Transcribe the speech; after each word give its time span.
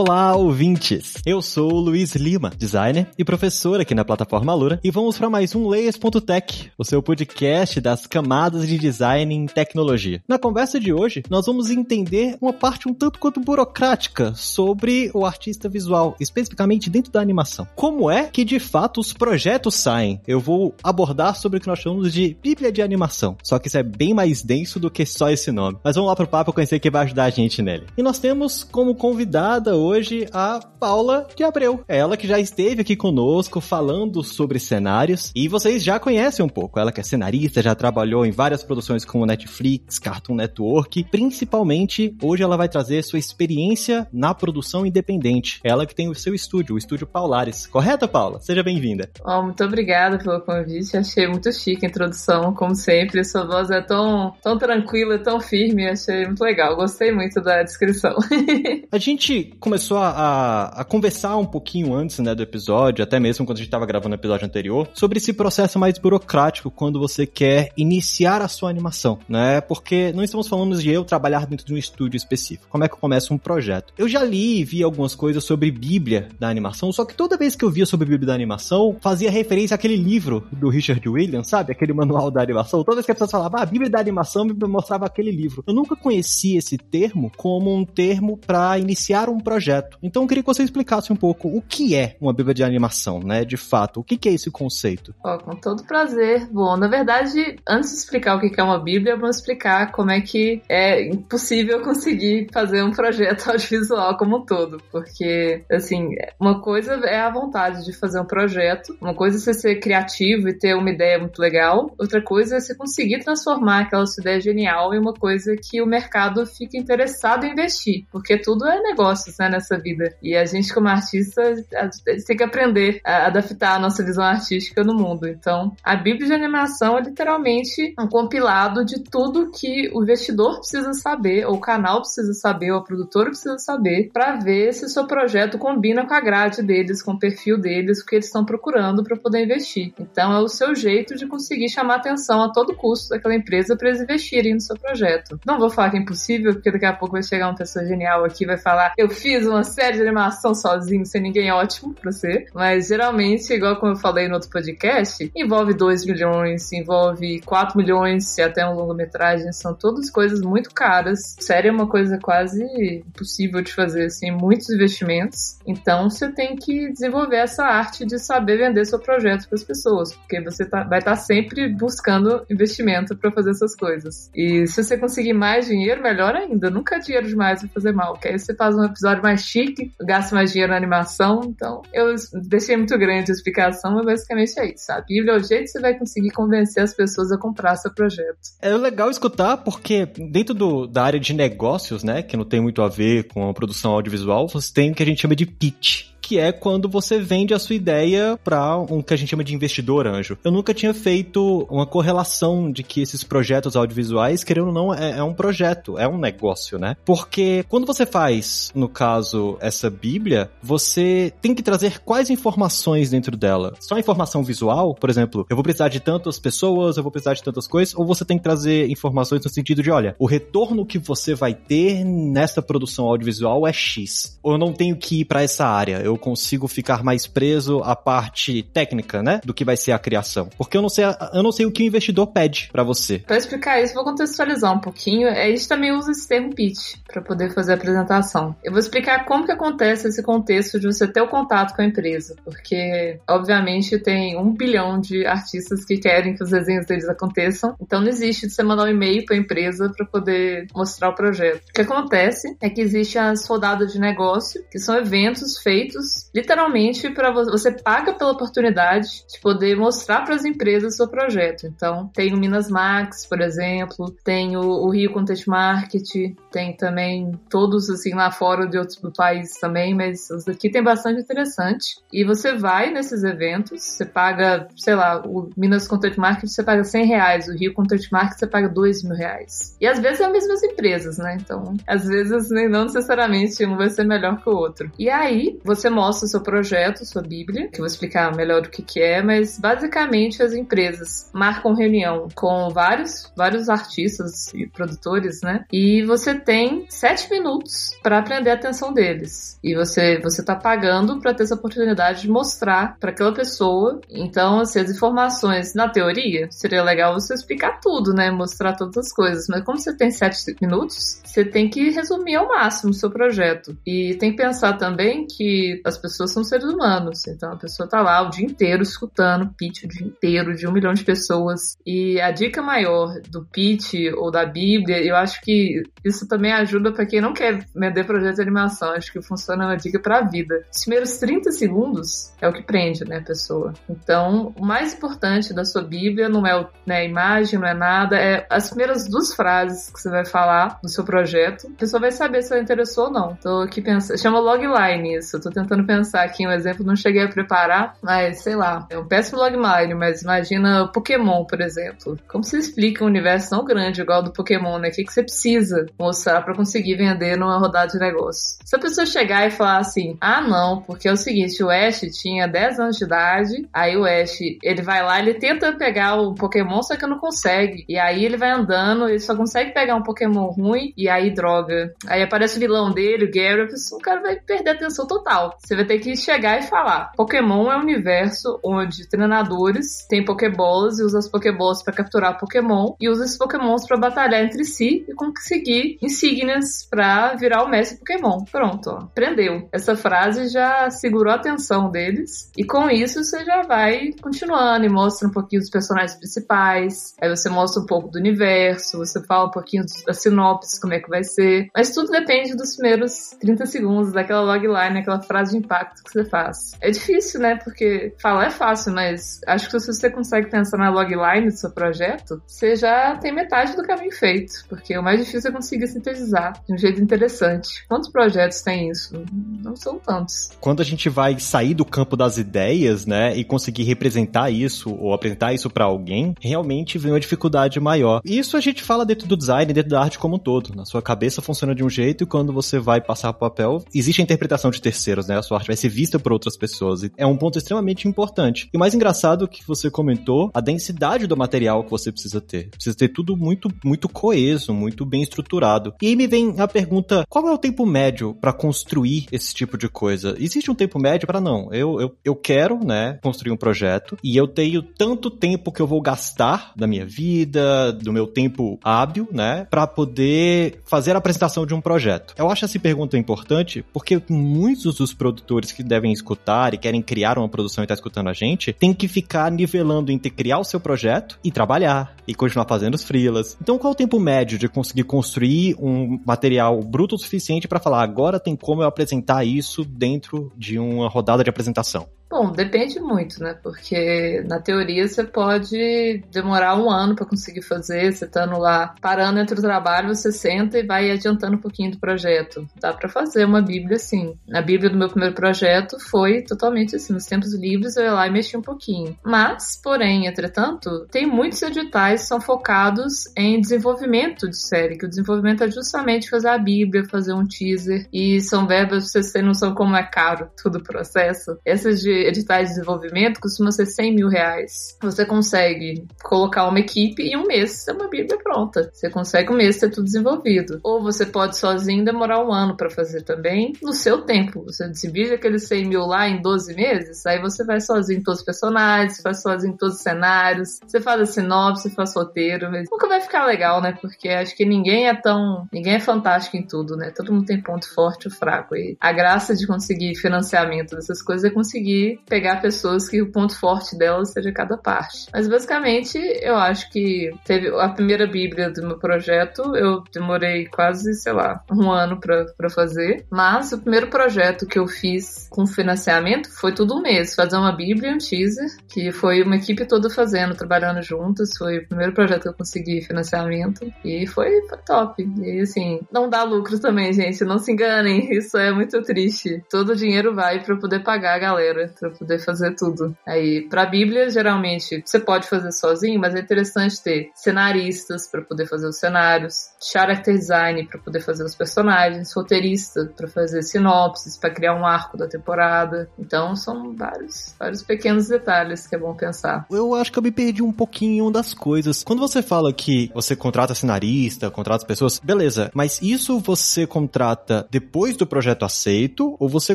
Olá, 0.00 0.36
ouvintes! 0.36 1.14
Eu 1.26 1.42
sou 1.42 1.72
o 1.72 1.80
Luiz 1.80 2.14
Lima, 2.14 2.52
designer 2.56 3.08
e 3.18 3.24
professor 3.24 3.80
aqui 3.80 3.96
na 3.96 4.04
plataforma 4.04 4.54
Lura, 4.54 4.78
e 4.84 4.92
vamos 4.92 5.18
para 5.18 5.28
mais 5.28 5.56
um 5.56 5.66
Layers.tech, 5.66 6.70
o 6.78 6.84
seu 6.84 7.02
podcast 7.02 7.80
das 7.80 8.06
camadas 8.06 8.68
de 8.68 8.78
design 8.78 9.34
em 9.34 9.46
tecnologia. 9.46 10.22
Na 10.28 10.38
conversa 10.38 10.78
de 10.78 10.92
hoje, 10.92 11.24
nós 11.28 11.46
vamos 11.46 11.68
entender 11.68 12.36
uma 12.40 12.52
parte 12.52 12.88
um 12.88 12.94
tanto 12.94 13.18
quanto 13.18 13.40
burocrática 13.40 14.32
sobre 14.36 15.10
o 15.12 15.26
artista 15.26 15.68
visual, 15.68 16.14
especificamente 16.20 16.88
dentro 16.88 17.10
da 17.10 17.20
animação. 17.20 17.66
Como 17.74 18.08
é 18.08 18.28
que 18.28 18.44
de 18.44 18.60
fato 18.60 19.00
os 19.00 19.12
projetos 19.12 19.74
saem? 19.74 20.20
Eu 20.28 20.38
vou 20.38 20.76
abordar 20.80 21.34
sobre 21.34 21.58
o 21.58 21.60
que 21.60 21.66
nós 21.66 21.80
chamamos 21.80 22.12
de 22.12 22.36
Bíblia 22.40 22.70
de 22.70 22.82
animação, 22.82 23.36
só 23.42 23.58
que 23.58 23.66
isso 23.66 23.78
é 23.78 23.82
bem 23.82 24.14
mais 24.14 24.44
denso 24.44 24.78
do 24.78 24.92
que 24.92 25.04
só 25.04 25.28
esse 25.28 25.50
nome. 25.50 25.76
Mas 25.82 25.96
vamos 25.96 26.08
lá 26.08 26.14
pro 26.14 26.28
papo 26.28 26.52
conhecer 26.52 26.78
quem 26.78 26.88
vai 26.88 27.02
ajudar 27.02 27.24
a 27.24 27.30
gente 27.30 27.60
nele. 27.60 27.86
E 27.96 28.02
nós 28.02 28.20
temos 28.20 28.62
como 28.62 28.94
convidada 28.94 29.74
hoje 29.74 29.87
a 30.32 30.60
Paula 30.78 31.26
de 31.34 31.42
Abreu. 31.42 31.82
É 31.88 31.98
ela 31.98 32.16
que 32.16 32.26
já 32.26 32.38
esteve 32.38 32.82
aqui 32.82 32.94
conosco 32.94 33.60
falando 33.60 34.22
sobre 34.22 34.58
cenários 34.58 35.32
e 35.34 35.48
vocês 35.48 35.82
já 35.82 35.98
conhecem 35.98 36.44
um 36.44 36.48
pouco. 36.48 36.78
Ela 36.78 36.92
que 36.92 37.00
é 37.00 37.02
cenarista, 37.02 37.62
já 37.62 37.74
trabalhou 37.74 38.26
em 38.26 38.30
várias 38.30 38.62
produções 38.62 39.04
como 39.04 39.24
Netflix, 39.24 39.98
Cartoon 39.98 40.34
Network. 40.34 41.04
Principalmente, 41.04 42.14
hoje 42.22 42.42
ela 42.42 42.56
vai 42.56 42.68
trazer 42.68 43.02
sua 43.02 43.18
experiência 43.18 44.06
na 44.12 44.34
produção 44.34 44.84
independente. 44.84 45.58
Ela 45.64 45.86
que 45.86 45.94
tem 45.94 46.08
o 46.08 46.14
seu 46.14 46.34
estúdio, 46.34 46.74
o 46.74 46.78
estúdio 46.78 47.06
Paulares. 47.06 47.66
Correto, 47.66 48.06
Paula? 48.06 48.40
Seja 48.40 48.62
bem-vinda. 48.62 49.10
Oh, 49.24 49.42
muito 49.42 49.64
obrigada 49.64 50.18
pelo 50.18 50.40
convite. 50.42 50.96
Achei 50.96 51.26
muito 51.26 51.50
chique 51.50 51.86
a 51.86 51.88
introdução, 51.88 52.52
como 52.52 52.74
sempre. 52.74 53.24
Sua 53.24 53.46
voz 53.46 53.70
é 53.70 53.80
tão, 53.80 54.34
tão 54.42 54.58
tranquila, 54.58 55.18
tão 55.18 55.40
firme. 55.40 55.88
Achei 55.88 56.26
muito 56.26 56.44
legal. 56.44 56.76
Gostei 56.76 57.10
muito 57.10 57.40
da 57.40 57.62
descrição. 57.62 58.16
a 58.92 58.98
gente 58.98 59.56
começou 59.68 59.98
a, 59.98 60.64
a, 60.68 60.82
conversar 60.82 61.36
um 61.36 61.44
pouquinho 61.44 61.92
antes 61.92 62.18
né, 62.20 62.34
do 62.34 62.42
episódio, 62.42 63.04
até 63.04 63.20
mesmo 63.20 63.44
quando 63.44 63.58
a 63.58 63.60
gente 63.60 63.68
estava 63.68 63.84
gravando 63.84 64.14
o 64.14 64.18
episódio 64.18 64.46
anterior, 64.46 64.88
sobre 64.94 65.18
esse 65.18 65.30
processo 65.30 65.78
mais 65.78 65.98
burocrático 65.98 66.70
quando 66.70 66.98
você 66.98 67.26
quer 67.26 67.68
iniciar 67.76 68.40
a 68.40 68.48
sua 68.48 68.70
animação, 68.70 69.18
né? 69.28 69.60
Porque 69.60 70.10
não 70.12 70.24
estamos 70.24 70.48
falando 70.48 70.74
de 70.78 70.90
eu 70.90 71.04
trabalhar 71.04 71.44
dentro 71.44 71.66
de 71.66 71.74
um 71.74 71.76
estúdio 71.76 72.16
específico. 72.16 72.66
Como 72.70 72.82
é 72.82 72.88
que 72.88 72.94
eu 72.94 72.98
começo 72.98 73.34
um 73.34 73.36
projeto? 73.36 73.92
Eu 73.98 74.08
já 74.08 74.24
li 74.24 74.60
e 74.60 74.64
vi 74.64 74.82
algumas 74.82 75.14
coisas 75.14 75.44
sobre 75.44 75.70
Bíblia 75.70 76.30
da 76.40 76.48
animação, 76.48 76.90
só 76.90 77.04
que 77.04 77.14
toda 77.14 77.36
vez 77.36 77.54
que 77.54 77.62
eu 77.62 77.70
via 77.70 77.84
sobre 77.84 78.08
Bíblia 78.08 78.28
da 78.28 78.34
animação, 78.34 78.96
fazia 79.02 79.30
referência 79.30 79.74
àquele 79.74 79.96
livro 79.96 80.48
do 80.50 80.70
Richard 80.70 81.06
Williams, 81.06 81.46
sabe? 81.46 81.72
Aquele 81.72 81.92
manual 81.92 82.30
da 82.30 82.40
animação. 82.40 82.82
Toda 82.82 82.96
vez 82.96 83.04
que 83.04 83.12
a 83.12 83.14
pessoa 83.14 83.28
falava, 83.28 83.58
ah, 83.58 83.64
a 83.64 83.66
Bíblia 83.66 83.90
da 83.90 84.00
animação 84.00 84.46
me 84.46 84.54
mostrava 84.66 85.04
aquele 85.04 85.30
livro. 85.30 85.62
Eu 85.66 85.74
nunca 85.74 85.94
conheci 85.94 86.56
esse 86.56 86.78
termo 86.78 87.30
como 87.36 87.70
um 87.74 87.84
termo 87.84 88.38
para 88.38 88.78
iniciar 88.78 89.28
um 89.28 89.38
projeto. 89.38 89.57
Então 90.02 90.22
eu 90.22 90.28
queria 90.28 90.42
que 90.42 90.46
você 90.46 90.62
explicasse 90.62 91.12
um 91.12 91.16
pouco 91.16 91.48
o 91.48 91.62
que 91.62 91.94
é 91.94 92.16
uma 92.20 92.32
Bíblia 92.32 92.54
de 92.54 92.64
animação, 92.64 93.20
né? 93.20 93.44
De 93.44 93.56
fato, 93.56 94.00
o 94.00 94.04
que 94.04 94.28
é 94.28 94.32
esse 94.32 94.50
conceito? 94.50 95.14
Oh, 95.24 95.38
com 95.38 95.56
todo 95.56 95.84
prazer. 95.84 96.48
Bom, 96.50 96.76
na 96.76 96.88
verdade, 96.88 97.56
antes 97.68 97.90
de 97.90 97.96
explicar 97.96 98.36
o 98.36 98.40
que 98.40 98.60
é 98.60 98.64
uma 98.64 98.78
Bíblia, 98.78 99.16
vamos 99.16 99.36
explicar 99.36 99.92
como 99.92 100.10
é 100.10 100.20
que 100.20 100.62
é 100.68 101.08
impossível 101.08 101.82
conseguir 101.84 102.48
fazer 102.52 102.82
um 102.82 102.90
projeto 102.90 103.48
audiovisual 103.50 104.16
como 104.16 104.38
um 104.38 104.44
todo. 104.44 104.78
Porque, 104.90 105.64
assim, 105.70 106.10
uma 106.40 106.60
coisa 106.60 106.94
é 107.06 107.20
a 107.20 107.30
vontade 107.30 107.84
de 107.84 107.92
fazer 107.92 108.20
um 108.20 108.24
projeto, 108.24 108.96
uma 109.00 109.14
coisa 109.14 109.36
é 109.36 109.40
você 109.40 109.54
ser 109.54 109.76
criativo 109.76 110.48
e 110.48 110.54
ter 110.54 110.74
uma 110.74 110.90
ideia 110.90 111.18
muito 111.18 111.38
legal, 111.40 111.92
outra 111.98 112.22
coisa 112.22 112.56
é 112.56 112.60
você 112.60 112.74
conseguir 112.74 113.20
transformar 113.20 113.80
aquela 113.80 114.06
sua 114.06 114.22
ideia 114.22 114.40
genial 114.40 114.94
em 114.94 114.98
uma 114.98 115.14
coisa 115.14 115.54
que 115.56 115.80
o 115.82 115.86
mercado 115.86 116.44
fica 116.46 116.76
interessado 116.76 117.44
em 117.44 117.52
investir. 117.52 118.04
Porque 118.10 118.38
tudo 118.38 118.66
é 118.66 118.80
negócios, 118.80 119.36
né, 119.38 119.47
nessa 119.48 119.78
vida. 119.78 120.14
E 120.22 120.36
a 120.36 120.44
gente, 120.44 120.72
como 120.72 120.88
artista, 120.88 121.42
a 121.42 121.84
gente 121.84 122.24
tem 122.26 122.36
que 122.36 122.44
aprender 122.44 123.00
a 123.04 123.26
adaptar 123.26 123.76
a 123.76 123.78
nossa 123.78 124.04
visão 124.04 124.24
artística 124.24 124.82
no 124.82 124.94
mundo. 124.94 125.26
Então, 125.26 125.74
a 125.82 125.96
Bíblia 125.96 126.26
de 126.26 126.34
animação 126.34 126.98
é 126.98 127.02
literalmente 127.02 127.94
um 127.98 128.06
compilado 128.06 128.84
de 128.84 129.02
tudo 129.02 129.50
que 129.50 129.90
o 129.92 130.02
investidor 130.02 130.58
precisa 130.58 130.92
saber, 130.92 131.46
ou 131.46 131.54
o 131.54 131.60
canal 131.60 132.00
precisa 132.00 132.32
saber, 132.34 132.72
ou 132.72 132.78
a 132.78 132.84
produtora 132.84 133.30
precisa 133.30 133.58
saber, 133.58 134.10
para 134.12 134.36
ver 134.36 134.72
se 134.72 134.84
o 134.84 134.88
seu 134.88 135.06
projeto 135.06 135.58
combina 135.58 136.06
com 136.06 136.14
a 136.14 136.20
grade 136.20 136.62
deles, 136.62 137.02
com 137.02 137.12
o 137.12 137.18
perfil 137.18 137.58
deles, 137.58 138.00
o 138.00 138.06
que 138.06 138.16
eles 138.16 138.26
estão 138.26 138.44
procurando 138.44 139.02
para 139.02 139.16
poder 139.16 139.44
investir. 139.44 139.92
Então, 139.98 140.32
é 140.32 140.38
o 140.40 140.48
seu 140.48 140.74
jeito 140.74 141.14
de 141.14 141.26
conseguir 141.26 141.68
chamar 141.68 141.96
atenção 141.96 142.42
a 142.42 142.52
todo 142.52 142.74
custo 142.74 143.10
daquela 143.10 143.34
empresa 143.34 143.76
para 143.76 143.88
eles 143.88 144.00
investirem 144.00 144.54
no 144.54 144.60
seu 144.60 144.76
projeto. 144.76 145.38
Não 145.46 145.58
vou 145.58 145.70
falar 145.70 145.90
que 145.90 145.96
é 145.96 146.00
impossível, 146.00 146.52
porque 146.52 146.70
daqui 146.70 146.86
a 146.86 146.92
pouco 146.92 147.12
vai 147.12 147.22
chegar 147.22 147.48
uma 147.48 147.56
pessoa 147.56 147.84
genial 147.84 148.24
aqui 148.24 148.44
e 148.44 148.46
vai 148.46 148.58
falar: 148.58 148.92
eu 148.96 149.08
fiz 149.08 149.37
uma 149.46 149.64
série 149.64 149.96
de 149.96 150.02
animação 150.02 150.54
sozinho, 150.54 151.04
sem 151.04 151.20
ninguém, 151.20 151.50
ótimo 151.52 151.94
pra 151.94 152.10
você. 152.10 152.46
Mas 152.54 152.88
geralmente, 152.88 153.52
igual 153.52 153.76
como 153.76 153.92
eu 153.92 153.96
falei 153.96 154.28
no 154.28 154.34
outro 154.34 154.50
podcast, 154.50 155.30
envolve 155.34 155.74
2 155.74 156.04
milhões, 156.06 156.72
envolve 156.72 157.40
4 157.44 157.76
milhões, 157.76 158.26
se 158.26 158.42
até 158.42 158.66
um 158.66 158.74
longa-metragem. 158.74 159.52
São 159.52 159.74
todas 159.74 160.10
coisas 160.10 160.40
muito 160.40 160.72
caras. 160.74 161.36
Série 161.38 161.68
é 161.68 161.72
uma 161.72 161.88
coisa 161.88 162.18
quase 162.18 162.62
impossível 163.06 163.62
de 163.62 163.74
fazer, 163.74 164.06
assim, 164.06 164.30
muitos 164.30 164.70
investimentos. 164.70 165.58
Então 165.66 166.08
você 166.08 166.30
tem 166.32 166.56
que 166.56 166.90
desenvolver 166.92 167.36
essa 167.36 167.64
arte 167.64 168.04
de 168.04 168.18
saber 168.18 168.58
vender 168.58 168.84
seu 168.84 168.98
projeto 168.98 169.48
para 169.48 169.56
as 169.56 169.64
pessoas, 169.64 170.14
porque 170.14 170.40
você 170.40 170.64
tá, 170.64 170.82
vai 170.84 170.98
estar 170.98 171.12
tá 171.12 171.16
sempre 171.16 171.68
buscando 171.68 172.44
investimento 172.50 173.16
para 173.16 173.30
fazer 173.30 173.50
essas 173.50 173.74
coisas. 173.74 174.30
E 174.34 174.66
se 174.66 174.82
você 174.82 174.96
conseguir 174.96 175.32
mais 175.32 175.66
dinheiro, 175.66 176.02
melhor 176.02 176.34
ainda. 176.34 176.70
Nunca 176.70 176.96
é 176.96 176.98
dinheiro 176.98 177.26
demais 177.26 177.60
vai 177.60 177.70
fazer 177.70 177.92
mal, 177.92 178.14
porque 178.14 178.28
aí 178.28 178.38
você 178.38 178.54
faz 178.54 178.74
um 178.76 178.84
episódio 178.84 179.22
mais 179.22 179.27
chique 179.36 179.58
chique, 179.58 179.92
gasto 180.00 180.34
mais 180.34 180.52
dinheiro 180.52 180.72
na 180.72 180.76
animação. 180.76 181.40
Então, 181.44 181.82
eu 181.92 182.14
deixei 182.48 182.76
muito 182.76 182.96
grande 182.98 183.30
a 183.30 183.34
explicação, 183.34 183.94
mas 183.94 184.04
basicamente 184.04 184.58
é 184.58 184.72
isso. 184.72 184.90
A 184.90 185.00
Bíblia 185.00 185.34
é 185.34 185.36
o 185.36 185.42
jeito 185.42 185.64
que 185.64 185.68
você 185.68 185.80
vai 185.80 185.98
conseguir 185.98 186.30
convencer 186.30 186.82
as 186.82 186.94
pessoas 186.94 187.32
a 187.32 187.38
comprar 187.38 187.76
seu 187.76 187.92
projeto. 187.92 188.38
É 188.60 188.70
legal 188.70 189.10
escutar, 189.10 189.58
porque 189.58 190.06
dentro 190.06 190.54
do, 190.54 190.86
da 190.86 191.02
área 191.02 191.20
de 191.20 191.32
negócios, 191.32 192.02
né, 192.02 192.22
que 192.22 192.36
não 192.36 192.44
tem 192.44 192.60
muito 192.60 192.82
a 192.82 192.88
ver 192.88 193.24
com 193.28 193.48
a 193.48 193.54
produção 193.54 193.92
audiovisual, 193.92 194.48
você 194.48 194.72
tem 194.72 194.90
o 194.90 194.94
que 194.94 195.02
a 195.02 195.06
gente 195.06 195.20
chama 195.20 195.36
de 195.36 195.46
pitch 195.46 196.17
que 196.28 196.38
é 196.38 196.52
quando 196.52 196.90
você 196.90 197.18
vende 197.18 197.54
a 197.54 197.58
sua 197.58 197.74
ideia 197.74 198.38
para 198.44 198.76
um 198.78 199.00
que 199.00 199.14
a 199.14 199.16
gente 199.16 199.30
chama 199.30 199.42
de 199.42 199.54
investidor 199.54 200.06
anjo. 200.06 200.36
Eu 200.44 200.52
nunca 200.52 200.74
tinha 200.74 200.92
feito 200.92 201.66
uma 201.70 201.86
correlação 201.86 202.70
de 202.70 202.82
que 202.82 203.00
esses 203.00 203.24
projetos 203.24 203.76
audiovisuais, 203.76 204.44
querendo 204.44 204.66
ou 204.66 204.72
não, 204.74 204.92
é, 204.92 205.20
é 205.20 205.22
um 205.22 205.32
projeto, 205.32 205.96
é 205.96 206.06
um 206.06 206.18
negócio, 206.18 206.78
né? 206.78 206.98
Porque 207.02 207.64
quando 207.66 207.86
você 207.86 208.04
faz, 208.04 208.70
no 208.74 208.90
caso, 208.90 209.56
essa 209.58 209.88
Bíblia, 209.88 210.50
você 210.62 211.32
tem 211.40 211.54
que 211.54 211.62
trazer 211.62 212.00
quais 212.00 212.28
informações 212.28 213.08
dentro 213.08 213.34
dela? 213.34 213.72
Só 213.80 213.98
informação 213.98 214.44
visual, 214.44 214.94
por 214.94 215.08
exemplo, 215.08 215.46
eu 215.48 215.56
vou 215.56 215.62
precisar 215.62 215.88
de 215.88 215.98
tantas 215.98 216.38
pessoas, 216.38 216.98
eu 216.98 217.02
vou 217.02 217.10
precisar 217.10 217.32
de 217.32 217.42
tantas 217.42 217.66
coisas, 217.66 217.94
ou 217.94 218.04
você 218.04 218.26
tem 218.26 218.36
que 218.36 218.44
trazer 218.44 218.90
informações 218.90 219.42
no 219.42 219.48
sentido 219.48 219.82
de, 219.82 219.90
olha, 219.90 220.14
o 220.18 220.26
retorno 220.26 220.84
que 220.84 220.98
você 220.98 221.34
vai 221.34 221.54
ter 221.54 222.04
nessa 222.04 222.60
produção 222.60 223.06
audiovisual 223.06 223.66
é 223.66 223.72
X. 223.72 224.38
Ou 224.42 224.52
eu 224.52 224.58
não 224.58 224.74
tenho 224.74 224.94
que 224.94 225.20
ir 225.20 225.24
para 225.24 225.42
essa 225.42 225.66
área, 225.66 226.02
eu 226.02 226.17
consigo 226.18 226.68
ficar 226.68 227.02
mais 227.02 227.26
preso 227.26 227.80
à 227.82 227.94
parte 227.94 228.62
técnica, 228.62 229.22
né? 229.22 229.40
Do 229.44 229.54
que 229.54 229.64
vai 229.64 229.76
ser 229.76 229.92
a 229.92 229.98
criação. 229.98 230.48
Porque 230.56 230.76
eu 230.76 230.82
não 230.82 230.88
sei, 230.88 231.04
eu 231.32 231.42
não 231.42 231.52
sei 231.52 231.66
o 231.66 231.72
que 231.72 231.82
o 231.82 231.86
investidor 231.86 232.28
pede 232.28 232.68
para 232.72 232.82
você. 232.82 233.18
Para 233.20 233.36
explicar 233.36 233.80
isso, 233.82 233.94
vou 233.94 234.04
contextualizar 234.04 234.74
um 234.74 234.80
pouquinho. 234.80 235.28
A 235.28 235.46
gente 235.48 235.68
também 235.68 235.92
usa 235.92 236.10
esse 236.10 236.26
termo 236.26 236.54
pitch 236.54 236.96
para 237.06 237.22
poder 237.22 237.52
fazer 237.54 237.72
a 237.72 237.74
apresentação. 237.76 238.54
Eu 238.62 238.72
vou 238.72 238.80
explicar 238.80 239.24
como 239.24 239.44
que 239.44 239.52
acontece 239.52 240.08
esse 240.08 240.22
contexto 240.22 240.78
de 240.78 240.86
você 240.86 241.06
ter 241.06 241.20
o 241.20 241.28
contato 241.28 241.74
com 241.74 241.82
a 241.82 241.84
empresa, 241.84 242.36
porque 242.44 243.18
obviamente 243.28 243.98
tem 243.98 244.36
um 244.36 244.52
bilhão 244.52 245.00
de 245.00 245.26
artistas 245.26 245.84
que 245.84 245.98
querem 245.98 246.34
que 246.34 246.42
os 246.42 246.50
desenhos 246.50 246.86
deles 246.86 247.08
aconteçam, 247.08 247.74
então 247.80 248.00
não 248.00 248.08
existe 248.08 248.46
de 248.46 248.52
você 248.52 248.62
mandar 248.62 248.84
um 248.84 248.88
e-mail 248.88 249.24
para 249.24 249.36
a 249.36 249.38
empresa 249.38 249.92
para 249.96 250.06
poder 250.06 250.66
mostrar 250.74 251.10
o 251.10 251.14
projeto. 251.14 251.62
O 251.68 251.72
que 251.72 251.82
acontece 251.82 252.56
é 252.60 252.68
que 252.68 252.80
existe 252.80 253.18
as 253.18 253.46
rodadas 253.46 253.92
de 253.92 253.98
negócio, 253.98 254.62
que 254.70 254.78
são 254.78 254.96
eventos 254.96 255.58
feitos 255.58 256.07
literalmente 256.34 257.10
para 257.10 257.30
você, 257.30 257.50
você 257.50 257.72
paga 257.72 258.12
pela 258.12 258.32
oportunidade 258.32 259.24
de 259.28 259.40
poder 259.40 259.76
mostrar 259.76 260.24
para 260.24 260.34
as 260.34 260.44
empresas 260.44 260.94
o 260.94 260.96
seu 260.96 261.08
projeto. 261.08 261.66
Então, 261.66 262.10
tem 262.14 262.34
o 262.34 262.38
Minas 262.38 262.68
Max, 262.68 263.26
por 263.26 263.40
exemplo, 263.40 264.10
tem 264.24 264.56
o, 264.56 264.60
o 264.60 264.90
Rio 264.90 265.12
Content 265.12 265.46
Market, 265.46 266.34
tem 266.50 266.76
também 266.76 267.32
todos 267.50 267.88
assim 267.90 268.14
lá 268.14 268.30
fora 268.30 268.66
de 268.66 268.78
outros 268.78 268.98
do 268.98 269.12
país 269.12 269.52
também, 269.60 269.94
mas 269.94 270.30
os 270.30 270.46
aqui 270.48 270.70
tem 270.70 270.82
bastante 270.82 271.20
interessante. 271.20 271.98
E 272.12 272.24
você 272.24 272.54
vai 272.54 272.90
nesses 272.90 273.22
eventos, 273.24 273.82
você 273.82 274.04
paga, 274.04 274.68
sei 274.76 274.94
lá, 274.94 275.22
o 275.24 275.50
Minas 275.56 275.86
Content 275.86 276.16
Market 276.16 276.48
você 276.48 276.62
paga 276.62 276.84
100 276.84 277.06
reais, 277.06 277.48
o 277.48 277.52
Rio 277.52 277.72
Content 277.72 278.10
Market 278.10 278.38
você 278.38 278.46
paga 278.46 278.68
2 278.68 279.04
mil 279.04 279.16
reais. 279.16 279.76
E 279.80 279.86
às 279.86 279.98
vezes 279.98 280.20
é 280.20 280.26
as 280.26 280.32
mesmas 280.32 280.62
empresas, 280.62 281.18
né? 281.18 281.36
Então, 281.40 281.76
às 281.86 282.06
vezes 282.06 282.48
não 282.50 282.84
necessariamente 282.84 283.64
um 283.64 283.76
vai 283.76 283.90
ser 283.90 284.04
melhor 284.04 284.42
que 284.42 284.48
o 284.48 284.56
outro. 284.56 284.90
E 284.98 285.08
aí, 285.08 285.58
você 285.64 285.90
mostra 285.98 286.26
o 286.26 286.28
seu 286.28 286.40
projeto, 286.40 287.04
sua 287.04 287.22
Bíblia, 287.22 287.68
que 287.68 287.80
eu 287.80 287.80
vou 287.80 287.86
explicar 287.86 288.34
melhor 288.36 288.62
o 288.62 288.70
que, 288.70 288.82
que 288.82 289.00
é, 289.00 289.20
mas 289.20 289.58
basicamente 289.58 290.40
as 290.40 290.54
empresas 290.54 291.28
marcam 291.34 291.74
reunião 291.74 292.28
com 292.36 292.68
vários, 292.70 293.32
vários 293.36 293.68
artistas 293.68 294.54
e 294.54 294.64
produtores, 294.66 295.40
né? 295.42 295.64
E 295.72 296.04
você 296.04 296.38
tem 296.38 296.86
sete 296.88 297.28
minutos 297.28 297.90
para 298.00 298.22
prender 298.22 298.52
a 298.52 298.56
atenção 298.56 298.92
deles. 298.92 299.58
E 299.62 299.74
você 299.74 300.20
você 300.20 300.44
tá 300.44 300.54
pagando 300.54 301.18
para 301.18 301.34
ter 301.34 301.42
essa 301.42 301.56
oportunidade 301.56 302.22
de 302.22 302.30
mostrar 302.30 302.96
para 303.00 303.10
aquela 303.10 303.34
pessoa. 303.34 304.00
Então, 304.08 304.60
assim, 304.60 304.78
as 304.78 304.90
informações 304.90 305.74
na 305.74 305.88
teoria 305.88 306.46
seria 306.50 306.82
legal 306.82 307.14
você 307.14 307.34
explicar 307.34 307.80
tudo, 307.80 308.12
né? 308.12 308.30
Mostrar 308.30 308.74
todas 308.74 308.98
as 308.98 309.12
coisas. 309.12 309.46
Mas 309.48 309.64
como 309.64 309.78
você 309.78 309.96
tem 309.96 310.12
sete 310.12 310.38
minutos, 310.60 311.20
você 311.24 311.44
tem 311.44 311.68
que 311.68 311.90
resumir 311.90 312.36
ao 312.36 312.48
máximo 312.48 312.90
o 312.90 312.94
seu 312.94 313.10
projeto. 313.10 313.76
E 313.84 314.14
tem 314.14 314.30
que 314.30 314.36
pensar 314.36 314.74
também 314.74 315.26
que 315.26 315.77
as 315.84 315.98
pessoas 315.98 316.32
são 316.32 316.44
seres 316.44 316.64
humanos. 316.64 317.26
Então 317.26 317.52
a 317.52 317.56
pessoa 317.56 317.88
tá 317.88 318.00
lá 318.00 318.22
o 318.22 318.30
dia 318.30 318.46
inteiro 318.46 318.82
escutando 318.82 319.52
pitch 319.56 319.84
o 319.84 319.88
dia 319.88 320.06
inteiro 320.06 320.54
de 320.54 320.66
um 320.66 320.72
milhão 320.72 320.92
de 320.92 321.04
pessoas. 321.04 321.76
E 321.86 322.20
a 322.20 322.30
dica 322.30 322.62
maior 322.62 323.20
do 323.30 323.44
pitch 323.44 323.94
ou 324.16 324.30
da 324.30 324.44
Bíblia, 324.44 324.98
eu 325.04 325.16
acho 325.16 325.40
que 325.40 325.82
isso 326.04 326.26
também 326.26 326.52
ajuda 326.52 326.92
para 326.92 327.06
quem 327.06 327.20
não 327.20 327.32
quer 327.32 327.64
vender 327.74 328.04
projeto 328.04 328.36
de 328.36 328.42
animação. 328.42 328.92
Acho 328.92 329.12
que 329.12 329.22
funciona 329.22 329.66
uma 329.66 329.76
dica 329.76 329.98
para 329.98 330.18
a 330.18 330.24
vida. 330.24 330.64
Os 330.72 330.82
primeiros 330.82 331.18
30 331.18 331.50
segundos 331.52 332.32
é 332.40 332.48
o 332.48 332.52
que 332.52 332.62
prende, 332.62 333.04
né, 333.04 333.18
a 333.18 333.22
pessoa. 333.22 333.72
Então, 333.88 334.52
o 334.56 334.64
mais 334.64 334.94
importante 334.94 335.52
da 335.52 335.64
sua 335.64 335.82
Bíblia 335.82 336.28
não 336.28 336.46
é 336.46 336.66
né, 336.86 336.98
a 336.98 337.04
imagem, 337.04 337.58
não 337.58 337.68
é 337.68 337.74
nada, 337.74 338.16
é 338.16 338.46
as 338.50 338.68
primeiras 338.68 339.08
duas 339.08 339.34
frases 339.34 339.90
que 339.90 340.00
você 340.00 340.10
vai 340.10 340.24
falar 340.24 340.78
no 340.82 340.88
seu 340.88 341.04
projeto. 341.04 341.68
A 341.68 341.78
pessoa 341.78 342.00
vai 342.00 342.10
saber 342.10 342.42
se 342.42 342.52
ela 342.52 342.62
interessou 342.62 343.06
ou 343.06 343.12
não. 343.12 343.36
Tô 343.36 343.60
aqui 343.62 343.80
pensando, 343.80 344.18
chama 344.18 344.40
logline 344.40 345.16
isso. 345.16 345.36
Eu 345.36 345.40
tô 345.40 345.50
tentando 345.50 345.67
pensar 345.86 346.22
aqui 346.22 346.46
um 346.46 346.50
exemplo, 346.50 346.84
não 346.84 346.96
cheguei 346.96 347.22
a 347.22 347.28
preparar, 347.28 347.96
mas 348.02 348.42
sei 348.42 348.54
lá, 348.54 348.86
é 348.90 348.98
um 348.98 349.06
péssimo 349.06 349.38
logline, 349.38 349.94
mas 349.94 350.22
imagina 350.22 350.88
Pokémon, 350.88 351.44
por 351.44 351.60
exemplo. 351.60 352.18
Como 352.28 352.44
se 352.44 352.58
explica 352.58 353.04
um 353.04 353.06
universo 353.06 353.50
tão 353.50 353.64
grande 353.64 354.00
igual 354.00 354.22
do 354.22 354.32
Pokémon, 354.32 354.78
né? 354.78 354.88
O 354.88 354.92
que, 354.92 355.04
que 355.04 355.12
você 355.12 355.22
precisa 355.22 355.86
mostrar 355.98 356.42
para 356.42 356.54
conseguir 356.54 356.96
vender 356.96 357.36
numa 357.36 357.58
rodada 357.58 357.88
de 357.88 357.98
negócio? 357.98 358.58
Se 358.64 358.76
a 358.76 358.78
pessoa 358.78 359.06
chegar 359.06 359.46
e 359.46 359.50
falar 359.50 359.78
assim, 359.78 360.16
ah 360.20 360.40
não, 360.40 360.82
porque 360.82 361.08
é 361.08 361.12
o 361.12 361.16
seguinte, 361.16 361.62
o 361.62 361.70
Ash 361.70 362.00
tinha 362.20 362.46
10 362.46 362.80
anos 362.80 362.96
de 362.96 363.04
idade, 363.04 363.68
aí 363.72 363.96
o 363.96 364.04
Ash, 364.04 364.38
ele 364.62 364.82
vai 364.82 365.02
lá, 365.02 365.18
ele 365.18 365.34
tenta 365.34 365.72
pegar 365.72 366.16
o 366.16 366.34
Pokémon, 366.34 366.82
só 366.82 366.96
que 366.96 367.06
não 367.06 367.18
consegue. 367.18 367.84
E 367.88 367.98
aí 367.98 368.24
ele 368.24 368.36
vai 368.36 368.50
andando, 368.50 369.08
ele 369.08 369.20
só 369.20 369.34
consegue 369.34 369.72
pegar 369.72 369.96
um 369.96 370.02
Pokémon 370.02 370.48
ruim, 370.48 370.92
e 370.96 371.08
aí 371.08 371.30
droga. 371.30 371.94
Aí 372.06 372.22
aparece 372.22 372.56
o 372.56 372.60
vilão 372.60 372.92
dele, 372.92 373.24
o 373.24 373.30
Gary, 373.30 373.68
o 373.92 373.98
cara 373.98 374.20
vai 374.20 374.36
perder 374.36 374.70
a 374.70 374.72
atenção 374.74 375.06
total. 375.06 375.57
Você 375.58 375.74
vai 375.76 375.84
ter 375.84 375.98
que 375.98 376.16
chegar 376.16 376.58
e 376.58 376.62
falar. 376.62 377.12
Pokémon 377.16 377.70
é 377.70 377.76
um 377.76 377.80
universo 377.80 378.58
onde 378.64 379.08
treinadores 379.08 380.06
têm 380.08 380.24
Pokébolas 380.24 380.98
e 380.98 381.04
usam 381.04 381.18
as 381.18 381.28
Pokébolas 381.28 381.82
para 381.82 381.94
capturar 381.94 382.38
Pokémon 382.38 382.94
e 383.00 383.08
usam 383.08 383.24
esses 383.24 383.38
Pokémons 383.38 383.86
para 383.86 383.98
batalhar 383.98 384.42
entre 384.42 384.64
si 384.64 385.04
e 385.08 385.14
conseguir 385.14 385.98
insígnias 386.02 386.86
para 386.88 387.34
virar 387.34 387.64
o 387.64 387.68
mestre 387.68 387.98
Pokémon. 387.98 388.44
Pronto, 388.50 388.90
ó. 388.90 389.06
Prendeu. 389.14 389.68
Essa 389.72 389.96
frase 389.96 390.48
já 390.48 390.90
segurou 390.90 391.32
a 391.32 391.36
atenção 391.36 391.90
deles 391.90 392.50
e 392.56 392.64
com 392.64 392.88
isso 392.90 393.22
você 393.22 393.44
já 393.44 393.62
vai 393.62 394.12
continuando 394.20 394.86
e 394.86 394.88
mostra 394.88 395.28
um 395.28 395.32
pouquinho 395.32 395.60
dos 395.60 395.70
personagens 395.70 396.16
principais. 396.16 397.14
Aí 397.20 397.28
você 397.28 397.48
mostra 397.48 397.82
um 397.82 397.86
pouco 397.86 398.08
do 398.08 398.18
universo, 398.18 398.98
você 398.98 399.22
fala 399.24 399.46
um 399.46 399.50
pouquinho 399.50 399.84
da 400.06 400.12
sinopse, 400.12 400.80
como 400.80 400.94
é 400.94 401.00
que 401.00 401.08
vai 401.08 401.24
ser. 401.24 401.68
Mas 401.74 401.92
tudo 401.92 402.10
depende 402.10 402.56
dos 402.56 402.76
primeiros 402.76 403.30
30 403.40 403.66
segundos 403.66 404.12
daquela 404.12 404.40
logline, 404.42 405.00
aquela 405.00 405.20
frase 405.20 405.47
de 405.50 405.56
impacto 405.56 406.02
que 406.02 406.12
você 406.12 406.24
faz. 406.24 406.72
É 406.80 406.90
difícil, 406.90 407.40
né? 407.40 407.56
Porque 407.56 408.14
falar 408.20 408.46
é 408.46 408.50
fácil, 408.50 408.92
mas 408.92 409.40
acho 409.46 409.68
que 409.68 409.80
se 409.80 409.86
você 409.86 410.10
consegue 410.10 410.50
pensar 410.50 410.78
na 410.78 410.90
logline 410.90 411.46
do 411.46 411.56
seu 411.56 411.70
projeto, 411.70 412.40
você 412.46 412.76
já 412.76 413.16
tem 413.16 413.34
metade 413.34 413.74
do 413.76 413.82
caminho 413.82 414.12
feito. 414.12 414.64
Porque 414.68 414.96
o 414.96 415.02
mais 415.02 415.24
difícil 415.24 415.50
é 415.50 415.52
conseguir 415.52 415.88
sintetizar 415.88 416.52
de 416.66 416.74
um 416.74 416.78
jeito 416.78 417.00
interessante. 417.00 417.84
Quantos 417.88 418.10
projetos 418.10 418.62
tem 418.62 418.90
isso? 418.90 419.22
Não 419.62 419.74
são 419.74 419.98
tantos. 419.98 420.50
Quando 420.60 420.80
a 420.80 420.84
gente 420.84 421.08
vai 421.08 421.38
sair 421.38 421.74
do 421.74 421.84
campo 421.84 422.16
das 422.16 422.38
ideias, 422.38 423.06
né, 423.06 423.36
e 423.36 423.44
conseguir 423.44 423.82
representar 423.84 424.50
isso 424.50 424.94
ou 424.94 425.12
apresentar 425.12 425.52
isso 425.52 425.68
para 425.68 425.84
alguém, 425.84 426.34
realmente 426.40 426.98
vem 426.98 427.12
uma 427.12 427.20
dificuldade 427.20 427.80
maior. 427.80 428.20
E 428.24 428.38
isso 428.38 428.56
a 428.56 428.60
gente 428.60 428.82
fala 428.82 429.04
dentro 429.04 429.26
do 429.26 429.36
design, 429.36 429.72
dentro 429.72 429.90
da 429.90 430.00
arte 430.00 430.18
como 430.18 430.36
um 430.36 430.38
todo. 430.38 430.74
Na 430.74 430.84
sua 430.84 431.02
cabeça 431.02 431.42
funciona 431.42 431.74
de 431.74 431.84
um 431.84 431.90
jeito 431.90 432.24
e 432.24 432.26
quando 432.26 432.52
você 432.52 432.78
vai 432.78 433.00
passar 433.00 433.32
para 433.32 433.48
papel, 433.48 433.82
existe 433.94 434.20
a 434.20 434.24
interpretação 434.24 434.70
de 434.70 434.80
terceiros, 434.80 435.26
né? 435.26 435.37
A 435.38 435.42
sua 435.42 435.58
arte 435.58 435.68
vai 435.68 435.76
ser 435.76 435.88
vista 435.88 436.18
por 436.18 436.32
outras 436.32 436.56
pessoas. 436.56 437.08
É 437.16 437.26
um 437.26 437.36
ponto 437.36 437.58
extremamente 437.58 438.08
importante. 438.08 438.68
E 438.72 438.76
o 438.76 438.80
mais 438.80 438.94
engraçado 438.94 439.48
que 439.48 439.66
você 439.66 439.90
comentou, 439.90 440.50
a 440.52 440.60
densidade 440.60 441.26
do 441.26 441.36
material 441.36 441.84
que 441.84 441.90
você 441.90 442.10
precisa 442.10 442.40
ter. 442.40 442.70
Precisa 442.70 442.96
ter 442.96 443.08
tudo 443.08 443.36
muito, 443.36 443.70
muito 443.84 444.08
coeso, 444.08 444.74
muito 444.74 445.04
bem 445.04 445.22
estruturado. 445.22 445.94
E 446.02 446.08
aí 446.08 446.16
me 446.16 446.26
vem 446.26 446.54
a 446.58 446.68
pergunta: 446.68 447.24
qual 447.28 447.48
é 447.48 447.52
o 447.52 447.58
tempo 447.58 447.86
médio 447.86 448.34
para 448.34 448.52
construir 448.52 449.26
esse 449.30 449.54
tipo 449.54 449.78
de 449.78 449.88
coisa? 449.88 450.34
Existe 450.38 450.70
um 450.70 450.74
tempo 450.74 450.98
médio 450.98 451.26
para 451.26 451.40
não? 451.40 451.72
Eu, 451.72 452.00
eu, 452.00 452.16
eu 452.24 452.34
quero, 452.34 452.84
né, 452.84 453.18
construir 453.22 453.52
um 453.52 453.56
projeto 453.56 454.16
e 454.22 454.36
eu 454.36 454.46
tenho 454.46 454.82
tanto 454.82 455.30
tempo 455.30 455.72
que 455.72 455.80
eu 455.80 455.86
vou 455.86 456.00
gastar 456.00 456.72
da 456.76 456.86
minha 456.86 457.04
vida, 457.04 457.92
do 457.92 458.12
meu 458.12 458.26
tempo 458.26 458.78
hábil, 458.82 459.28
né, 459.32 459.66
para 459.70 459.86
poder 459.86 460.80
fazer 460.84 461.14
a 461.14 461.18
apresentação 461.18 461.66
de 461.66 461.74
um 461.74 461.80
projeto. 461.80 462.34
Eu 462.36 462.50
acho 462.50 462.64
essa 462.64 462.78
pergunta 462.78 463.16
importante 463.18 463.84
porque 463.92 464.20
muitos 464.28 464.96
dos 464.96 465.14
produtores 465.32 465.72
que 465.72 465.82
devem 465.82 466.12
escutar 466.12 466.74
e 466.74 466.78
querem 466.78 467.02
criar 467.02 467.38
uma 467.38 467.48
produção 467.48 467.84
e 467.84 467.86
tá 467.86 467.94
escutando 467.94 468.28
a 468.28 468.32
gente, 468.32 468.72
tem 468.72 468.92
que 468.92 469.08
ficar 469.08 469.50
nivelando 469.50 470.10
entre 470.10 470.30
criar 470.30 470.58
o 470.58 470.64
seu 470.64 470.80
projeto 470.80 471.38
e 471.42 471.50
trabalhar 471.50 472.16
e 472.26 472.34
continuar 472.34 472.66
fazendo 472.66 472.94
os 472.94 473.04
freelas. 473.04 473.56
Então, 473.60 473.78
qual 473.78 473.92
é 473.92 473.94
o 473.94 473.96
tempo 473.96 474.18
médio 474.18 474.58
de 474.58 474.68
conseguir 474.68 475.04
construir 475.04 475.76
um 475.78 476.20
material 476.26 476.82
bruto 476.82 477.14
o 477.14 477.18
suficiente 477.18 477.68
para 477.68 477.80
falar 477.80 478.02
agora 478.02 478.40
tem 478.40 478.56
como 478.56 478.82
eu 478.82 478.88
apresentar 478.88 479.44
isso 479.44 479.84
dentro 479.84 480.52
de 480.56 480.78
uma 480.78 481.08
rodada 481.08 481.44
de 481.44 481.50
apresentação? 481.50 482.06
Bom, 482.30 482.52
depende 482.52 483.00
muito, 483.00 483.42
né? 483.42 483.54
Porque 483.62 484.44
na 484.46 484.60
teoria 484.60 485.08
você 485.08 485.24
pode 485.24 486.22
demorar 486.30 486.76
um 486.76 486.90
ano 486.90 487.14
para 487.14 487.24
conseguir 487.24 487.62
fazer, 487.62 488.12
você 488.12 488.26
estando 488.26 488.58
lá 488.58 488.94
parando 489.00 489.40
entre 489.40 489.58
o 489.58 489.62
trabalho, 489.62 490.14
você 490.14 490.30
senta 490.30 490.78
e 490.78 490.86
vai 490.86 491.10
adiantando 491.10 491.56
um 491.56 491.60
pouquinho 491.60 491.92
do 491.92 491.98
projeto. 491.98 492.68
Dá 492.78 492.92
para 492.92 493.08
fazer 493.08 493.44
uma 493.46 493.62
Bíblia 493.62 493.96
assim. 493.96 494.34
A 494.52 494.60
Bíblia 494.60 494.90
do 494.90 494.98
meu 494.98 495.08
primeiro 495.08 495.34
projeto 495.34 495.98
foi 495.98 496.42
totalmente 496.42 496.96
assim, 496.96 497.14
nos 497.14 497.24
tempos 497.24 497.54
livres 497.54 497.96
eu 497.96 498.04
ia 498.04 498.12
lá 498.12 498.26
e 498.26 498.30
mexia 498.30 498.58
um 498.58 498.62
pouquinho. 498.62 499.16
Mas, 499.24 499.80
porém, 499.82 500.26
entretanto, 500.26 501.06
tem 501.10 501.26
muitos 501.26 501.62
editais 501.62 502.22
que 502.22 502.28
são 502.28 502.40
focados 502.40 503.24
em 503.36 503.58
desenvolvimento 503.60 504.48
de 504.48 504.56
série, 504.56 504.98
que 504.98 505.06
o 505.06 505.08
desenvolvimento 505.08 505.64
é 505.64 505.70
justamente 505.70 506.28
fazer 506.28 506.48
a 506.48 506.58
Bíblia, 506.58 507.04
fazer 507.04 507.32
um 507.32 507.46
teaser, 507.46 508.06
e 508.12 508.40
são 508.40 508.66
verbas, 508.66 509.10
vocês 509.10 509.32
têm 509.32 509.42
noção 509.42 509.74
como 509.74 509.96
é 509.96 510.02
caro 510.02 510.50
todo 510.62 510.76
o 510.76 510.82
processo. 510.82 511.58
Essas 511.64 512.00
de 512.00 512.17
editais 512.26 512.68
de 512.68 512.74
desenvolvimento 512.74 513.40
costuma 513.40 513.70
ser 513.70 513.86
100 513.86 514.14
mil 514.14 514.28
reais. 514.28 514.96
Você 515.00 515.24
consegue 515.24 516.06
colocar 516.22 516.66
uma 516.68 516.80
equipe 516.80 517.22
e 517.22 517.36
um 517.36 517.46
mês 517.46 517.84
ter 517.84 517.92
uma 517.92 518.08
Bíblia 518.08 518.38
pronta. 518.38 518.90
Você 518.92 519.10
consegue 519.10 519.52
um 519.52 519.56
mês 519.56 519.78
ter 519.78 519.90
tudo 519.90 520.04
desenvolvido. 520.04 520.80
Ou 520.82 521.02
você 521.02 521.26
pode 521.26 521.56
sozinho 521.56 522.04
demorar 522.04 522.44
um 522.44 522.52
ano 522.52 522.76
para 522.76 522.90
fazer 522.90 523.22
também, 523.22 523.72
no 523.82 523.92
seu 523.92 524.22
tempo. 524.22 524.64
Você 524.64 524.88
divide 524.90 525.34
aqueles 525.34 525.66
100 525.66 525.86
mil 525.86 526.06
lá 526.06 526.28
em 526.28 526.40
12 526.40 526.74
meses, 526.74 527.24
aí 527.26 527.40
você 527.40 527.64
vai 527.64 527.80
sozinho 527.80 528.20
em 528.20 528.22
todos 528.22 528.40
os 528.40 528.44
personagens, 528.46 529.20
faz 529.20 529.42
sozinho 529.42 529.74
em 529.74 529.76
todos 529.76 529.96
os 529.96 530.02
cenários, 530.02 530.78
você 530.86 531.00
faz 531.00 531.20
a 531.20 531.26
sinopse, 531.26 531.90
faz 531.90 532.14
roteiro, 532.14 532.70
mas 532.70 532.88
nunca 532.90 533.08
vai 533.08 533.20
ficar 533.20 533.46
legal, 533.46 533.80
né? 533.80 533.96
Porque 534.00 534.28
acho 534.28 534.56
que 534.56 534.64
ninguém 534.64 535.08
é 535.08 535.14
tão. 535.14 535.66
ninguém 535.72 535.94
é 535.94 536.00
fantástico 536.00 536.56
em 536.56 536.66
tudo, 536.66 536.96
né? 536.96 537.10
Todo 537.14 537.32
mundo 537.32 537.46
tem 537.46 537.60
ponto 537.60 537.92
forte 537.92 538.28
ou 538.28 538.34
fraco. 538.34 538.76
E 538.76 538.96
a 539.00 539.12
graça 539.12 539.54
de 539.54 539.66
conseguir 539.66 540.14
financiamento 540.14 540.94
dessas 540.94 541.22
coisas 541.22 541.50
é 541.50 541.52
conseguir 541.52 542.07
pegar 542.28 542.60
pessoas 542.60 543.08
que 543.08 543.20
o 543.20 543.30
ponto 543.30 543.58
forte 543.58 543.96
delas 543.96 544.32
seja 544.32 544.52
cada 544.52 544.76
parte. 544.76 545.26
Mas 545.32 545.48
basicamente, 545.48 546.18
eu 546.42 546.56
acho 546.56 546.90
que 546.90 547.30
teve 547.44 547.68
a 547.68 547.88
primeira 547.88 548.26
Bíblia 548.26 548.70
do 548.70 548.86
meu 548.86 548.98
projeto, 548.98 549.74
eu 549.76 550.02
demorei 550.12 550.66
quase, 550.66 551.14
sei 551.14 551.32
lá, 551.32 551.62
um 551.70 551.90
ano 551.90 552.20
para 552.20 552.70
fazer. 552.70 553.26
Mas 553.30 553.72
o 553.72 553.80
primeiro 553.80 554.08
projeto 554.08 554.66
que 554.66 554.78
eu 554.78 554.86
fiz 554.86 555.48
com 555.50 555.66
financiamento 555.66 556.50
foi 556.50 556.72
tudo 556.72 556.96
um 556.96 557.02
mês, 557.02 557.34
fazer 557.34 557.56
uma 557.56 557.72
Bíblia 557.72 558.10
e 558.10 558.14
um 558.14 558.18
teaser, 558.18 558.68
que 558.88 559.10
foi 559.12 559.42
uma 559.42 559.56
equipe 559.56 559.84
toda 559.86 560.10
fazendo, 560.10 560.54
trabalhando 560.54 561.02
juntas. 561.02 561.50
Foi 561.56 561.78
o 561.78 561.88
primeiro 561.88 562.12
projeto 562.12 562.42
que 562.42 562.48
eu 562.48 562.54
consegui 562.54 563.02
financiamento 563.02 563.92
e 564.04 564.26
foi, 564.26 564.62
foi 564.68 564.78
top. 564.78 565.28
E 565.42 565.60
assim, 565.60 566.00
não 566.12 566.28
dá 566.28 566.42
lucro 566.42 566.78
também, 566.78 567.12
gente, 567.12 567.44
não 567.44 567.58
se 567.58 567.72
enganem, 567.72 568.32
isso 568.36 568.56
é 568.56 568.72
muito 568.72 569.00
triste. 569.02 569.62
Todo 569.70 569.92
o 569.92 569.96
dinheiro 569.96 570.34
vai 570.34 570.62
para 570.62 570.76
poder 570.76 571.00
pagar 571.00 571.34
a 571.34 571.38
galera, 571.38 571.92
para 571.98 572.10
poder 572.10 572.38
fazer 572.38 572.74
tudo. 572.74 573.16
Aí, 573.26 573.66
para 573.68 573.86
Bíblia, 573.86 574.30
geralmente 574.30 575.02
você 575.04 575.18
pode 575.18 575.48
fazer 575.48 575.72
sozinho, 575.72 576.20
mas 576.20 576.34
é 576.34 576.40
interessante 576.40 577.02
ter 577.02 577.30
cenaristas 577.34 578.26
para 578.28 578.42
poder 578.42 578.66
fazer 578.66 578.88
os 578.88 578.98
cenários, 578.98 579.70
character 579.80 580.36
design 580.36 580.86
para 580.86 580.98
poder 580.98 581.20
fazer 581.20 581.44
os 581.44 581.54
personagens, 581.54 582.32
roteirista 582.32 583.10
para 583.16 583.28
fazer 583.28 583.62
sinopses, 583.62 584.36
para 584.36 584.50
criar 584.50 584.74
um 584.74 584.86
arco 584.86 585.16
da 585.16 585.26
temporada. 585.26 586.08
Então, 586.18 586.54
são 586.56 586.94
vários, 586.94 587.54
vários 587.58 587.82
pequenos 587.82 588.28
detalhes 588.28 588.86
que 588.86 588.94
é 588.94 588.98
bom 588.98 589.14
pensar. 589.14 589.66
Eu 589.70 589.94
acho 589.94 590.12
que 590.12 590.18
eu 590.18 590.22
me 590.22 590.30
perdi 590.30 590.62
um 590.62 590.72
pouquinho 590.72 591.30
das 591.30 591.54
coisas. 591.54 592.02
Quando 592.02 592.20
você 592.20 592.42
fala 592.42 592.72
que 592.72 593.10
você 593.14 593.34
contrata 593.34 593.74
cenarista, 593.74 594.50
contrata 594.50 594.86
pessoas, 594.86 595.18
beleza, 595.18 595.70
mas 595.74 596.00
isso 596.02 596.38
você 596.38 596.86
contrata 596.86 597.66
depois 597.70 598.16
do 598.16 598.26
projeto 598.26 598.64
aceito 598.64 599.36
ou 599.38 599.48
você 599.48 599.74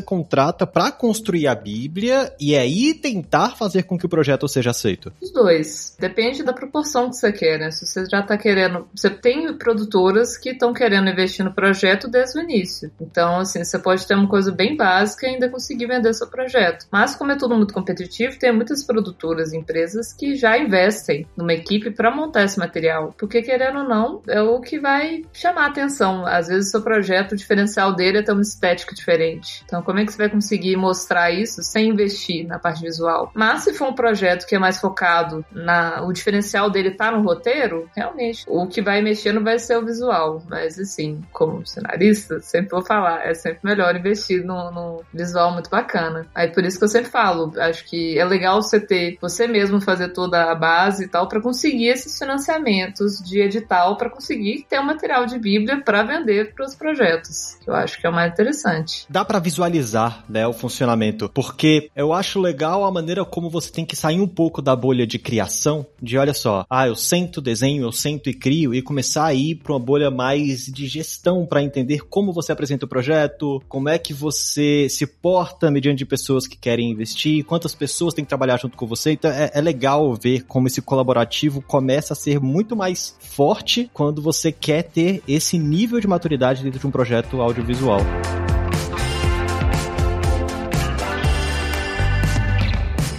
contrata 0.00 0.66
para 0.66 0.90
construir 0.90 1.46
a 1.46 1.54
Bíblia 1.54 2.13
e 2.40 2.56
aí 2.56 2.94
tentar 2.94 3.56
fazer 3.56 3.84
com 3.84 3.98
que 3.98 4.06
o 4.06 4.08
projeto 4.08 4.48
seja 4.48 4.70
aceito? 4.70 5.12
Os 5.20 5.32
dois. 5.32 5.96
Depende 5.98 6.42
da 6.42 6.52
proporção 6.52 7.10
que 7.10 7.16
você 7.16 7.32
quer, 7.32 7.58
né? 7.58 7.70
Se 7.70 7.86
você 7.86 8.04
já 8.06 8.22
tá 8.22 8.36
querendo. 8.36 8.88
Você 8.94 9.10
tem 9.10 9.56
produtoras 9.56 10.36
que 10.36 10.50
estão 10.50 10.72
querendo 10.72 11.08
investir 11.10 11.44
no 11.44 11.52
projeto 11.52 12.08
desde 12.08 12.38
o 12.38 12.42
início. 12.42 12.90
Então, 13.00 13.38
assim, 13.40 13.62
você 13.64 13.78
pode 13.78 14.06
ter 14.06 14.14
uma 14.14 14.28
coisa 14.28 14.52
bem 14.52 14.76
básica 14.76 15.26
e 15.26 15.30
ainda 15.30 15.48
conseguir 15.48 15.86
vender 15.86 16.12
seu 16.14 16.26
projeto. 16.26 16.86
Mas, 16.90 17.14
como 17.14 17.32
é 17.32 17.36
tudo 17.36 17.56
muito 17.56 17.74
competitivo, 17.74 18.38
tem 18.38 18.52
muitas 18.52 18.84
produtoras 18.84 19.52
e 19.52 19.56
empresas 19.56 20.12
que 20.12 20.34
já 20.34 20.56
investem 20.58 21.26
numa 21.36 21.52
equipe 21.52 21.90
para 21.90 22.14
montar 22.14 22.44
esse 22.44 22.58
material. 22.58 23.14
Porque, 23.18 23.42
querendo 23.42 23.78
ou 23.78 23.88
não, 23.88 24.22
é 24.28 24.40
o 24.40 24.60
que 24.60 24.78
vai 24.78 25.24
chamar 25.32 25.64
a 25.64 25.68
atenção. 25.68 26.26
Às 26.26 26.48
vezes, 26.48 26.68
o 26.68 26.70
seu 26.72 26.82
projeto, 26.82 27.32
o 27.32 27.36
diferencial 27.36 27.94
dele 27.94 28.18
é 28.18 28.22
ter 28.22 28.32
uma 28.32 28.42
estética 28.42 28.94
diferente. 28.94 29.62
Então, 29.64 29.82
como 29.82 29.98
é 29.98 30.04
que 30.04 30.12
você 30.12 30.18
vai 30.18 30.28
conseguir 30.28 30.76
mostrar 30.76 31.30
isso 31.30 31.62
sem 31.62 31.88
investir 31.88 32.03
na 32.46 32.58
parte 32.58 32.82
visual? 32.82 33.30
Mas, 33.34 33.62
se 33.62 33.74
for 33.74 33.88
um 33.88 33.94
projeto 33.94 34.46
que 34.46 34.54
é 34.54 34.58
mais 34.58 34.78
focado 34.78 35.44
na. 35.52 36.02
O 36.02 36.12
diferencial 36.12 36.70
dele 36.70 36.90
tá 36.90 37.10
no 37.10 37.22
roteiro, 37.22 37.88
realmente, 37.94 38.44
o 38.46 38.66
que 38.66 38.82
vai 38.82 39.00
mexer 39.02 39.32
não 39.32 39.42
vai 39.42 39.58
ser 39.58 39.76
o 39.76 39.84
visual. 39.84 40.42
Mas, 40.48 40.78
assim, 40.78 41.20
como 41.32 41.66
cenarista, 41.66 42.40
sempre 42.40 42.70
vou 42.70 42.84
falar, 42.84 43.26
é 43.26 43.34
sempre 43.34 43.60
melhor 43.62 43.94
investir 43.96 44.44
no 44.44 45.02
visual 45.12 45.52
muito 45.52 45.70
bacana. 45.70 46.26
Aí, 46.34 46.48
por 46.48 46.64
isso 46.64 46.78
que 46.78 46.84
eu 46.84 46.88
sempre 46.88 47.10
falo, 47.10 47.52
acho 47.58 47.84
que 47.84 48.18
é 48.18 48.24
legal 48.24 48.60
você 48.62 48.80
ter, 48.80 49.18
você 49.20 49.46
mesmo 49.46 49.80
fazer 49.80 50.08
toda 50.08 50.50
a 50.50 50.54
base 50.54 51.04
e 51.04 51.08
tal, 51.08 51.28
para 51.28 51.40
conseguir 51.40 51.88
esses 51.88 52.18
financiamentos 52.18 53.18
de 53.18 53.40
edital, 53.40 53.96
para 53.96 54.10
conseguir 54.10 54.66
ter 54.68 54.78
um 54.78 54.84
material 54.84 55.26
de 55.26 55.38
Bíblia 55.38 55.82
para 55.82 56.02
vender 56.02 56.54
para 56.54 56.64
os 56.64 56.74
projetos. 56.74 57.56
Que 57.62 57.70
eu 57.70 57.74
acho 57.74 58.00
que 58.00 58.06
é 58.06 58.10
o 58.10 58.12
mais 58.12 58.32
interessante. 58.32 59.06
Dá 59.08 59.24
para 59.24 59.38
visualizar, 59.38 60.24
né, 60.28 60.46
o 60.46 60.52
funcionamento, 60.52 61.28
porque 61.28 61.90
eu 61.96 62.12
acho 62.12 62.40
legal 62.40 62.84
a 62.84 62.90
maneira 62.90 63.24
como 63.24 63.48
você 63.48 63.70
tem 63.70 63.84
que 63.84 63.96
sair 63.96 64.20
um 64.20 64.26
pouco 64.26 64.60
da 64.60 64.74
bolha 64.74 65.06
de 65.06 65.18
criação, 65.18 65.86
de 66.02 66.18
olha 66.18 66.34
só, 66.34 66.64
ah, 66.68 66.86
eu 66.86 66.96
sento, 66.96 67.40
desenho, 67.40 67.84
eu 67.84 67.92
sento 67.92 68.28
e 68.28 68.34
crio, 68.34 68.74
e 68.74 68.82
começar 68.82 69.26
a 69.26 69.34
ir 69.34 69.56
para 69.56 69.72
uma 69.72 69.78
bolha 69.78 70.10
mais 70.10 70.66
de 70.66 70.86
gestão 70.86 71.46
para 71.46 71.62
entender 71.62 72.00
como 72.08 72.32
você 72.32 72.52
apresenta 72.52 72.84
o 72.84 72.88
projeto, 72.88 73.62
como 73.68 73.88
é 73.88 73.98
que 73.98 74.12
você 74.12 74.88
se 74.88 75.06
porta 75.06 75.70
mediante 75.70 76.04
pessoas 76.04 76.46
que 76.46 76.56
querem 76.56 76.90
investir, 76.90 77.44
quantas 77.44 77.74
pessoas 77.74 78.14
têm 78.14 78.24
que 78.24 78.28
trabalhar 78.28 78.58
junto 78.58 78.76
com 78.76 78.86
você. 78.86 79.12
Então 79.12 79.30
é, 79.30 79.50
é 79.54 79.60
legal 79.60 80.14
ver 80.14 80.44
como 80.44 80.66
esse 80.66 80.82
colaborativo 80.82 81.62
começa 81.62 82.12
a 82.12 82.16
ser 82.16 82.40
muito 82.40 82.74
mais 82.74 83.16
forte 83.20 83.90
quando 83.92 84.20
você 84.20 84.50
quer 84.50 84.82
ter 84.82 85.22
esse 85.28 85.58
nível 85.58 86.00
de 86.00 86.08
maturidade 86.08 86.62
dentro 86.62 86.80
de 86.80 86.86
um 86.86 86.90
projeto 86.90 87.40
audiovisual. 87.40 88.00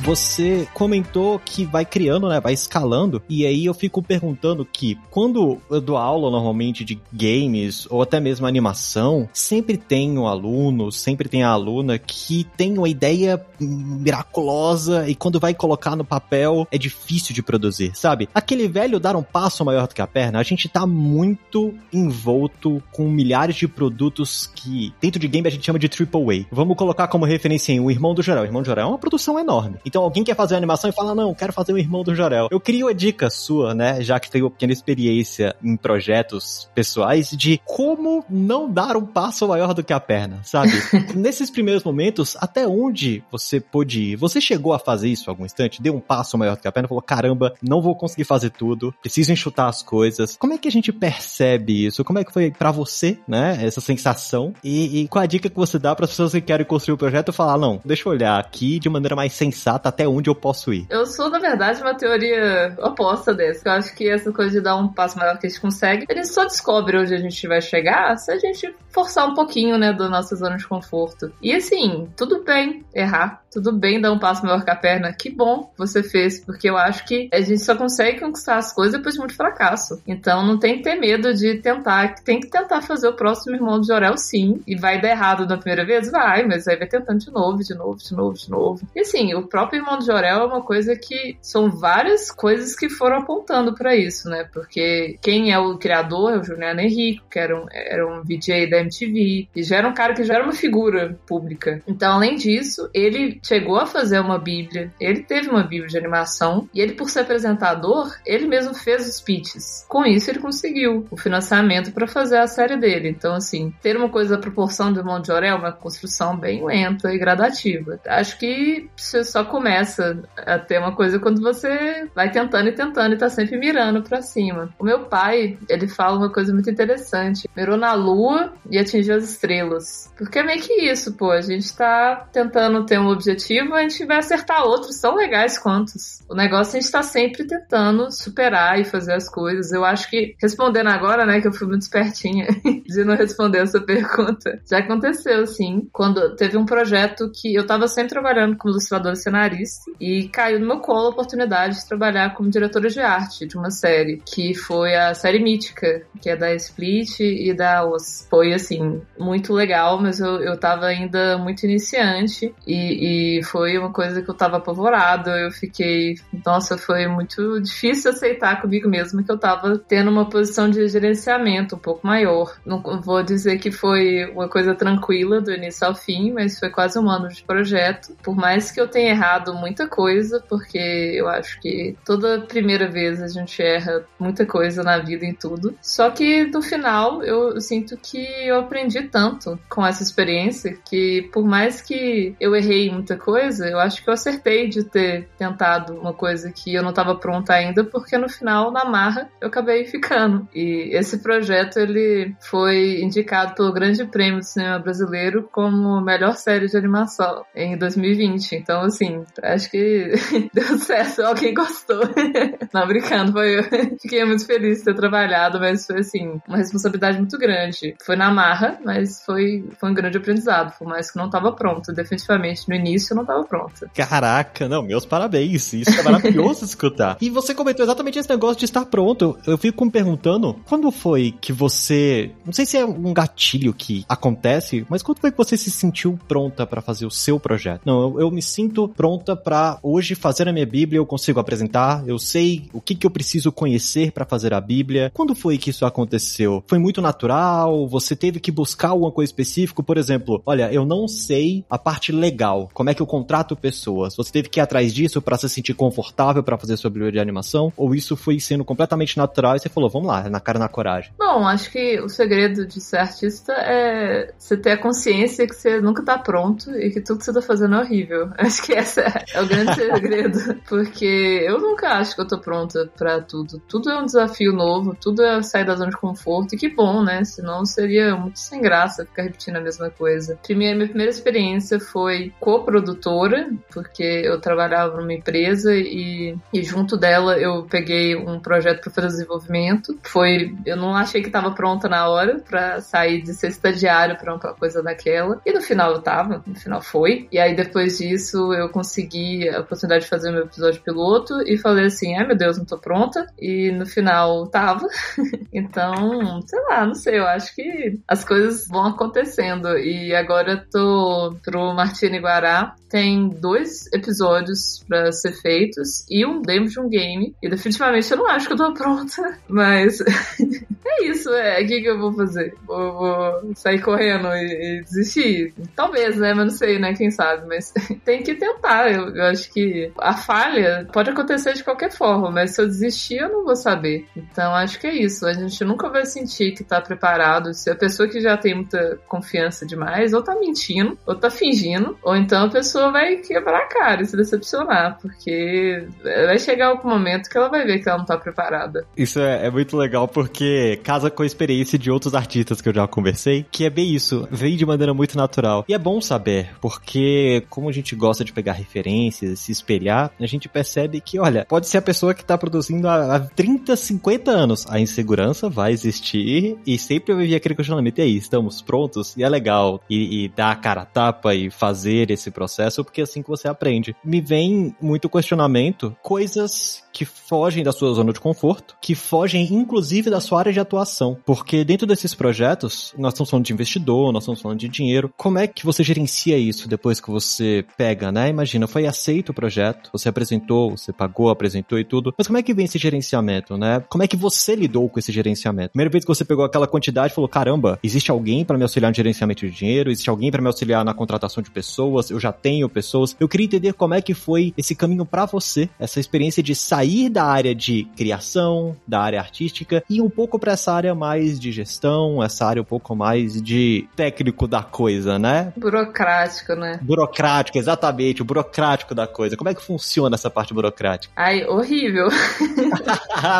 Você 0.06 0.68
comentou 0.72 1.42
que 1.44 1.66
vai 1.66 1.84
criando, 1.84 2.30
né? 2.30 2.40
Vai 2.40 2.54
escalando. 2.54 3.24
E 3.28 3.44
aí 3.44 3.66
eu 3.66 3.74
fico 3.74 4.04
perguntando 4.04 4.64
que 4.64 5.00
quando 5.10 5.60
eu 5.68 5.82
dou 5.82 5.98
aula 5.98 6.30
normalmente 6.30 6.86
de 6.86 7.02
games 7.12 7.88
ou 7.90 8.04
até 8.04 8.20
mesmo 8.20 8.46
animação, 8.46 9.28
sempre 9.34 9.78
tem 9.78 10.16
um 10.16 10.28
aluno, 10.28 10.92
sempre 10.92 11.28
tem 11.28 11.42
a 11.42 11.50
aluna 11.50 11.98
que 11.98 12.46
tem 12.56 12.78
uma 12.78 12.88
ideia 12.88 13.44
miraculosa 13.60 15.10
e 15.10 15.16
quando 15.16 15.40
vai 15.40 15.56
colocar 15.56 15.96
no 15.96 16.06
papel 16.06 16.68
é 16.72 16.78
difícil 16.78 17.34
de 17.34 17.42
produzir, 17.42 17.92
sabe? 17.96 18.30
Aquele 18.32 18.68
velho 18.68 19.00
dar 19.00 19.16
um 19.16 19.24
passo 19.24 19.66
maior 19.66 19.88
do 19.88 19.96
que 19.96 20.04
a 20.04 20.08
perna, 20.08 20.40
a 20.40 20.44
gente 20.44 20.70
tá 20.70 20.86
muito 20.86 21.74
envolto 21.92 22.80
com 22.92 23.10
milhares 23.10 23.56
de 23.56 23.68
produtos 23.68 24.46
que 24.54 24.94
dentro 25.02 25.20
de 25.20 25.28
game 25.28 25.48
a 25.48 25.52
gente 25.52 25.66
chama 25.66 25.80
de 25.80 25.88
AAA. 25.88 26.46
Vamos 26.52 26.78
colocar 26.78 27.08
como 27.08 27.26
referência 27.26 27.74
em 27.74 27.80
O 27.80 27.90
Irmão 27.90 28.14
do 28.14 28.22
Jorel. 28.22 28.44
O 28.44 28.46
Irmão 28.46 28.62
do 28.62 28.68
Jorel 28.68 28.86
é 28.86 28.90
uma 28.90 29.00
produção 29.00 29.40
enorme. 29.40 29.80
Então 29.96 30.04
alguém 30.04 30.26
quer 30.26 30.36
fazer 30.36 30.56
uma 30.56 30.58
animação 30.58 30.90
e 30.90 30.94
fala, 30.94 31.16
não, 31.16 31.34
quero 31.34 31.54
fazer 31.54 31.72
o 31.72 31.78
Irmão 31.78 32.04
do 32.04 32.14
Jorel. 32.14 32.50
Eu 32.52 32.60
queria 32.60 32.86
uma 32.86 32.94
dica 32.94 33.30
sua, 33.30 33.74
né, 33.74 34.02
já 34.02 34.20
que 34.20 34.30
tem 34.30 34.42
uma 34.42 34.52
pequena 34.52 34.74
experiência 34.74 35.56
em 35.64 35.78
projetos 35.78 36.70
pessoais, 36.76 37.30
de 37.30 37.62
como 37.64 38.26
não 38.30 38.70
dar 38.70 38.98
um 38.98 39.06
passo 39.06 39.48
maior 39.48 39.74
do 39.74 39.82
que 39.82 39.94
a 39.94 40.00
perna, 40.02 40.42
sabe? 40.44 40.74
Nesses 41.16 41.50
primeiros 41.50 41.82
momentos, 41.82 42.36
até 42.42 42.68
onde 42.68 43.24
você 43.32 43.62
pôde 43.62 44.02
ir? 44.02 44.16
Você 44.18 44.42
chegou 44.42 44.74
a 44.74 44.80
fazer 44.80 45.08
isso 45.08 45.30
algum 45.30 45.46
instante? 45.46 45.82
Deu 45.82 45.96
um 45.96 46.02
passo 46.02 46.38
maior 46.38 46.58
do 46.58 46.62
que 46.62 46.68
a 46.68 46.74
perna? 46.74 46.90
Falou, 46.90 47.02
caramba, 47.02 47.54
não 47.62 47.82
vou 47.82 47.96
conseguir 47.96 48.26
fazer 48.26 48.50
tudo, 48.50 48.94
preciso 49.02 49.32
enxutar 49.32 49.70
as 49.70 49.82
coisas. 49.82 50.36
Como 50.36 50.52
é 50.52 50.58
que 50.58 50.68
a 50.68 50.72
gente 50.72 50.92
percebe 50.92 51.86
isso? 51.86 52.04
Como 52.04 52.20
é 52.20 52.26
que 52.26 52.34
foi 52.34 52.52
para 52.52 52.70
você, 52.70 53.18
né, 53.26 53.60
essa 53.62 53.80
sensação? 53.80 54.54
E, 54.62 55.04
e 55.04 55.08
qual 55.08 55.24
a 55.24 55.26
dica 55.26 55.50
que 55.50 55.56
você 55.56 55.80
dá 55.80 55.96
para 55.96 56.04
as 56.04 56.12
pessoas 56.12 56.34
que 56.34 56.42
querem 56.42 56.66
construir 56.66 56.96
o 56.96 56.98
projeto 56.98 57.32
falar, 57.32 57.58
não, 57.58 57.80
deixa 57.86 58.10
eu 58.10 58.12
olhar 58.12 58.38
aqui 58.38 58.78
de 58.78 58.90
maneira 58.90 59.16
mais 59.16 59.32
sensata 59.32 59.85
até 59.86 60.08
onde 60.08 60.30
eu 60.30 60.36
posso 60.36 60.74
ir. 60.74 60.88
Eu 60.90 61.06
sou, 61.06 61.30
na 61.30 61.40
verdade, 61.40 61.82
uma 61.82 61.94
teoria 61.94 62.76
oposta 62.80 63.34
dessa. 63.34 63.62
Eu 63.70 63.74
acho 63.74 63.96
que 63.96 64.10
essa 64.10 64.32
coisa 64.32 64.52
de 64.52 64.62
dar 64.62 64.76
um 64.76 64.88
passo 64.88 65.18
maior 65.18 65.38
que 65.38 65.46
a 65.46 65.50
gente 65.50 65.62
consegue, 65.62 66.06
gente 66.16 66.34
só 66.34 66.44
descobre 66.44 66.98
onde 66.98 67.14
a 67.14 67.18
gente 67.18 67.48
vai 67.48 67.62
chegar 67.62 68.18
se 68.18 68.32
a 68.32 68.38
gente 68.38 68.74
forçar 68.90 69.28
um 69.28 69.34
pouquinho, 69.34 69.78
né, 69.78 69.94
da 69.94 70.10
nossa 70.10 70.36
zona 70.36 70.58
de 70.58 70.68
conforto. 70.68 71.32
E 71.42 71.54
assim, 71.54 72.10
tudo 72.16 72.44
bem 72.44 72.84
errar, 72.94 73.44
tudo 73.52 73.72
bem 73.72 74.00
dar 74.00 74.12
um 74.12 74.20
passo 74.20 74.46
maior 74.46 74.64
que 74.64 74.72
a 74.72 74.76
perna. 74.76 75.14
Que 75.14 75.30
bom 75.30 75.72
você 75.78 76.02
fez, 76.02 76.44
porque 76.44 76.70
eu 76.70 76.78
acho 76.78 77.06
que 77.06 77.30
a 77.32 77.42
gente 77.42 77.60
só 77.60 77.76
consegue 77.76 78.20
conquistar 78.20 78.58
as 78.58 78.74
coisas 78.74 78.98
depois 78.98 79.16
de 79.16 79.20
muito 79.20 79.36
fracasso. 79.36 80.02
Então 80.08 80.46
não 80.46 80.58
tem 80.58 80.78
que 80.78 80.84
ter 80.84 80.96
medo 80.96 81.34
de 81.34 81.56
tentar, 81.62 82.16
tem 82.24 82.40
que 82.40 82.50
tentar 82.50 82.82
fazer 82.82 83.08
o 83.08 83.16
próximo 83.16 83.56
irmão 83.56 83.80
de 83.80 83.88
Jorel 83.88 84.18
sim. 84.18 84.62
E 84.66 84.76
vai 84.76 85.00
dar 85.00 85.10
errado 85.10 85.46
na 85.46 85.58
primeira 85.58 85.86
vez? 85.86 86.10
Vai, 86.10 86.46
mas 86.46 86.68
aí 86.68 86.78
vai 86.78 86.88
tentando 86.88 87.20
de 87.20 87.32
novo, 87.32 87.64
de 87.64 87.76
novo, 87.76 87.98
de 87.98 88.14
novo, 88.14 88.34
de 88.34 88.50
novo. 88.50 88.88
E 88.96 89.02
assim, 89.02 89.34
o 89.34 89.48
próprio 89.48 89.75
irmão 89.76 89.98
de 90.00 90.06
Jorel 90.06 90.40
é 90.40 90.46
uma 90.46 90.62
coisa 90.62 90.96
que 90.96 91.38
são 91.42 91.70
várias 91.70 92.32
coisas 92.32 92.76
que 92.76 92.90
foram 92.90 93.18
apontando 93.18 93.74
para 93.74 93.96
isso, 93.96 94.30
né? 94.30 94.48
Porque 94.54 95.18
quem 95.22 95.52
é 95.52 95.60
o 95.60 95.78
criador 95.78 96.34
é 96.34 96.38
o 96.38 96.44
Juliano 96.44 96.82
Henrique, 96.82 97.22
que 97.30 97.40
era 97.40 97.56
um, 97.56 97.66
era 97.72 98.08
um 98.08 98.22
VJ 98.24 98.70
da 98.70 98.80
MTV, 98.80 99.48
e 99.56 99.64
já 99.64 99.78
era 99.78 99.88
um 99.88 99.94
cara 99.94 100.14
que 100.14 100.24
já 100.24 100.36
era 100.36 100.44
uma 100.44 100.54
figura 100.54 101.18
pública. 101.26 101.82
Então, 101.88 102.14
além 102.14 102.36
disso, 102.36 102.90
ele 102.94 103.40
chegou 103.44 103.78
a 103.78 103.86
fazer 103.86 104.20
uma 104.20 104.38
bíblia, 104.38 104.92
ele 105.00 105.22
teve 105.22 105.50
uma 105.50 105.64
bíblia 105.64 105.88
de 105.88 105.98
animação, 105.98 106.70
e 106.74 106.82
ele, 106.82 106.94
por 106.94 107.10
ser 107.10 107.22
apresentador, 107.22 108.16
ele 108.26 108.48
mesmo 108.48 108.74
fez 108.74 109.08
os 109.08 109.22
pitches. 109.22 109.86
Com 109.88 110.06
isso, 110.06 110.30
ele 110.30 110.40
conseguiu 110.40 111.06
o 111.10 111.18
financiamento 111.18 111.92
para 111.92 112.08
fazer 112.08 112.38
a 112.38 112.48
série 112.48 112.78
dele. 112.78 113.10
Então, 113.10 113.34
assim, 113.34 113.74
ter 113.82 113.96
uma 113.98 114.10
coisa 114.10 114.36
da 114.36 114.42
proporção 114.42 114.92
do 114.92 115.00
irmão 115.00 115.20
de 115.20 115.28
Jorel 115.28 115.56
é 115.56 115.58
uma 115.58 115.72
construção 115.72 116.38
bem 116.38 116.64
lenta 116.66 117.14
e 117.14 117.18
gradativa. 117.18 118.00
Acho 118.06 118.38
que 118.38 118.90
você 118.96 119.24
só 119.24 119.44
começa 119.44 119.65
começa 119.66 120.22
a 120.38 120.60
ter 120.60 120.78
uma 120.78 120.96
coisa 120.96 121.18
quando 121.18 121.42
você 121.42 122.08
vai 122.14 122.30
tentando 122.30 122.70
e 122.70 122.72
tentando 122.72 123.16
e 123.16 123.18
tá 123.18 123.30
sempre 123.30 123.58
mirando 123.58 124.04
para 124.04 124.22
cima. 124.22 124.70
O 124.78 124.86
meu 124.86 125.06
pai, 125.06 125.58
ele 125.68 125.88
fala 125.88 126.18
uma 126.18 126.32
coisa 126.32 126.54
muito 126.54 126.70
interessante. 126.70 127.50
Mirou 127.58 127.76
na 127.76 127.94
lua 127.94 128.54
e 128.70 128.78
atingiu 128.78 129.16
as 129.16 129.24
estrelas. 129.24 130.14
Porque 130.16 130.38
é 130.38 130.44
meio 130.44 130.62
que 130.62 130.74
isso, 130.84 131.14
pô. 131.14 131.32
A 131.32 131.42
gente 131.42 131.76
tá 131.76 132.28
tentando 132.32 132.86
ter 132.86 133.00
um 133.00 133.08
objetivo, 133.08 133.74
a 133.74 133.82
gente 133.82 134.06
vai 134.06 134.20
acertar 134.20 134.64
outros 134.64 135.02
tão 135.02 135.16
legais 135.16 135.58
quantos. 135.58 136.24
O 136.30 136.36
negócio 136.36 136.76
é 136.76 136.78
a 136.78 136.82
gente 136.82 136.92
tá 136.92 137.02
sempre 137.02 137.48
tentando 137.48 138.12
superar 138.12 138.80
e 138.80 138.86
fazer 138.86 139.14
as 139.14 139.28
coisas. 139.28 139.72
Eu 139.72 139.84
acho 139.84 140.08
que, 140.12 140.36
respondendo 140.40 140.90
agora, 140.90 141.26
né, 141.26 141.42
que 141.42 141.48
eu 141.48 141.54
fui 141.54 141.68
muito 141.68 141.82
espertinha 141.82 142.48
de 142.86 143.04
não 143.04 143.16
responder 143.16 143.64
essa 143.64 143.82
pergunta, 143.82 144.62
já 144.70 144.78
aconteceu, 144.78 145.48
sim. 145.48 145.90
Quando 145.92 146.36
teve 146.36 146.56
um 146.56 146.66
projeto 146.66 147.32
que 147.34 147.56
eu 147.56 147.66
tava 147.66 147.88
sempre 147.88 148.12
trabalhando 148.12 148.56
como 148.58 148.72
ilustrador 148.72 149.14
e 149.14 149.16
cenarista 149.56 149.92
e 150.00 150.28
caiu 150.28 150.60
no 150.60 150.68
meu 150.68 150.80
colo 150.80 151.08
a 151.08 151.10
oportunidade 151.10 151.76
de 151.76 151.88
trabalhar 151.88 152.34
como 152.34 152.50
diretora 152.50 152.90
de 152.90 153.00
arte 153.00 153.46
de 153.46 153.58
uma 153.58 153.72
série, 153.72 154.22
que 154.26 154.54
foi 154.54 154.96
a 154.96 155.14
série 155.14 155.40
Mítica, 155.40 156.04
que 156.22 156.30
é 156.30 156.36
da 156.36 156.54
Split 156.54 157.20
e 157.20 157.54
da 157.54 157.86
OS. 157.86 158.28
Foi, 158.30 158.54
assim, 158.54 159.02
muito 159.18 159.54
legal, 159.54 160.02
mas 160.02 160.20
eu, 160.20 160.42
eu 160.42 160.58
tava 160.58 160.86
ainda 160.86 161.38
muito 161.38 161.64
iniciante 161.64 162.54
e, 162.68 163.38
e 163.40 163.44
foi 163.44 163.78
uma 163.78 163.92
coisa 163.92 164.22
que 164.22 164.30
eu 164.30 164.36
tava 164.36 164.58
apavorado. 164.58 165.30
Eu 165.30 165.52
fiquei, 165.52 166.16
nossa, 166.46 166.78
foi 166.78 167.08
muito 167.08 167.62
difícil 167.62 168.12
aceitar 168.12 168.62
comigo 168.62 168.90
mesma 168.90 169.24
que 169.24 169.32
eu 169.32 169.38
tava 169.38 169.78
tendo 169.78 170.10
uma 170.10 170.30
posição 170.30 170.70
de 170.70 170.88
gerenciamento 170.88 171.76
um 171.76 171.80
pouco 171.80 172.06
maior. 172.06 172.56
Não 172.66 172.82
vou 173.02 173.24
dizer 173.24 173.58
que 173.60 173.72
foi 173.72 174.26
uma 174.32 174.48
coisa 174.48 174.76
tranquila 174.76 175.42
do 175.42 175.52
início 175.52 175.88
ao 175.88 175.96
fim, 175.96 176.32
mas 176.32 176.60
foi 176.60 176.70
quase 176.70 177.00
um 177.00 177.10
ano 177.10 177.30
de 177.30 177.44
projeto. 177.44 178.16
Por 178.24 178.36
mais 178.36 178.72
que 178.72 178.80
eu 178.80 178.88
tenha 178.88 179.12
errado 179.12 179.45
muita 179.54 179.88
coisa, 179.88 180.44
porque 180.48 180.78
eu 180.78 181.28
acho 181.28 181.60
que 181.60 181.96
toda 182.06 182.42
primeira 182.42 182.90
vez 182.90 183.22
a 183.22 183.28
gente 183.28 183.62
erra 183.62 184.06
muita 184.20 184.46
coisa 184.46 184.84
na 184.84 184.98
vida 184.98 185.26
em 185.26 185.34
tudo. 185.34 185.76
Só 185.82 186.10
que 186.10 186.46
no 186.46 186.62
final 186.62 187.24
eu 187.24 187.60
sinto 187.62 187.98
que 187.98 188.26
eu 188.46 188.60
aprendi 188.60 189.04
tanto 189.04 189.60
com 189.70 189.86
essa 189.86 190.04
experiência 190.04 190.78
que 190.90 191.30
por 191.34 191.46
mais 191.46 191.82
que 191.82 192.36
eu 192.40 192.56
errei 192.56 192.90
muita 192.92 193.18
coisa, 193.18 193.68
eu 193.68 193.80
acho 193.80 194.04
que 194.04 194.10
eu 194.10 194.14
acertei 194.14 194.68
de 194.68 194.84
ter 194.84 195.28
tentado 195.38 195.94
uma 195.94 196.14
coisa 196.14 196.52
que 196.52 196.74
eu 196.74 196.82
não 196.82 196.90
estava 196.92 197.16
pronta 197.16 197.54
ainda, 197.54 197.84
porque 197.84 198.18
no 198.18 198.30
final, 198.30 198.72
na 198.72 198.86
marra, 198.86 199.30
eu 199.42 199.48
acabei 199.48 199.86
ficando. 199.86 200.48
E 200.54 200.96
esse 200.96 201.20
projeto 201.20 201.78
ele 201.78 202.36
foi 202.40 203.02
indicado 203.02 203.56
pelo 203.56 203.74
Grande 203.74 204.06
Prêmio 204.06 204.40
do 204.40 204.46
Cinema 204.46 204.80
Brasileiro 204.80 205.50
como 205.52 206.00
melhor 206.02 206.36
série 206.36 206.68
de 206.68 206.78
animação 206.78 207.44
em 207.56 207.78
2020. 207.78 208.54
Então, 208.54 208.82
assim, 208.82 209.24
acho 209.44 209.70
que 209.70 210.12
deu 210.54 210.78
certo, 210.78 211.22
alguém 211.22 211.54
gostou. 211.54 212.02
não, 212.74 212.88
brincando, 212.88 213.32
foi 213.32 213.60
eu. 213.60 213.64
Fiquei 214.02 214.24
muito 214.26 214.46
feliz 214.46 214.80
de 214.80 214.86
ter 214.86 214.96
trabalhado, 214.96 215.60
mas 215.60 215.86
foi, 215.86 216.00
assim, 216.00 216.40
uma 216.48 216.58
responsabilidade 216.58 217.18
muito 217.18 217.38
grande. 217.38 217.96
Foi 218.06 218.16
na 218.16 218.32
marra, 218.32 218.80
mas 218.84 219.24
foi, 219.26 219.68
foi 219.80 219.92
um 219.92 219.94
grande 219.94 220.18
aprendizado, 220.18 220.78
por 220.78 220.88
mais 220.88 221.12
que 221.12 221.18
não 221.18 221.26
estava 221.26 221.52
pronto. 221.52 221.94
Definitivamente, 221.94 222.68
no 222.68 222.76
início 222.76 223.14
eu 223.14 223.16
não 223.16 223.24
estava 223.24 223.44
pronta. 223.44 223.90
Caraca, 223.94 224.68
não, 224.68 224.82
meus 224.82 225.06
parabéns. 225.06 225.74
Isso 225.74 226.00
é 226.00 226.04
maravilhoso 226.04 226.66
escutar. 226.66 227.18
E 227.22 227.30
você 227.30 227.54
comentou 227.54 227.86
exatamente 227.86 228.20
esse 228.20 228.30
negócio 228.30 228.58
de 228.58 228.66
estar 228.66 228.86
pronto. 228.86 229.38
Eu 229.46 229.58
fico 229.58 229.86
me 229.86 229.92
perguntando, 229.92 230.56
quando 230.66 230.92
foi 230.92 231.34
que 231.40 231.54
você. 231.54 232.32
Não 232.46 232.54
sei 232.54 232.66
se 232.66 232.78
é 232.78 232.86
um 232.86 233.14
gatilho 233.14 233.74
que 233.74 234.06
acontece, 234.08 234.86
mas 234.90 235.02
quando 235.02 235.20
foi 235.20 235.32
que 235.32 235.38
você 235.38 235.58
se 235.58 235.72
sentiu 235.72 236.20
pronta 236.28 236.66
para 236.66 236.82
fazer 236.82 237.06
o 237.06 237.12
seu 237.12 237.40
projeto? 237.40 237.82
Não, 237.86 238.02
eu, 238.02 238.22
eu 238.22 238.32
me 238.32 238.42
sinto 238.42 238.88
pronta 238.90 239.15
para 239.36 239.80
hoje 239.84 240.16
fazer 240.16 240.48
a 240.48 240.54
minha 240.54 240.66
Bíblia, 240.66 241.00
eu 241.00 241.06
consigo 241.06 241.40
apresentar, 241.40 242.04
eu 242.08 242.18
sei 242.18 242.70
o 242.74 242.82
que, 242.82 242.96
que 242.96 243.06
eu 243.06 243.12
preciso 243.12 243.52
conhecer 243.52 244.12
para 244.12 244.26
fazer 244.26 244.54
a 244.54 244.60
Bíblia. 244.60 245.12
Quando 245.14 245.36
foi 245.36 245.58
que 245.58 245.70
isso 245.70 245.86
aconteceu? 245.86 246.64
Foi 246.68 246.80
muito 246.80 247.02
natural? 247.02 247.88
Você 247.88 248.16
teve 248.16 248.40
que 248.40 248.52
buscar 248.52 248.90
alguma 248.90 249.12
coisa 249.12 249.30
específica? 249.30 249.82
Por 249.82 249.98
exemplo, 249.98 250.42
olha, 250.46 250.72
eu 250.72 250.86
não 250.86 251.08
sei 251.08 251.64
a 251.70 251.78
parte 251.78 252.12
legal, 252.12 252.70
como 252.74 252.90
é 252.90 252.94
que 252.94 253.02
eu 253.02 253.08
contrato 253.08 253.56
pessoas. 253.56 254.16
Você 254.16 254.32
teve 254.32 254.50
que 254.50 254.60
ir 254.60 254.62
atrás 254.62 254.94
disso 254.94 255.22
para 255.22 255.38
se 255.38 255.48
sentir 255.50 255.74
confortável 255.74 256.44
para 256.44 256.58
fazer 256.58 256.78
sua 256.78 256.90
Bíblia 256.90 257.12
de 257.12 257.20
animação? 257.20 257.72
Ou 257.78 257.94
isso 257.96 258.16
foi 258.16 258.40
sendo 258.40 258.66
completamente 258.66 259.18
natural 259.18 259.56
e 259.56 259.60
você 259.60 259.70
falou, 259.70 259.90
vamos 259.90 260.08
lá, 260.08 260.30
na 260.30 260.40
cara 260.40 260.60
na 260.60 260.68
coragem? 260.68 261.12
Bom, 261.18 261.48
acho 261.48 261.72
que 261.72 262.00
o 262.00 262.10
segredo 262.10 262.66
de 262.66 262.82
ser 262.82 262.98
artista 262.98 263.54
é 263.54 264.34
você 264.38 264.58
ter 264.58 264.72
a 264.72 264.78
consciência 264.78 265.48
que 265.48 265.56
você 265.56 265.80
nunca 265.80 266.04
tá 266.04 266.18
pronto 266.18 266.72
e 266.72 266.92
que 266.92 267.02
tudo 267.02 267.20
que 267.20 267.26
você 267.26 267.34
tá 267.34 267.42
fazendo 267.42 267.76
é 267.76 267.80
horrível. 267.80 268.30
Acho 268.38 268.64
que 268.64 268.74
esse 268.74 269.02
é 269.34 269.42
o 269.42 269.48
grande 269.48 269.76
segredo. 269.76 270.56
Porque 270.68 271.44
eu 271.46 271.60
nunca 271.60 271.90
acho 271.94 272.16
que 272.16 272.22
eu 272.22 272.28
tô 272.28 272.40
pronta 272.40 272.90
para 272.98 273.22
tudo. 273.22 273.62
Tudo 273.68 273.90
é 273.90 274.00
um 274.00 274.06
desafio 274.06 274.52
novo, 274.54 274.96
tudo 275.00 275.24
é 275.24 275.42
sair 275.42 275.66
da 275.66 275.76
zona 275.76 275.92
de 275.92 275.98
conforto. 275.98 276.56
E 276.56 276.58
que 276.58 276.70
bom, 276.70 277.04
né? 277.04 277.24
Senão 277.24 277.66
seria 277.66 278.16
muito 278.16 278.40
sem 278.40 278.62
graça 278.62 279.06
ficar 279.06 279.24
repetindo 279.24 279.58
a 279.58 279.62
mesma 279.62 279.90
coisa. 279.90 280.38
Primeiro, 280.44 280.78
minha 280.78 280.88
primeira 280.88 281.12
experiência 281.12 281.80
foi 281.80 282.34
coprodutora, 282.40 283.50
porque 283.72 284.04
eu 284.04 284.40
trabalhava 284.40 284.98
numa 284.98 285.14
empresa 285.14 285.74
e, 285.76 286.36
e 286.54 286.64
junto 286.64 286.98
dela 286.98 287.38
eu 287.38 287.64
peguei 287.64 288.16
um 288.16 288.40
projeto 288.40 288.82
para 288.82 288.92
fazer 288.92 289.08
desenvolvimento. 289.08 289.98
Foi, 290.04 290.56
eu 290.66 290.76
não 290.76 290.96
achei 290.96 291.22
que 291.22 291.28
estava 291.28 291.52
pronta 291.52 291.88
na 291.88 292.08
hora 292.10 292.40
para 292.40 292.82
sair 292.82 293.22
de 293.22 293.34
ser 293.34 293.48
estagiário 293.48 294.18
para 294.18 294.34
uma 294.34 294.54
coisa 294.54 294.82
daquela. 294.82 295.42
E 295.46 295.52
no 295.52 295.62
final 295.62 295.92
eu 295.92 296.02
tava, 296.02 296.44
no 296.46 296.56
final 296.56 296.82
foi. 296.82 297.28
E 297.32 297.40
aí 297.40 297.56
depois 297.56 297.98
disso 297.98 298.54
eu 298.54 298.70
consegui 298.70 298.95
a 299.04 299.60
oportunidade 299.60 300.04
de 300.04 300.10
fazer 300.10 300.30
o 300.30 300.34
meu 300.34 300.44
episódio 300.44 300.82
piloto 300.82 301.34
e 301.46 301.58
falei 301.58 301.86
assim: 301.86 302.16
ai 302.16 302.26
meu 302.26 302.38
Deus, 302.38 302.58
não 302.58 302.66
tô 302.66 302.78
pronta. 302.78 303.26
E 303.40 303.72
no 303.72 303.86
final 303.86 304.48
tava. 304.48 304.88
então, 305.54 306.42
sei 306.46 306.60
lá, 306.64 306.86
não 306.86 306.96
sei, 306.96 307.20
eu 307.20 307.28
acho 307.28 307.54
que 307.56 308.00
as 308.08 308.24
coisas 308.24 308.68
vão 308.68 308.86
acontecendo. 308.88 309.78
E 309.78 310.14
agora 310.16 310.54
eu 310.54 310.70
tô 310.70 311.36
pro 311.44 311.74
Martini 311.74 312.20
Guará. 312.20 312.76
Tem 312.90 313.28
dois 313.28 313.92
episódios 313.92 314.84
para 314.88 315.12
ser 315.12 315.34
feitos 315.34 316.06
e 316.10 316.26
um 316.26 316.42
demo 316.42 316.68
de 316.68 316.80
um 316.80 316.88
game. 316.88 317.36
E 317.42 317.50
definitivamente 317.50 318.10
eu 318.12 318.18
não 318.18 318.30
acho 318.30 318.48
que 318.48 318.54
eu 318.54 318.58
tô 318.58 318.74
pronta. 318.74 319.38
Mas 319.50 320.00
é 320.86 321.06
isso, 321.06 321.30
é. 321.34 321.62
O 321.62 321.68
que, 321.68 321.82
que 321.82 321.90
eu 321.90 322.00
vou 322.00 322.14
fazer? 322.14 322.54
Vou, 322.66 322.94
vou 322.94 323.56
sair 323.56 323.82
correndo 323.82 324.28
e, 324.30 324.80
e, 324.80 324.84
desistir? 324.84 325.54
Talvez, 325.76 326.16
né? 326.18 326.34
Mas 326.34 326.46
não 326.46 326.58
sei, 326.58 326.80
né? 326.80 326.94
Quem 326.94 327.12
sabe? 327.12 327.48
Mas 327.48 327.74
tem 328.04 328.24
que 328.24 328.36
tentar. 328.36 328.85
Eu, 328.90 329.16
eu 329.16 329.26
acho 329.26 329.52
que 329.52 329.92
a 330.00 330.14
falha 330.14 330.88
pode 330.92 331.10
acontecer 331.10 331.54
de 331.54 331.64
qualquer 331.64 331.92
forma, 331.92 332.32
mas 332.32 332.52
se 332.52 332.62
eu 332.62 332.68
desistir, 332.68 333.18
eu 333.18 333.30
não 333.30 333.46
vou 333.46 333.56
saber. 333.56 334.08
Então 334.16 334.54
acho 334.54 334.80
que 334.80 334.88
é 334.88 334.94
isso. 334.94 335.26
A 335.26 335.34
gente 335.34 335.64
nunca 335.64 335.90
vai 335.90 336.06
sentir 336.06 336.52
que 336.52 336.64
tá 336.64 336.82
preparado. 336.82 337.54
Se 337.54 337.70
a 337.70 337.76
pessoa 337.76 338.08
que 338.08 338.22
já 338.22 338.38
tem 338.38 338.56
muita 338.56 339.00
confiança 339.08 339.66
demais, 339.66 340.14
ou 340.14 340.24
tá 340.24 340.36
mentindo, 340.36 340.98
ou 341.06 341.16
tá 341.16 341.30
fingindo, 341.30 341.98
ou 342.04 342.16
então 342.16 342.46
a 342.46 342.50
pessoa 342.50 342.92
vai 342.92 343.18
quebrar 343.18 343.60
a 343.60 343.68
cara 343.68 344.02
e 344.02 344.06
se 344.06 344.16
decepcionar, 344.16 344.98
porque 345.02 345.88
vai 346.04 346.40
chegar 346.40 346.68
algum 346.68 346.90
momento 346.90 347.30
que 347.30 347.38
ela 347.38 347.50
vai 347.50 347.66
ver 347.66 347.80
que 347.80 347.90
ela 347.90 347.98
não 347.98 348.06
tá 348.06 348.18
preparada. 348.18 348.86
Isso 348.96 349.20
é, 349.20 349.48
é 349.48 349.50
muito 349.50 349.78
legal 349.78 350.08
porque 350.08 350.80
casa 350.84 351.10
com 351.10 351.24
a 351.24 351.26
experiência 351.26 351.78
de 351.78 351.92
outros 351.92 352.14
artistas 352.14 352.62
que 352.62 352.70
eu 352.70 352.74
já 352.74 352.88
conversei, 352.88 353.46
que 353.52 353.66
é 353.66 353.70
bem 353.70 353.94
isso, 353.94 354.28
vem 354.32 354.56
de 354.56 354.66
maneira 354.66 354.94
muito 354.94 355.18
natural. 355.18 355.66
E 355.68 355.74
é 355.74 355.78
bom 355.78 356.00
saber, 356.02 356.50
porque 356.62 357.44
como 357.50 357.70
a 357.70 357.72
gente 357.72 357.96
gosta 357.96 358.24
de 358.24 358.34
pegar 358.34 358.54
se 358.84 359.52
espelhar, 359.52 360.12
a 360.20 360.26
gente 360.26 360.50
percebe 360.50 361.02
que, 361.02 361.20
olha, 361.20 361.46
pode 361.48 361.68
ser 361.68 361.78
a 361.78 361.82
pessoa 361.82 362.14
que 362.14 362.26
tá 362.26 362.38
produzindo 362.38 362.88
há, 362.88 363.16
há 363.16 363.20
30, 363.20 363.76
50 363.76 364.32
anos. 364.32 364.66
A 364.70 364.80
insegurança 364.80 365.50
vai 365.50 365.72
existir 365.72 366.58
e 366.66 366.78
sempre 366.78 367.14
vai 367.14 367.26
vir 367.26 367.36
aquele 367.36 367.56
questionamento, 367.56 368.00
e 368.00 368.02
aí, 368.02 368.18
estamos 368.18 368.62
prontos? 368.62 369.16
E 369.18 369.24
é 369.24 369.30
legal 369.30 369.82
e, 369.90 370.26
e 370.26 370.30
dar 370.30 370.52
a 370.52 370.56
cara 370.56 370.82
a 370.82 370.86
tapa 370.86 371.34
e 371.34 371.50
fazer 371.50 372.12
esse 372.12 372.32
processo, 372.32 372.84
porque 372.84 373.02
é 373.02 373.04
assim 373.04 373.22
que 373.22 373.30
você 373.30 373.48
aprende. 373.48 373.96
Me 374.04 374.22
vem 374.22 374.76
muito 374.82 375.10
questionamento, 375.10 375.96
coisas 376.02 376.84
que 376.92 377.04
fogem 377.04 377.64
da 377.64 377.74
sua 377.74 377.94
zona 377.94 378.14
de 378.14 378.20
conforto, 378.22 378.78
que 378.82 378.96
fogem 378.96 379.54
inclusive 379.54 380.10
da 380.10 380.22
sua 380.22 380.40
área 380.40 380.54
de 380.54 380.60
atuação. 380.62 381.18
Porque 381.26 381.64
dentro 381.66 381.86
desses 381.86 382.14
projetos, 382.14 382.94
nós 382.98 383.14
estamos 383.14 383.30
falando 383.30 383.46
de 383.46 383.54
investidor, 383.54 384.14
nós 384.14 384.24
estamos 384.24 384.42
falando 384.42 384.60
de 384.60 384.70
dinheiro. 384.70 385.14
Como 385.18 385.38
é 385.38 385.46
que 385.46 385.66
você 385.66 385.84
gerencia 385.84 386.38
isso 386.38 386.70
depois 386.70 387.02
que 387.02 387.12
você 387.12 387.66
pega, 387.78 388.14
né? 388.14 388.30
Imagina, 388.30 388.65
foi 388.68 388.86
aceito 388.86 389.30
o 389.30 389.34
projeto, 389.34 389.90
você 389.92 390.10
apresentou, 390.10 390.78
você 390.78 390.94
pagou, 390.94 391.30
apresentou 391.30 391.80
e 391.80 391.84
tudo. 391.84 392.14
Mas 392.18 392.28
como 392.28 392.38
é 392.38 392.44
que 392.44 392.54
vem 392.54 392.66
esse 392.66 392.78
gerenciamento, 392.78 393.58
né? 393.58 393.84
Como 393.90 394.04
é 394.04 394.08
que 394.08 394.16
você 394.16 394.56
lidou 394.56 394.90
com 394.90 395.00
esse 395.00 395.12
gerenciamento? 395.12 395.72
Primeira 395.72 395.92
vez 395.92 396.04
que 396.04 396.10
você 396.10 396.24
pegou 396.24 396.46
aquela 396.46 396.68
quantidade 396.68 397.12
e 397.12 397.16
falou: 397.16 397.30
caramba, 397.30 397.80
existe 397.84 398.12
alguém 398.12 398.46
para 398.46 398.58
me 398.58 398.64
auxiliar 398.64 398.92
no 398.92 398.96
gerenciamento 398.96 399.46
de 399.46 399.52
dinheiro? 399.52 399.92
Existe 399.92 400.10
alguém 400.10 400.32
para 400.32 400.42
me 400.42 400.48
auxiliar 400.48 400.84
na 400.86 400.94
contratação 400.94 401.44
de 401.44 401.52
pessoas? 401.52 402.10
Eu 402.10 402.20
já 402.20 402.32
tenho 402.32 402.70
pessoas. 402.70 403.16
Eu 403.20 403.28
queria 403.28 403.46
entender 403.46 403.74
como 403.74 403.94
é 403.94 404.02
que 404.02 404.14
foi 404.14 404.54
esse 404.58 404.76
caminho 404.76 405.06
para 405.06 405.26
você, 405.26 405.70
essa 405.80 406.00
experiência 406.00 406.42
de 406.42 406.56
sair 406.56 406.86
sair 406.86 407.10
da 407.10 407.24
área 407.24 407.56
de 407.56 407.86
criação, 407.96 408.76
da 408.88 409.00
área 409.02 409.20
artística 409.20 409.84
e 409.90 410.02
um 410.02 410.10
pouco 410.10 410.38
para 410.38 410.54
essa 410.54 410.72
área 410.72 410.94
mais 410.94 411.40
de 411.40 411.52
gestão, 411.52 412.24
essa 412.24 412.46
área 412.46 412.62
um 412.62 412.66
pouco 412.66 412.96
mais 412.96 413.42
de 413.42 413.88
técnico 413.96 414.48
da 414.48 414.62
coisa, 414.62 415.18
né? 415.18 415.52
Burocrático, 415.58 416.54
né? 416.54 416.80
Burocrático, 416.82 417.58
exatamente, 417.58 418.22
o 418.22 418.26
burocrático 418.26 418.55
da 418.96 419.08
coisa. 419.08 419.36
Como 419.36 419.50
é 419.50 419.54
que 419.54 419.62
funciona 419.62 420.16
essa 420.16 420.30
parte 420.30 420.54
burocrática? 420.54 421.14
Ai, 421.16 421.46
horrível. 421.46 422.08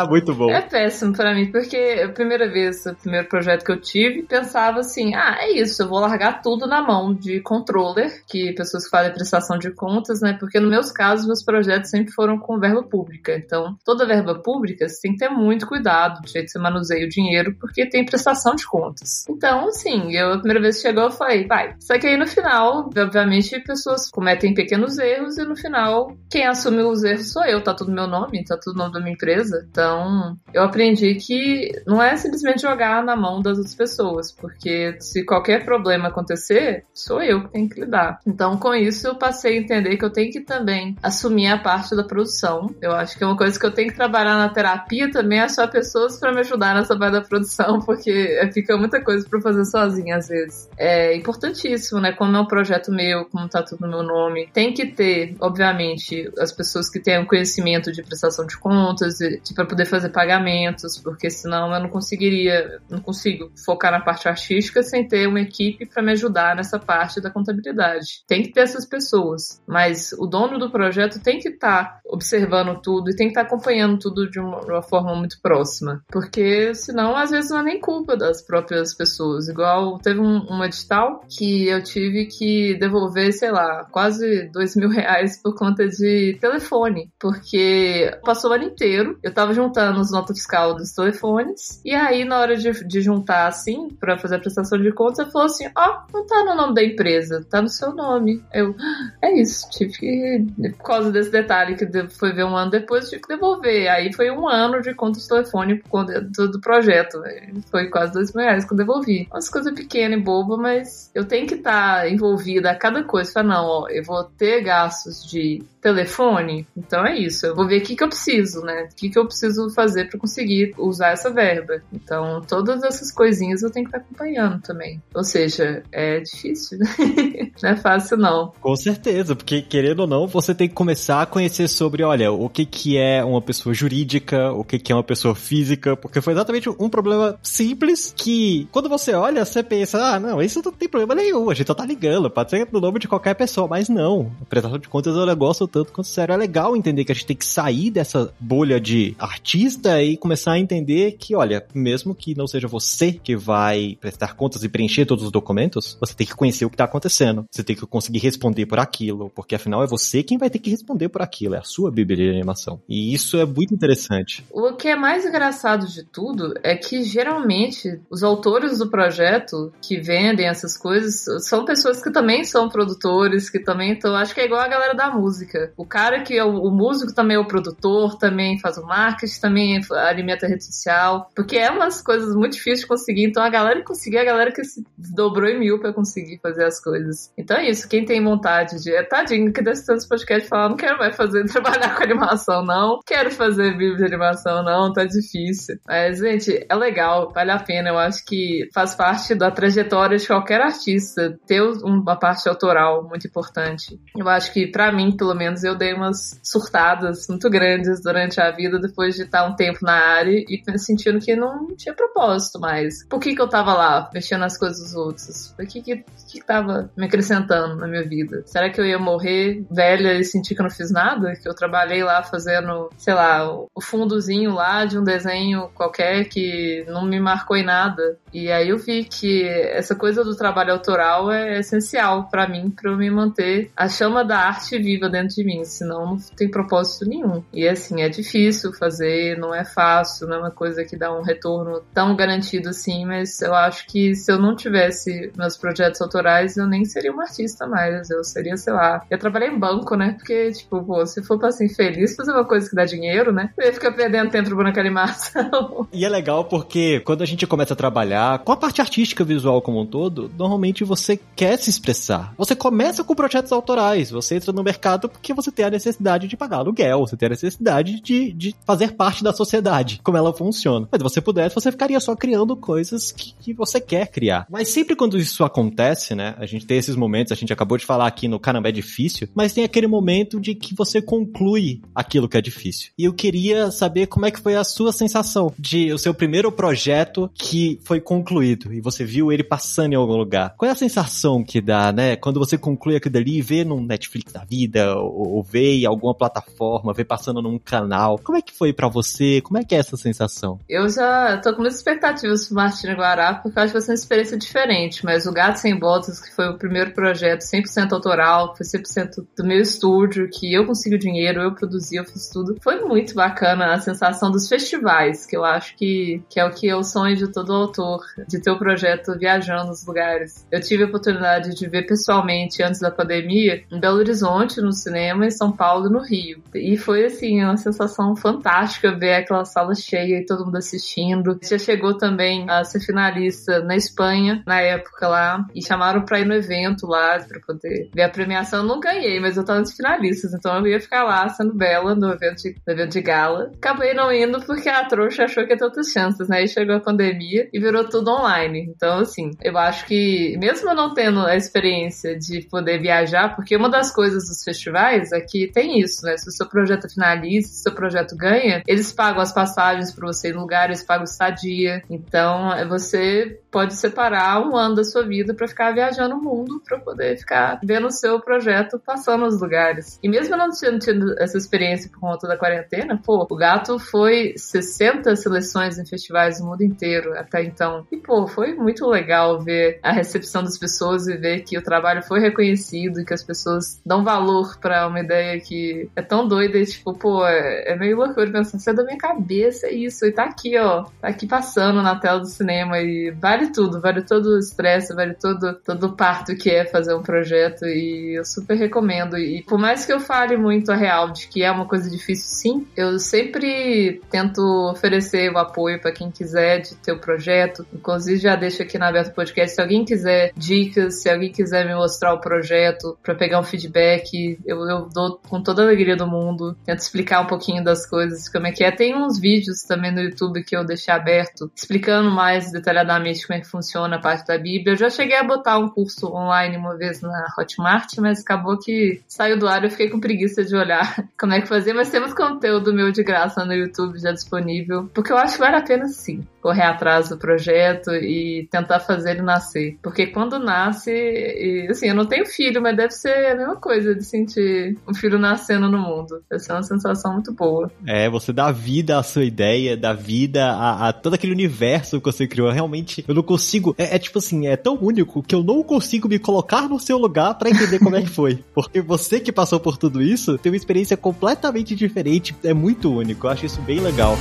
Muito 0.08 0.34
bom. 0.34 0.50
É 0.50 0.60
péssimo 0.60 1.14
para 1.14 1.34
mim, 1.34 1.50
porque 1.50 2.02
a 2.04 2.08
primeira 2.08 2.48
vez, 2.50 2.84
o 2.86 2.94
primeiro 2.94 3.28
projeto 3.28 3.64
que 3.64 3.72
eu 3.72 3.80
tive, 3.80 4.22
pensava 4.22 4.80
assim: 4.80 5.14
ah, 5.14 5.36
é 5.40 5.52
isso, 5.52 5.82
eu 5.82 5.88
vou 5.88 6.00
largar 6.00 6.42
tudo 6.42 6.66
na 6.66 6.82
mão 6.82 7.14
de 7.14 7.40
controller, 7.40 8.22
que 8.26 8.52
pessoas 8.52 8.84
que 8.84 8.90
fazem 8.90 9.12
prestação 9.12 9.58
de 9.58 9.70
contas, 9.70 10.20
né? 10.20 10.36
Porque 10.38 10.60
no 10.60 10.68
meus 10.68 10.90
casos, 10.90 11.26
meus 11.26 11.42
projetos 11.42 11.90
sempre 11.90 12.12
foram 12.12 12.38
com 12.38 12.58
verba 12.58 12.82
pública. 12.82 13.34
Então, 13.36 13.76
toda 13.84 14.06
verba 14.06 14.34
pública, 14.36 14.88
você 14.88 15.00
tem 15.02 15.12
que 15.12 15.18
ter 15.18 15.28
muito 15.28 15.66
cuidado 15.66 16.20
do 16.22 16.28
jeito 16.28 16.46
que 16.46 16.52
você 16.52 16.58
manuseia 16.58 17.06
o 17.06 17.08
dinheiro, 17.08 17.54
porque 17.58 17.88
tem 17.88 18.04
prestação 18.04 18.54
de 18.54 18.66
contas. 18.66 19.24
Então, 19.28 19.68
assim, 19.68 20.14
eu 20.14 20.34
a 20.34 20.38
primeira 20.38 20.60
vez 20.60 20.76
que 20.76 20.82
chegou, 20.82 21.04
eu 21.04 21.10
falei, 21.10 21.46
vai. 21.46 21.74
Só 21.80 21.98
que 21.98 22.06
aí 22.06 22.16
no 22.16 22.26
final, 22.26 22.90
obviamente, 22.96 23.58
pessoas 23.60 24.10
cometem 24.10 24.54
pequenos 24.54 24.95
erros 24.98 25.38
e 25.38 25.44
no 25.44 25.56
final, 25.56 26.16
quem 26.30 26.46
assume 26.46 26.82
os 26.82 27.02
erros 27.02 27.32
sou 27.32 27.44
eu, 27.44 27.62
tá 27.62 27.74
tudo 27.74 27.92
meu 27.92 28.06
nome, 28.06 28.44
tá 28.44 28.56
tudo 28.56 28.76
o 28.76 28.78
nome 28.78 28.92
da 28.92 29.00
minha 29.00 29.12
empresa. 29.12 29.66
Então, 29.70 30.36
eu 30.52 30.62
aprendi 30.62 31.14
que 31.14 31.70
não 31.86 32.02
é 32.02 32.16
simplesmente 32.16 32.62
jogar 32.62 33.04
na 33.04 33.16
mão 33.16 33.40
das 33.40 33.58
outras 33.58 33.74
pessoas, 33.74 34.32
porque 34.32 34.96
se 35.00 35.24
qualquer 35.24 35.64
problema 35.64 36.08
acontecer, 36.08 36.84
sou 36.92 37.22
eu 37.22 37.44
que 37.44 37.52
tenho 37.52 37.68
que 37.68 37.80
lidar. 37.80 38.18
Então, 38.26 38.56
com 38.56 38.74
isso, 38.74 39.06
eu 39.06 39.14
passei 39.16 39.58
a 39.58 39.60
entender 39.60 39.96
que 39.96 40.04
eu 40.04 40.12
tenho 40.12 40.30
que 40.30 40.40
também 40.40 40.96
assumir 41.02 41.48
a 41.48 41.58
parte 41.58 41.94
da 41.94 42.04
produção. 42.04 42.68
Eu 42.80 42.92
acho 42.92 43.16
que 43.16 43.24
é 43.24 43.26
uma 43.26 43.36
coisa 43.36 43.58
que 43.58 43.66
eu 43.66 43.72
tenho 43.72 43.90
que 43.90 43.96
trabalhar 43.96 44.36
na 44.36 44.48
terapia 44.48 45.10
também, 45.10 45.40
achar 45.40 45.68
pessoas 45.68 46.18
para 46.18 46.32
me 46.32 46.40
ajudar 46.40 46.74
nessa 46.74 46.96
parte 46.96 47.12
da 47.12 47.20
produção, 47.20 47.80
porque 47.84 48.40
fica 48.52 48.76
muita 48.76 49.02
coisa 49.02 49.26
para 49.28 49.40
fazer 49.40 49.64
sozinha 49.64 50.16
às 50.16 50.28
vezes. 50.28 50.68
É 50.78 51.16
importantíssimo, 51.16 52.00
né? 52.00 52.12
Como 52.12 52.36
é 52.36 52.40
um 52.40 52.46
projeto 52.46 52.90
meu, 52.90 53.24
como 53.26 53.48
tá 53.48 53.62
tudo 53.62 53.82
no 53.82 53.88
meu 53.88 54.02
nome, 54.02 54.48
tem 54.52 54.72
que 54.72 54.85
ter, 54.88 55.36
obviamente, 55.40 56.30
as 56.38 56.52
pessoas 56.52 56.88
que 56.88 57.00
tenham 57.00 57.24
conhecimento 57.24 57.92
de 57.92 58.02
prestação 58.02 58.46
de 58.46 58.58
contas, 58.58 59.18
para 59.54 59.66
poder 59.66 59.86
fazer 59.86 60.10
pagamentos, 60.10 60.98
porque 60.98 61.30
senão 61.30 61.72
eu 61.72 61.80
não 61.80 61.88
conseguiria, 61.88 62.80
não 62.88 63.00
consigo 63.00 63.50
focar 63.64 63.90
na 63.90 64.00
parte 64.00 64.28
artística 64.28 64.82
sem 64.82 65.06
ter 65.06 65.26
uma 65.26 65.40
equipe 65.40 65.86
para 65.86 66.02
me 66.02 66.12
ajudar 66.12 66.54
nessa 66.56 66.78
parte 66.78 67.20
da 67.20 67.30
contabilidade. 67.30 68.22
Tem 68.26 68.42
que 68.42 68.52
ter 68.52 68.60
essas 68.60 68.86
pessoas, 68.86 69.62
mas 69.66 70.12
o 70.12 70.26
dono 70.26 70.58
do 70.58 70.70
projeto 70.70 71.22
tem 71.22 71.38
que 71.38 71.48
estar 71.48 71.84
tá 71.84 72.00
observando 72.06 72.80
tudo 72.80 73.10
e 73.10 73.16
tem 73.16 73.28
que 73.28 73.32
estar 73.32 73.42
tá 73.42 73.46
acompanhando 73.46 73.98
tudo 73.98 74.30
de 74.30 74.38
uma, 74.38 74.60
uma, 74.60 74.82
forma 74.82 75.14
muito 75.14 75.40
próxima, 75.40 76.02
porque 76.08 76.74
senão 76.74 77.16
às 77.16 77.30
vezes 77.30 77.50
não 77.50 77.60
é 77.60 77.62
nem 77.62 77.80
culpa 77.80 78.16
das 78.16 78.42
próprias 78.42 78.94
pessoas. 78.94 79.48
Igual 79.48 79.98
teve 79.98 80.20
um, 80.20 80.38
uma 80.46 80.66
edital 80.66 81.20
que 81.28 81.68
eu 81.68 81.82
tive 81.82 82.26
que 82.26 82.76
devolver, 82.78 83.32
sei 83.32 83.50
lá, 83.50 83.84
quase 83.90 84.48
dois 84.52 84.75
mil 84.76 84.88
reais 84.88 85.40
por 85.42 85.54
conta 85.54 85.88
de 85.88 86.36
telefone, 86.40 87.10
porque 87.18 88.16
passou 88.24 88.50
o 88.50 88.54
ano 88.54 88.64
inteiro, 88.64 89.18
eu 89.22 89.32
tava 89.32 89.52
juntando 89.54 90.00
os 90.00 90.10
notas 90.10 90.36
fiscal 90.36 90.74
dos 90.74 90.92
telefones, 90.92 91.80
e 91.84 91.94
aí 91.94 92.24
na 92.24 92.38
hora 92.38 92.56
de, 92.56 92.70
de 92.86 93.00
juntar 93.00 93.46
assim, 93.46 93.88
para 93.88 94.18
fazer 94.18 94.36
a 94.36 94.38
prestação 94.38 94.78
de 94.80 94.92
contas, 94.92 95.18
eu 95.18 95.30
falou 95.30 95.46
assim: 95.46 95.66
ó, 95.76 95.90
oh, 95.90 96.12
não 96.12 96.26
tá 96.26 96.44
no 96.44 96.54
nome 96.54 96.74
da 96.74 96.84
empresa, 96.84 97.44
tá 97.48 97.62
no 97.62 97.68
seu 97.68 97.94
nome. 97.94 98.42
Eu, 98.52 98.74
ah, 98.78 99.26
é 99.26 99.40
isso, 99.40 99.68
tive 99.70 99.92
que, 99.92 100.46
por 100.76 100.84
causa 100.84 101.10
desse 101.10 101.30
detalhe 101.30 101.76
que 101.76 101.86
foi 102.08 102.32
ver 102.32 102.44
um 102.44 102.56
ano 102.56 102.70
depois, 102.70 103.08
tive 103.08 103.22
que 103.22 103.28
devolver. 103.28 103.88
Aí 103.88 104.12
foi 104.12 104.30
um 104.30 104.48
ano 104.48 104.80
de 104.80 104.94
conta 104.94 105.18
de 105.18 105.28
telefone 105.28 105.76
por 105.76 105.88
conta 105.88 106.20
do, 106.20 106.50
do 106.50 106.60
projeto. 106.60 107.22
Foi 107.70 107.88
quase 107.88 108.12
dois 108.12 108.32
mil 108.32 108.44
reais 108.44 108.64
que 108.64 108.72
eu 108.72 108.76
devolvi. 108.76 109.28
Umas 109.30 109.48
coisas 109.48 109.72
pequenas 109.74 110.18
e 110.18 110.22
boba, 110.22 110.56
mas 110.56 111.10
eu 111.14 111.24
tenho 111.24 111.46
que 111.46 111.54
estar 111.54 112.00
tá 112.00 112.08
envolvida 112.08 112.70
a 112.70 112.74
cada 112.74 113.02
coisa. 113.04 113.32
Falar, 113.32 113.48
não, 113.48 113.66
ó, 113.66 113.88
eu 113.88 114.04
vou 114.04 114.24
ter 114.24 114.62
gastos 114.66 115.24
de 115.24 115.62
telefone, 115.80 116.66
então 116.76 117.06
é 117.06 117.16
isso. 117.16 117.46
Eu 117.46 117.54
vou 117.54 117.68
ver 117.68 117.80
o 117.80 117.84
que, 117.84 117.94
que 117.94 118.02
eu 118.02 118.08
preciso, 118.08 118.60
né? 118.62 118.88
O 118.90 118.96
que, 118.96 119.08
que 119.08 119.16
eu 119.16 119.24
preciso 119.24 119.70
fazer 119.70 120.10
para 120.10 120.18
conseguir 120.18 120.74
usar 120.76 121.10
essa 121.10 121.30
verba. 121.30 121.80
Então, 121.92 122.42
todas 122.42 122.82
essas 122.82 123.12
coisinhas 123.12 123.62
eu 123.62 123.70
tenho 123.70 123.84
que 123.88 123.96
estar 123.96 124.00
tá 124.00 124.04
acompanhando 124.04 124.60
também. 124.62 125.00
Ou 125.14 125.22
seja, 125.22 125.84
é 125.92 126.18
difícil, 126.18 126.78
não 127.62 127.70
é 127.70 127.76
fácil, 127.76 128.16
não. 128.16 128.52
Com 128.60 128.74
certeza, 128.74 129.36
porque 129.36 129.62
querendo 129.62 130.00
ou 130.00 130.06
não, 130.08 130.26
você 130.26 130.52
tem 130.52 130.68
que 130.68 130.74
começar 130.74 131.22
a 131.22 131.26
conhecer 131.26 131.68
sobre, 131.68 132.02
olha, 132.02 132.32
o 132.32 132.48
que, 132.48 132.66
que 132.66 132.98
é 132.98 133.24
uma 133.24 133.40
pessoa 133.40 133.72
jurídica, 133.72 134.50
o 134.52 134.64
que, 134.64 134.80
que 134.80 134.90
é 134.90 134.94
uma 134.94 135.04
pessoa 135.04 135.36
física, 135.36 135.96
porque 135.96 136.20
foi 136.20 136.32
exatamente 136.32 136.68
um 136.68 136.88
problema 136.88 137.38
simples 137.40 138.12
que, 138.16 138.66
quando 138.72 138.88
você 138.88 139.14
olha, 139.14 139.44
você 139.44 139.62
pensa, 139.62 139.98
ah, 140.02 140.18
não, 140.18 140.42
isso 140.42 140.60
não 140.64 140.72
tem 140.72 140.88
problema 140.88 141.14
nenhum, 141.14 141.48
a 141.48 141.54
gente 141.54 141.68
só 141.68 141.74
tá 141.74 141.86
ligando, 141.86 142.28
pode 142.28 142.50
ser 142.50 142.66
no 142.72 142.80
nome 142.80 142.98
de 142.98 143.06
qualquer 143.06 143.34
pessoa, 143.34 143.68
mas 143.68 143.88
não. 143.88 144.32
Prestação 144.56 144.78
de 144.78 144.88
contas 144.88 145.14
é 145.14 145.18
um 145.18 145.26
negócio 145.26 145.68
tanto 145.68 145.92
quanto 145.92 146.06
sério. 146.06 146.32
É 146.32 146.36
legal 146.36 146.74
entender 146.74 147.04
que 147.04 147.12
a 147.12 147.14
gente 147.14 147.26
tem 147.26 147.36
que 147.36 147.44
sair 147.44 147.90
dessa 147.90 148.32
bolha 148.40 148.80
de 148.80 149.14
artista 149.18 150.02
e 150.02 150.16
começar 150.16 150.52
a 150.52 150.58
entender 150.58 151.12
que, 151.18 151.36
olha, 151.36 151.66
mesmo 151.74 152.14
que 152.14 152.34
não 152.34 152.46
seja 152.46 152.66
você 152.66 153.12
que 153.12 153.36
vai 153.36 153.98
prestar 154.00 154.34
contas 154.34 154.64
e 154.64 154.68
preencher 154.70 155.04
todos 155.04 155.24
os 155.24 155.30
documentos, 155.30 155.98
você 156.00 156.14
tem 156.14 156.26
que 156.26 156.34
conhecer 156.34 156.64
o 156.64 156.70
que 156.70 156.76
tá 156.78 156.84
acontecendo. 156.84 157.44
Você 157.50 157.62
tem 157.62 157.76
que 157.76 157.84
conseguir 157.84 158.20
responder 158.20 158.64
por 158.64 158.78
aquilo, 158.78 159.30
porque 159.34 159.54
afinal 159.54 159.84
é 159.84 159.86
você 159.86 160.22
quem 160.22 160.38
vai 160.38 160.48
ter 160.48 160.58
que 160.58 160.70
responder 160.70 161.10
por 161.10 161.20
aquilo, 161.20 161.54
é 161.54 161.58
a 161.58 161.62
sua 161.62 161.90
bíblia 161.90 162.16
de 162.16 162.30
animação. 162.30 162.80
E 162.88 163.12
isso 163.12 163.36
é 163.36 163.44
muito 163.44 163.74
interessante. 163.74 164.42
O 164.50 164.72
que 164.72 164.88
é 164.88 164.96
mais 164.96 165.26
engraçado 165.26 165.86
de 165.86 166.02
tudo 166.02 166.54
é 166.62 166.74
que 166.74 167.02
geralmente 167.02 168.00
os 168.08 168.22
autores 168.22 168.78
do 168.78 168.88
projeto 168.88 169.70
que 169.82 170.00
vendem 170.00 170.48
essas 170.48 170.78
coisas 170.78 171.26
são 171.46 171.66
pessoas 171.66 172.02
que 172.02 172.10
também 172.10 172.42
são 172.42 172.70
produtores, 172.70 173.50
que 173.50 173.58
também 173.58 173.92
estão. 173.92 174.16
Acho 174.16 174.34
que 174.34 174.40
é 174.40 174.45
igual 174.46 174.60
a 174.60 174.68
galera 174.68 174.94
da 174.94 175.10
música. 175.10 175.72
O 175.76 175.84
cara 175.84 176.22
que 176.22 176.36
é 176.36 176.44
o, 176.44 176.62
o 176.62 176.70
músico 176.70 177.14
também 177.14 177.36
é 177.36 177.40
o 177.40 177.46
produtor, 177.46 178.18
também 178.18 178.58
faz 178.58 178.78
o 178.78 178.86
marketing, 178.86 179.40
também 179.40 179.80
alimenta 179.90 180.46
a 180.46 180.48
rede 180.48 180.64
social. 180.64 181.30
Porque 181.34 181.56
é 181.56 181.70
umas 181.70 182.02
coisas 182.02 182.34
muito 182.34 182.52
difíceis 182.52 182.80
de 182.80 182.86
conseguir. 182.86 183.24
Então 183.24 183.42
a 183.42 183.48
galera 183.48 183.80
que 183.80 183.86
conseguir, 183.86 184.18
a 184.18 184.24
galera 184.24 184.52
que 184.52 184.64
se 184.64 184.84
dobrou 184.96 185.48
em 185.48 185.58
mil 185.58 185.78
para 185.78 185.92
conseguir 185.92 186.38
fazer 186.42 186.64
as 186.64 186.82
coisas. 186.82 187.32
Então 187.36 187.56
é 187.56 187.68
isso. 187.68 187.88
Quem 187.88 188.04
tem 188.04 188.22
vontade 188.22 188.82
de. 188.82 188.94
É 188.94 189.02
tadinho 189.02 189.52
que 189.52 189.62
desse 189.62 189.86
tantos 189.86 190.06
podcast 190.06 190.48
falar, 190.48 190.68
não 190.68 190.76
quero 190.76 190.98
mais 190.98 191.16
fazer, 191.16 191.44
trabalhar 191.50 191.94
com 191.94 192.02
animação, 192.02 192.64
não. 192.64 193.00
Quero 193.04 193.30
fazer 193.30 193.76
vídeo 193.76 193.96
de 193.96 194.04
animação, 194.04 194.62
não. 194.62 194.92
Tá 194.92 195.04
difícil. 195.04 195.78
Mas, 195.86 196.18
gente, 196.18 196.66
é 196.68 196.74
legal, 196.74 197.32
vale 197.32 197.50
a 197.50 197.58
pena. 197.58 197.90
Eu 197.90 197.98
acho 197.98 198.24
que 198.24 198.68
faz 198.72 198.94
parte 198.94 199.34
da 199.34 199.50
trajetória 199.50 200.16
de 200.16 200.26
qualquer 200.26 200.60
artista 200.60 201.38
ter 201.46 201.62
uma 201.62 202.16
parte 202.16 202.48
autoral 202.48 203.06
muito 203.08 203.26
importante. 203.26 203.98
Eu 204.16 204.28
acho 204.36 204.52
que, 204.52 204.66
para 204.66 204.92
mim, 204.92 205.16
pelo 205.16 205.34
menos, 205.34 205.64
eu 205.64 205.74
dei 205.74 205.94
umas 205.94 206.38
surtadas 206.42 207.26
muito 207.28 207.48
grandes 207.50 208.02
durante 208.02 208.40
a 208.40 208.50
vida 208.50 208.78
depois 208.78 209.14
de 209.14 209.22
estar 209.22 209.46
um 209.46 209.56
tempo 209.56 209.78
na 209.82 209.94
área 209.94 210.44
e 210.48 210.62
sentindo 210.78 211.18
que 211.18 211.34
não 211.34 211.74
tinha 211.76 211.94
propósito 211.94 212.60
mais. 212.60 213.06
Por 213.08 213.20
que, 213.20 213.34
que 213.34 213.40
eu 213.40 213.48
tava 213.48 213.74
lá, 213.74 214.10
mexendo 214.12 214.40
nas 214.40 214.58
coisas 214.58 214.78
dos 214.78 214.94
outros? 214.94 215.54
Por 215.56 215.66
que, 215.66 215.80
que, 215.80 216.04
que 216.28 216.44
tava 216.44 216.90
me 216.96 217.06
acrescentando 217.06 217.76
na 217.76 217.86
minha 217.86 218.06
vida? 218.06 218.42
Será 218.46 218.70
que 218.70 218.80
eu 218.80 218.86
ia 218.86 218.98
morrer 218.98 219.64
velha 219.70 220.14
e 220.14 220.24
sentir 220.24 220.54
que 220.54 220.60
eu 220.60 220.64
não 220.64 220.70
fiz 220.70 220.90
nada? 220.90 221.34
Que 221.34 221.48
eu 221.48 221.54
trabalhei 221.54 222.02
lá 222.02 222.22
fazendo, 222.22 222.90
sei 222.96 223.14
lá, 223.14 223.50
o 223.50 223.80
fundozinho 223.80 224.52
lá 224.52 224.84
de 224.84 224.98
um 224.98 225.04
desenho 225.04 225.68
qualquer 225.74 226.24
que 226.28 226.84
não 226.88 227.04
me 227.04 227.18
marcou 227.18 227.56
em 227.56 227.64
nada. 227.64 228.18
E 228.32 228.50
aí 228.50 228.68
eu 228.68 228.78
vi 228.78 229.04
que 229.04 229.46
essa 229.48 229.94
coisa 229.94 230.22
do 230.22 230.36
trabalho 230.36 230.72
autoral 230.72 231.30
é 231.30 231.58
essencial 231.58 232.28
para 232.28 232.48
mim, 232.48 232.70
para 232.70 232.90
eu 232.90 232.96
me 232.96 233.10
manter 233.10 233.70
a 233.76 233.88
chama 233.88 234.24
da 234.26 234.38
arte 234.38 234.78
viva 234.78 235.08
dentro 235.08 235.36
de 235.36 235.44
mim, 235.44 235.64
senão 235.64 236.06
não 236.06 236.16
tem 236.36 236.50
propósito 236.50 237.08
nenhum. 237.08 237.42
E 237.52 237.66
assim, 237.68 238.02
é 238.02 238.08
difícil 238.08 238.72
fazer, 238.72 239.38
não 239.38 239.54
é 239.54 239.64
fácil, 239.64 240.26
não 240.26 240.36
é 240.36 240.40
uma 240.40 240.50
coisa 240.50 240.84
que 240.84 240.96
dá 240.96 241.12
um 241.12 241.22
retorno 241.22 241.82
tão 241.94 242.16
garantido 242.16 242.70
assim, 242.70 243.04
mas 243.04 243.40
eu 243.40 243.54
acho 243.54 243.86
que 243.86 244.14
se 244.14 244.30
eu 244.30 244.38
não 244.38 244.56
tivesse 244.56 245.32
meus 245.36 245.56
projetos 245.56 246.00
autorais, 246.00 246.56
eu 246.56 246.66
nem 246.66 246.84
seria 246.84 247.12
uma 247.12 247.24
artista 247.24 247.66
mais, 247.66 248.10
eu 248.10 248.22
seria, 248.24 248.56
sei 248.56 248.72
lá, 248.72 249.04
eu 249.10 249.18
trabalhei 249.18 249.48
em 249.48 249.58
banco, 249.58 249.96
né? 249.96 250.14
Porque, 250.18 250.52
tipo, 250.52 250.82
pô, 250.82 251.04
se 251.06 251.22
for 251.22 251.38
pra 251.38 251.52
ser 251.52 251.68
feliz, 251.68 252.16
fazer 252.16 252.32
uma 252.32 252.44
coisa 252.44 252.68
que 252.68 252.76
dá 252.76 252.84
dinheiro, 252.84 253.32
né? 253.32 253.50
Eu 253.56 253.66
ia 253.66 253.72
ficar 253.72 253.92
perdendo 253.92 254.30
tempo 254.30 254.54
boneco 254.56 254.80
animação. 254.80 255.86
E 255.96 256.04
é 256.04 256.08
legal 256.08 256.44
porque 256.44 257.00
quando 257.00 257.22
a 257.22 257.26
gente 257.26 257.46
começa 257.46 257.72
a 257.72 257.76
trabalhar 257.76 258.40
com 258.40 258.52
a 258.52 258.56
parte 258.56 258.80
artística 258.80 259.24
visual 259.24 259.62
como 259.62 259.80
um 259.80 259.86
todo, 259.86 260.30
normalmente 260.36 260.84
você 260.84 261.18
quer 261.34 261.56
se 261.58 261.70
expressar. 261.70 262.34
Você 262.36 262.54
começa 262.54 263.02
com 263.02 263.14
projetos 263.14 263.52
autorais, 263.52 264.10
você 264.16 264.36
entra 264.36 264.52
no 264.52 264.62
mercado 264.62 265.08
porque 265.08 265.34
você 265.34 265.50
tem 265.50 265.64
a 265.64 265.70
necessidade 265.70 266.28
de 266.28 266.36
pagar 266.36 266.58
aluguel, 266.58 267.00
você 267.00 267.16
tem 267.16 267.26
a 267.26 267.30
necessidade 267.30 268.00
de, 268.00 268.32
de 268.32 268.54
fazer 268.64 268.92
parte 268.92 269.22
da 269.22 269.32
sociedade, 269.32 270.00
como 270.02 270.16
ela 270.16 270.32
funciona. 270.32 270.88
Mas 270.90 271.00
se 271.00 271.02
você 271.02 271.20
pudesse, 271.20 271.54
você 271.54 271.70
ficaria 271.70 272.00
só 272.00 272.14
criando 272.14 272.56
coisas 272.56 273.12
que, 273.12 273.34
que 273.40 273.54
você 273.54 273.80
quer 273.80 274.08
criar. 274.08 274.46
Mas 274.50 274.68
sempre 274.68 274.96
quando 274.96 275.18
isso 275.18 275.44
acontece, 275.44 276.14
né, 276.14 276.34
a 276.38 276.46
gente 276.46 276.66
tem 276.66 276.78
esses 276.78 276.96
momentos, 276.96 277.32
a 277.32 277.36
gente 277.36 277.52
acabou 277.52 277.78
de 277.78 277.84
falar 277.84 278.06
aqui 278.06 278.28
no 278.28 278.40
Caramba 278.40 278.68
é 278.68 278.72
Difícil, 278.72 279.28
mas 279.34 279.52
tem 279.52 279.64
aquele 279.64 279.86
momento 279.86 280.40
de 280.40 280.54
que 280.54 280.74
você 280.74 281.00
conclui 281.00 281.80
aquilo 281.94 282.28
que 282.28 282.36
é 282.36 282.40
difícil. 282.40 282.90
E 282.98 283.04
eu 283.04 283.12
queria 283.12 283.70
saber 283.70 284.06
como 284.06 284.26
é 284.26 284.30
que 284.30 284.40
foi 284.40 284.54
a 284.56 284.64
sua 284.64 284.92
sensação 284.92 285.52
de 285.58 285.92
o 285.92 285.98
seu 285.98 286.14
primeiro 286.14 286.50
projeto 286.50 287.30
que 287.34 287.80
foi 287.84 288.00
concluído 288.00 288.72
e 288.72 288.80
você 288.80 289.04
viu 289.04 289.32
ele 289.32 289.44
passando 289.44 289.92
em 289.92 289.96
algum 289.96 290.16
lugar. 290.16 290.54
Qual 290.56 290.68
é 290.68 290.72
a 290.72 290.76
sensação 290.76 291.44
que 291.44 291.60
dá, 291.60 291.92
né, 291.92 292.16
quando 292.16 292.40
você 292.40 292.58
conclui 292.58 292.96
aquilo 292.96 293.16
ali 293.16 293.38
e 293.38 293.42
vê 293.42 293.64
num 293.64 293.84
Netflix 293.96 294.32
da 294.32 294.44
vida 294.44 294.94
ou, 294.96 295.36
ou 295.36 295.42
vê 295.42 295.80
em 295.80 295.86
alguma 295.86 296.14
plataforma, 296.14 296.92
vê 296.92 297.04
passando 297.04 297.42
num 297.42 297.58
canal. 297.58 298.18
Como 298.22 298.38
é 298.38 298.42
que 298.42 298.52
foi 298.52 298.72
para 298.72 298.88
você? 298.88 299.40
Como 299.40 299.58
é 299.58 299.64
que 299.64 299.74
é 299.74 299.78
essa 299.78 299.96
sensação? 299.96 300.60
Eu 300.68 300.88
já 300.88 301.38
tô 301.38 301.52
com 301.52 301.62
muitas 301.62 301.78
expectativas 301.78 302.46
pro 302.46 302.56
Martina 302.56 302.94
Guará, 302.94 303.34
porque 303.34 303.58
eu 303.58 303.62
acho 303.62 303.72
que 303.72 303.78
vai 303.78 303.82
ser 303.82 303.92
uma 303.92 303.94
experiência 303.94 304.38
diferente, 304.38 305.04
mas 305.04 305.26
o 305.26 305.32
Gato 305.32 305.56
Sem 305.56 305.78
Botas, 305.78 306.20
que 306.20 306.34
foi 306.34 306.48
o 306.48 306.58
primeiro 306.58 306.92
projeto 306.92 307.40
100% 307.40 307.92
autoral, 307.92 308.54
foi 308.56 308.66
100% 308.66 309.26
do 309.36 309.44
meu 309.44 309.60
estúdio, 309.60 310.28
que 310.30 310.52
eu 310.52 310.66
consigo 310.66 310.98
dinheiro, 310.98 311.40
eu 311.40 311.54
produzi, 311.54 311.96
eu 311.96 312.04
fiz 312.04 312.28
tudo. 312.28 312.56
Foi 312.62 312.80
muito 312.84 313.14
bacana 313.14 313.74
a 313.74 313.80
sensação 313.80 314.30
dos 314.30 314.48
festivais, 314.48 315.26
que 315.26 315.36
eu 315.36 315.44
acho 315.44 315.76
que, 315.76 316.22
que 316.28 316.38
é 316.38 316.44
o 316.44 316.50
que 316.50 316.68
é 316.68 316.76
o 316.76 316.82
sonho 316.82 317.16
de 317.16 317.30
todo 317.30 317.52
autor, 317.52 318.00
de 318.28 318.40
ter 318.40 318.50
o 318.50 318.58
projeto 318.58 319.16
viajando 319.18 319.68
nos 319.68 319.86
lugares. 319.86 320.46
Eu 320.50 320.60
tive 320.60 320.84
a 320.84 320.86
oportunidade 320.86 321.54
de 321.54 321.68
ver 321.68 321.86
pessoalmente, 321.86 322.62
antes 322.62 322.80
da 322.80 322.90
pandemia, 322.90 323.64
em 323.70 323.80
Belo 323.86 323.98
Horizonte, 323.98 324.60
no 324.60 324.72
cinema, 324.72 325.26
em 325.26 325.30
São 325.30 325.52
Paulo 325.52 325.86
e 325.86 325.92
no 325.92 326.00
Rio. 326.00 326.42
E 326.52 326.76
foi, 326.76 327.04
assim, 327.04 327.44
uma 327.44 327.56
sensação 327.56 328.16
fantástica 328.16 328.92
ver 328.92 329.14
aquela 329.14 329.44
sala 329.44 329.76
cheia 329.76 330.18
e 330.18 330.26
todo 330.26 330.44
mundo 330.44 330.56
assistindo. 330.56 331.38
Já 331.40 331.56
chegou 331.56 331.96
também 331.96 332.50
a 332.50 332.64
ser 332.64 332.80
finalista 332.80 333.60
na 333.60 333.76
Espanha, 333.76 334.42
na 334.44 334.60
época 334.60 335.06
lá, 335.06 335.46
e 335.54 335.64
chamaram 335.64 336.04
pra 336.04 336.18
ir 336.18 336.24
no 336.24 336.34
evento 336.34 336.84
lá, 336.84 337.16
pra 337.20 337.38
poder 337.46 337.88
ver 337.94 338.02
a 338.02 338.08
premiação. 338.08 338.60
Eu 338.60 338.66
não 338.66 338.80
ganhei, 338.80 339.20
mas 339.20 339.36
eu 339.36 339.44
tava 339.44 339.60
nos 339.60 339.72
finalistas, 339.72 340.34
então 340.34 340.56
eu 340.56 340.66
ia 340.66 340.80
ficar 340.80 341.04
lá 341.04 341.28
sendo 341.28 341.54
bela 341.54 341.94
no 341.94 342.10
evento 342.10 342.42
de, 342.42 342.56
no 342.66 342.72
evento 342.72 342.90
de 342.90 343.00
gala. 343.00 343.52
Acabei 343.56 343.94
não 343.94 344.12
indo 344.12 344.40
porque 344.44 344.68
a 344.68 344.84
trouxa 344.84 345.24
achou 345.24 345.44
que 345.44 345.52
ia 345.52 345.58
ter 345.58 345.64
outras 345.64 345.92
chances, 345.92 346.28
né? 346.28 346.42
E 346.42 346.48
chegou 346.48 346.74
a 346.74 346.80
pandemia 346.80 347.48
e 347.52 347.60
virou 347.60 347.88
tudo 347.88 348.10
online. 348.10 348.68
Então, 348.74 348.98
assim, 348.98 349.30
eu 349.40 349.56
acho 349.56 349.86
que, 349.86 350.36
mesmo 350.38 350.74
não 350.74 350.92
tendo 350.92 351.20
a 351.20 351.36
experiência 351.36 352.18
de 352.18 352.40
poder 352.50 352.80
viajar, 352.80 353.36
porque 353.36 353.54
uma 353.54 353.68
das 353.68 353.75
coisas 353.92 354.28
dos 354.28 354.42
festivais 354.42 355.12
é 355.12 355.20
que 355.20 355.50
tem 355.52 355.80
isso, 355.80 356.04
né? 356.04 356.16
Se 356.16 356.28
o 356.28 356.32
seu 356.32 356.46
projeto 356.46 356.88
finaliza, 356.88 357.48
se 357.48 357.60
o 357.60 357.62
seu 357.62 357.74
projeto 357.74 358.16
ganha, 358.16 358.62
eles 358.66 358.92
pagam 358.92 359.20
as 359.20 359.32
passagens 359.32 359.92
para 359.92 360.06
você 360.06 360.28
ir 360.28 360.34
em 360.34 360.38
lugares, 360.38 360.82
pagam 360.82 361.04
estadia. 361.04 361.82
Então, 361.90 362.50
você 362.68 363.40
pode 363.50 363.74
separar 363.74 364.40
um 364.40 364.56
ano 364.56 364.76
da 364.76 364.84
sua 364.84 365.04
vida 365.06 365.34
para 365.34 365.48
ficar 365.48 365.72
viajando 365.72 366.16
o 366.16 366.22
mundo, 366.22 366.60
para 366.66 366.78
poder 366.78 367.16
ficar 367.16 367.58
vendo 367.64 367.86
o 367.86 367.90
seu 367.90 368.20
projeto 368.20 368.78
passando 368.78 369.24
nos 369.24 369.40
lugares. 369.40 369.98
E 370.02 370.08
mesmo 370.08 370.36
não 370.36 370.50
tendo 370.50 370.78
tido 370.78 371.14
essa 371.18 371.38
experiência 371.38 371.90
por 371.90 372.00
conta 372.00 372.28
da 372.28 372.36
quarentena, 372.36 373.00
pô, 373.02 373.26
o 373.28 373.36
gato 373.36 373.78
foi 373.78 374.34
60 374.36 375.16
seleções 375.16 375.78
em 375.78 375.86
festivais 375.86 376.40
no 376.40 376.46
mundo 376.46 376.62
inteiro 376.62 377.12
até 377.18 377.42
então. 377.42 377.86
E, 377.90 377.96
pô, 377.96 378.26
foi 378.26 378.54
muito 378.54 378.86
legal 378.86 379.40
ver 379.40 379.80
a 379.82 379.92
recepção 379.92 380.42
das 380.42 380.58
pessoas 380.58 381.06
e 381.06 381.16
ver 381.16 381.40
que 381.40 381.56
o 381.56 381.62
trabalho 381.62 382.02
foi 382.02 382.20
reconhecido 382.20 383.00
e 383.00 383.04
que 383.04 383.14
as 383.14 383.24
pessoas 383.24 383.65
dão 383.84 384.04
valor 384.04 384.58
para 384.58 384.86
uma 384.86 385.00
ideia 385.00 385.40
que 385.40 385.88
é 385.94 386.02
tão 386.02 386.26
doida 386.26 386.58
e, 386.58 386.66
tipo, 386.66 386.94
pô, 386.94 387.26
é, 387.26 387.72
é 387.72 387.76
meio 387.76 387.96
loucura 387.96 388.30
pensar, 388.30 388.58
você 388.58 388.70
é 388.70 388.74
da 388.74 388.84
minha 388.84 388.98
cabeça, 388.98 389.66
é 389.66 389.72
isso, 389.72 390.04
e 390.06 390.12
tá 390.12 390.24
aqui, 390.24 390.56
ó, 390.58 390.84
tá 391.00 391.08
aqui 391.08 391.26
passando 391.26 391.82
na 391.82 391.96
tela 391.96 392.20
do 392.20 392.26
cinema 392.26 392.78
e 392.78 393.10
vale 393.10 393.48
tudo, 393.52 393.80
vale 393.80 394.02
todo 394.02 394.26
o 394.26 394.38
estresse, 394.38 394.94
vale 394.94 395.14
todo, 395.14 395.54
todo 395.64 395.86
o 395.86 395.92
parto 395.92 396.34
que 396.36 396.50
é 396.50 396.64
fazer 396.64 396.94
um 396.94 397.02
projeto 397.02 397.64
e 397.64 398.18
eu 398.18 398.24
super 398.24 398.56
recomendo. 398.56 399.16
E 399.18 399.42
por 399.42 399.58
mais 399.58 399.84
que 399.84 399.92
eu 399.92 400.00
fale 400.00 400.36
muito 400.36 400.70
a 400.70 400.76
real 400.76 401.10
de 401.10 401.28
que 401.28 401.42
é 401.42 401.50
uma 401.50 401.66
coisa 401.66 401.90
difícil, 401.90 402.26
sim, 402.28 402.66
eu 402.76 402.98
sempre 402.98 404.00
tento 404.10 404.40
oferecer 404.70 405.30
o 405.32 405.38
apoio 405.38 405.80
para 405.80 405.92
quem 405.92 406.10
quiser 406.10 406.60
de 406.60 406.74
ter 406.76 406.92
o 406.92 406.98
projeto. 406.98 407.66
Inclusive, 407.72 408.18
já 408.18 408.36
deixo 408.36 408.62
aqui 408.62 408.78
na 408.78 408.88
Aberto 408.88 409.14
Podcast, 409.14 409.54
se 409.54 409.60
alguém 409.60 409.84
quiser 409.84 410.32
dicas, 410.36 411.02
se 411.02 411.10
alguém 411.10 411.32
quiser 411.32 411.66
me 411.66 411.74
mostrar 411.74 412.14
o 412.14 412.20
projeto 412.20 412.96
para 413.02 413.14
pegar 413.14 413.40
um 413.40 413.44
feedback, 413.56 414.38
eu, 414.44 414.58
eu 414.68 414.88
dou 414.92 415.20
com 415.28 415.42
toda 415.42 415.62
a 415.62 415.64
alegria 415.64 415.96
do 415.96 416.06
mundo. 416.06 416.56
Tento 416.64 416.78
explicar 416.78 417.20
um 417.20 417.26
pouquinho 417.26 417.64
das 417.64 417.88
coisas, 417.88 418.28
como 418.28 418.46
é 418.46 418.52
que 418.52 418.62
é. 418.62 418.70
Tem 418.70 418.94
uns 418.94 419.18
vídeos 419.18 419.62
também 419.62 419.92
no 419.92 420.00
YouTube 420.00 420.44
que 420.44 420.56
eu 420.56 420.64
deixei 420.64 420.92
aberto, 420.92 421.50
explicando 421.54 422.10
mais 422.10 422.52
detalhadamente 422.52 423.26
como 423.26 423.38
é 423.38 423.40
que 423.40 423.48
funciona 423.48 423.96
a 423.96 424.00
parte 424.00 424.26
da 424.26 424.38
Bíblia. 424.38 424.74
Eu 424.74 424.76
já 424.76 424.90
cheguei 424.90 425.16
a 425.16 425.24
botar 425.24 425.58
um 425.58 425.68
curso 425.68 426.08
online 426.14 426.56
uma 426.56 426.76
vez 426.76 427.00
na 427.00 427.26
Hotmart, 427.38 427.96
mas 427.98 428.20
acabou 428.20 428.58
que 428.58 429.00
saiu 429.08 429.38
do 429.38 429.48
ar 429.48 429.62
e 429.62 429.66
eu 429.66 429.70
fiquei 429.70 429.88
com 429.88 429.98
preguiça 429.98 430.44
de 430.44 430.54
olhar 430.54 431.04
como 431.18 431.32
é 431.32 431.40
que 431.40 431.48
fazer. 431.48 431.72
Mas 431.72 431.90
temos 431.90 432.12
conteúdo 432.12 432.72
meu 432.72 432.92
de 432.92 433.02
graça 433.02 433.44
no 433.44 433.54
YouTube 433.54 433.98
já 433.98 434.12
disponível, 434.12 434.88
porque 434.94 435.12
eu 435.12 435.16
acho 435.16 435.34
que 435.34 435.40
vale 435.40 435.56
a 435.56 435.62
pena 435.62 435.88
sim 435.88 436.26
correr 436.46 436.62
atrás 436.62 437.08
do 437.08 437.18
projeto 437.18 437.90
e 437.90 438.46
tentar 438.48 438.78
fazer 438.78 439.10
ele 439.10 439.22
nascer. 439.22 439.76
Porque 439.82 440.06
quando 440.06 440.38
nasce, 440.38 440.92
e, 440.92 441.66
assim, 441.68 441.88
eu 441.88 441.94
não 441.94 442.06
tenho 442.06 442.24
filho, 442.24 442.62
mas 442.62 442.76
deve 442.76 442.92
ser 442.92 443.32
a 443.32 443.34
mesma 443.34 443.56
coisa 443.56 443.96
de 443.96 444.04
sentir 444.04 444.78
um 444.88 444.94
filho 444.94 445.18
nascendo 445.18 445.68
no 445.68 445.76
mundo. 445.76 446.22
Essa 446.30 446.52
é 446.52 446.56
uma 446.56 446.62
sensação 446.62 447.14
muito 447.14 447.32
boa. 447.32 447.68
É, 447.84 448.08
você 448.08 448.32
dá 448.32 448.52
vida 448.52 448.96
à 448.96 449.02
sua 449.02 449.24
ideia, 449.24 449.76
dá 449.76 449.92
vida 449.92 450.46
a, 450.46 450.88
a 450.88 450.92
todo 450.92 451.14
aquele 451.14 451.32
universo 451.32 452.00
que 452.00 452.12
você 452.12 452.28
criou. 452.28 452.48
Realmente, 452.48 453.04
eu 453.08 453.14
não 453.16 453.24
consigo. 453.24 453.74
É, 453.76 453.96
é, 453.96 453.98
tipo 453.98 454.20
assim, 454.20 454.46
é 454.46 454.56
tão 454.56 454.78
único 454.80 455.24
que 455.24 455.34
eu 455.34 455.42
não 455.42 455.64
consigo 455.64 456.08
me 456.08 456.20
colocar 456.20 456.68
no 456.68 456.78
seu 456.78 456.96
lugar 456.96 457.34
para 457.34 457.50
entender 457.50 457.80
como 457.80 457.96
é 457.96 458.02
que 458.02 458.10
foi. 458.10 458.38
Porque 458.54 458.80
você 458.80 459.18
que 459.18 459.32
passou 459.32 459.58
por 459.58 459.76
tudo 459.76 460.00
isso 460.00 460.38
tem 460.38 460.52
uma 460.52 460.56
experiência 460.56 460.96
completamente 460.96 461.74
diferente. 461.74 462.36
É 462.44 462.54
muito 462.54 462.92
único. 462.92 463.26
Eu 463.26 463.30
acho 463.32 463.46
isso 463.46 463.60
bem 463.62 463.80
legal. 463.80 464.16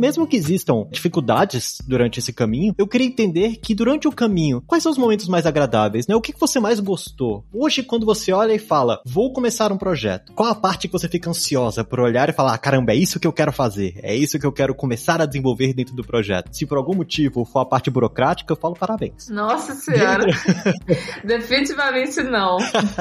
Mesmo 0.00 0.26
que 0.26 0.36
existam 0.36 0.86
dificuldades 0.90 1.78
durante 1.86 2.18
esse 2.18 2.32
caminho, 2.32 2.74
eu 2.78 2.88
queria 2.88 3.06
entender 3.06 3.56
que 3.56 3.74
durante 3.74 4.08
o 4.08 4.12
caminho, 4.12 4.62
quais 4.66 4.82
são 4.82 4.90
os 4.90 4.98
momentos 4.98 5.28
mais 5.28 5.44
agradáveis, 5.44 6.06
né? 6.06 6.16
O 6.16 6.20
que, 6.20 6.34
você 6.40 6.58
mais 6.58 6.80
gostou? 6.80 7.44
Hoje, 7.52 7.82
quando 7.82 8.06
você 8.06 8.32
olha 8.32 8.54
e 8.54 8.58
fala, 8.58 9.02
vou 9.04 9.32
começar 9.32 9.70
um 9.70 9.76
projeto, 9.76 10.32
qual 10.32 10.48
a 10.48 10.54
parte 10.54 10.88
que 10.88 10.92
você 10.92 11.06
fica 11.06 11.28
ansiosa 11.28 11.84
por 11.84 12.00
olhar 12.00 12.30
e 12.30 12.32
falar, 12.32 12.54
ah, 12.54 12.58
caramba, 12.58 12.92
é 12.92 12.96
isso 12.96 13.20
que 13.20 13.26
eu 13.26 13.32
quero 13.32 13.52
fazer, 13.52 13.98
é 14.02 14.16
isso 14.16 14.38
que 14.38 14.46
eu 14.46 14.52
quero 14.52 14.74
começar 14.74 15.20
a 15.20 15.26
desenvolver 15.26 15.74
dentro 15.74 15.94
do 15.94 16.02
projeto? 16.02 16.48
Se 16.52 16.64
por 16.64 16.78
algum 16.78 16.94
motivo 16.94 17.44
for 17.44 17.60
a 17.60 17.66
parte 17.66 17.90
burocrática, 17.90 18.52
eu 18.52 18.56
falo 18.56 18.74
parabéns. 18.74 19.28
Nossa 19.28 19.74
senhora! 19.74 20.24
Definitivamente 21.22 22.22
não. 22.22 22.56